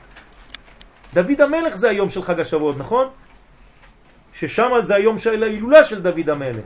דוד 1.14 1.40
המלך 1.40 1.76
זה 1.76 1.90
היום 1.90 2.08
של 2.08 2.22
חג 2.22 2.40
השבועות 2.40 2.78
נכון? 2.78 3.08
ששם 4.32 4.70
זה 4.80 4.94
היום 4.94 5.18
של 5.18 5.42
ההילולה 5.42 5.84
של 5.84 6.02
דוד 6.02 6.30
המלך. 6.30 6.64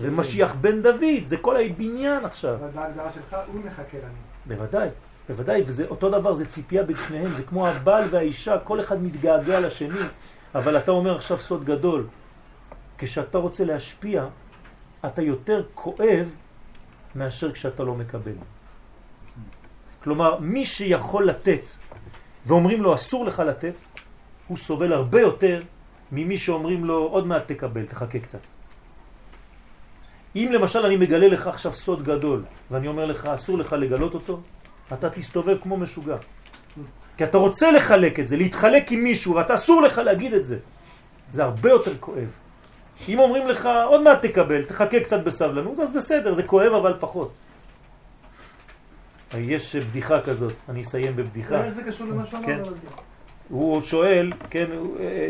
ומשיח 0.00 0.54
בן 0.60 0.82
דוד 0.82 1.24
זה 1.24 1.36
כל 1.36 1.56
הבניין 1.56 2.24
עכשיו. 2.24 2.54
אבל 2.54 2.68
בהגדרה 2.74 3.10
שלך, 3.14 3.36
הוא 3.52 3.60
מחכה 3.64 3.98
לנו. 3.98 4.14
בוודאי, 4.46 4.88
בוודאי, 5.28 5.62
וזה 5.66 5.84
אותו 5.90 6.10
דבר, 6.10 6.34
זה 6.34 6.46
ציפייה 6.46 6.82
בין 6.82 6.96
שניהם, 6.96 7.34
זה 7.34 7.42
כמו 7.42 7.68
הבעל 7.68 8.04
והאישה, 8.10 8.58
כל 8.58 8.80
אחד 8.80 9.02
מתגעגע 9.02 9.60
לשני, 9.60 10.00
אבל 10.54 10.78
אתה 10.78 10.90
אומר 10.90 11.16
עכשיו 11.16 11.38
סוד 11.38 11.64
גדול, 11.64 12.06
כשאתה 12.98 13.38
רוצה 13.38 13.64
להשפיע, 13.64 14.26
אתה 15.06 15.22
יותר 15.22 15.62
כואב 15.74 16.26
מאשר 17.14 17.52
כשאתה 17.52 17.82
לא 17.82 17.94
מקבל. 17.94 18.36
כלומר, 20.02 20.38
מי 20.40 20.64
שיכול 20.64 21.24
לתת, 21.28 21.66
ואומרים 22.46 22.82
לו 22.82 22.94
אסור 22.94 23.24
לך 23.24 23.40
לתת, 23.40 23.74
הוא 24.48 24.56
סובל 24.56 24.92
הרבה 24.92 25.20
יותר 25.20 25.62
ממי 26.12 26.38
שאומרים 26.38 26.84
לו 26.84 26.98
עוד 26.98 27.26
מעט 27.26 27.52
תקבל, 27.52 27.86
תחכה 27.86 28.18
קצת. 28.18 28.42
אם 30.36 30.48
למשל 30.52 30.86
אני 30.86 30.96
מגלה 30.96 31.28
לך 31.28 31.46
עכשיו 31.46 31.72
סוד 31.72 32.02
גדול, 32.02 32.44
ואני 32.70 32.88
אומר 32.88 33.06
לך 33.06 33.26
אסור 33.26 33.58
לך 33.58 33.72
לגלות 33.72 34.14
אותו, 34.14 34.40
אתה 34.92 35.10
תסתובב 35.10 35.56
כמו 35.62 35.76
משוגע. 35.76 36.16
כי 37.16 37.24
אתה 37.24 37.38
רוצה 37.38 37.70
לחלק 37.70 38.20
את 38.20 38.28
זה, 38.28 38.36
להתחלק 38.36 38.92
עם 38.92 39.04
מישהו, 39.04 39.34
ואתה 39.34 39.54
אסור 39.54 39.82
לך 39.82 39.98
להגיד 39.98 40.34
את 40.34 40.44
זה. 40.44 40.58
זה 41.32 41.44
הרבה 41.44 41.70
יותר 41.70 41.92
כואב. 42.00 42.30
אם 43.08 43.18
אומרים 43.18 43.48
לך 43.48 43.68
עוד 43.86 44.02
מעט 44.02 44.26
תקבל, 44.26 44.64
תחכה 44.64 45.00
קצת 45.00 45.24
בסבלנות, 45.24 45.78
אז 45.78 45.92
בסדר, 45.92 46.32
זה 46.32 46.42
כואב 46.42 46.72
אבל 46.72 46.94
פחות. 47.00 47.38
יש 49.38 49.76
בדיחה 49.76 50.20
כזאת, 50.20 50.52
אני 50.68 50.80
אסיים 50.80 51.16
בבדיחה. 51.16 51.64
איך 51.64 51.74
זה 51.74 51.82
קשור 51.82 52.06
למה 52.06 52.26
שאמרת? 52.26 52.46
כן. 52.46 52.62
הוא 53.48 53.80
שואל, 53.80 54.32
כן, 54.50 54.66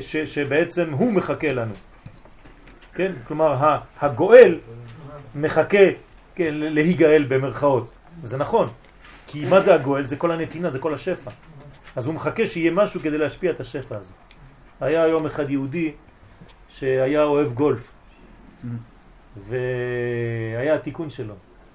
ש, 0.00 0.16
שבעצם 0.16 0.92
הוא 0.92 1.12
מחכה 1.12 1.52
לנו. 1.52 1.74
כן? 2.94 3.12
כלומר, 3.26 3.76
הגואל 4.00 4.58
מחכה 5.34 5.86
כן, 6.34 6.54
להיגאל 6.54 7.24
במרכאות. 7.28 7.90
וזה 8.22 8.36
נכון, 8.36 8.68
כי 9.26 9.46
מה 9.48 9.60
זה 9.60 9.74
הגואל? 9.74 10.06
זה 10.06 10.16
כל 10.16 10.32
הנתינה, 10.32 10.70
זה 10.70 10.78
כל 10.78 10.94
השפע. 10.94 11.30
אז 11.96 12.06
הוא 12.06 12.14
מחכה 12.14 12.46
שיהיה 12.46 12.70
משהו 12.70 13.00
כדי 13.00 13.18
להשפיע 13.18 13.50
את 13.50 13.60
השפע 13.60 13.96
הזה. 13.96 14.12
היה 14.80 15.06
יום 15.06 15.26
אחד 15.26 15.50
יהודי 15.50 15.92
שהיה 16.68 17.24
אוהב 17.24 17.52
גולף, 17.52 17.92
והיה 19.48 20.74
התיקון 20.74 21.10
שלו. 21.10 21.34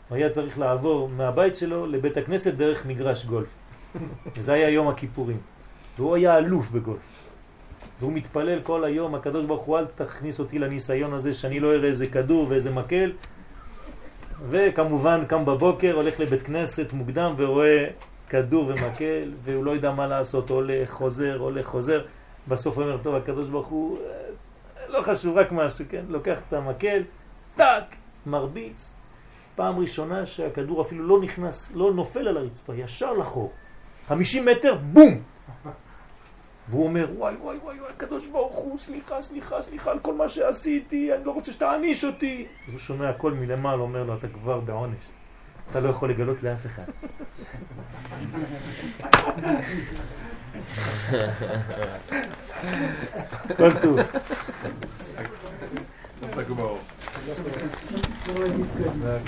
הוא 0.09 0.15
היה 0.15 0.29
צריך 0.29 0.59
לעבור 0.59 1.09
מהבית 1.09 1.55
שלו 1.55 1.85
לבית 1.85 2.17
הכנסת 2.17 2.53
דרך 2.53 2.85
מגרש 2.85 3.25
גולף. 3.25 3.47
וזה 4.35 4.53
היה 4.53 4.69
יום 4.69 4.87
הכיפורים. 4.87 5.37
והוא 5.97 6.15
היה 6.15 6.37
אלוף 6.37 6.69
בגולף. 6.71 7.29
והוא 7.99 8.13
מתפלל 8.13 8.61
כל 8.61 8.83
היום, 8.83 9.15
הקדוש 9.15 9.45
ברוך 9.45 9.61
הוא 9.61 9.79
אל 9.79 9.85
תכניס 9.85 10.39
אותי 10.39 10.59
לניסיון 10.59 11.13
הזה 11.13 11.33
שאני 11.33 11.59
לא 11.59 11.75
אראה 11.75 11.89
איזה 11.89 12.07
כדור 12.07 12.47
ואיזה 12.49 12.71
מקל. 12.71 13.11
וכמובן 14.49 15.25
קם 15.27 15.45
בבוקר, 15.45 15.95
הולך 15.95 16.19
לבית 16.19 16.41
כנסת 16.41 16.93
מוקדם 16.93 17.33
ורואה 17.37 17.87
כדור 18.30 18.68
ומקל, 18.68 19.31
והוא 19.43 19.65
לא 19.65 19.72
יודע 19.72 19.91
מה 19.91 20.07
לעשות, 20.07 20.49
הולך, 20.49 20.91
חוזר, 20.91 21.38
הולך, 21.38 21.65
חוזר. 21.65 22.06
בסוף 22.47 22.77
אומר, 22.77 22.97
טוב, 22.97 23.15
הקדוש 23.15 23.49
ברוך 23.49 23.68
הוא, 23.68 23.97
אה, 23.97 24.88
לא 24.88 25.02
חשוב, 25.02 25.38
רק 25.38 25.52
משהו, 25.52 25.85
כן? 25.89 26.06
לוקח 26.10 26.39
את 26.47 26.53
המקל, 26.53 27.03
טאק, 27.56 27.95
מרביץ. 28.26 28.93
פעם 29.56 29.80
ראשונה 29.80 30.26
שהכדור 30.26 30.81
אפילו 30.81 31.07
לא 31.07 31.22
נכנס, 31.22 31.72
לא 31.73 31.93
נופל 31.93 32.27
על 32.27 32.38
הרצפה, 32.38 32.76
ישר 32.76 33.14
לחור. 33.14 33.52
50 34.07 34.45
מטר, 34.45 34.76
בום! 34.76 35.22
והוא 36.69 36.84
אומר, 36.84 37.07
וואי 37.18 37.35
וואי 37.35 37.57
וואי 37.57 37.80
וואי, 37.80 37.89
הקדוש 37.89 38.27
ברוך 38.27 38.56
הוא, 38.56 38.77
סליחה, 38.77 39.22
סליחה, 39.22 39.61
סליחה 39.61 39.91
על 39.91 39.99
כל 39.99 40.14
מה 40.14 40.30
שעשיתי, 40.30 41.14
אני 41.14 41.26
לא 41.26 41.31
רוצה 41.31 41.52
שתעניש 41.52 42.03
אותי. 42.03 42.47
אז 42.68 42.72
הוא 42.72 42.80
שומע 42.80 43.10
הכל 43.10 43.31
מלמעלה, 43.31 43.81
אומר 43.81 44.03
לו, 44.03 44.14
אתה 44.14 44.27
כבר 44.27 44.60
בעונש. 44.60 45.10
אתה 45.71 45.79
לא 45.79 45.89
יכול 45.89 46.09
לגלות 46.09 46.43
לאף 46.43 46.65
אחד. 46.65 46.83
כל 53.57 53.73
טוב. 53.81 53.99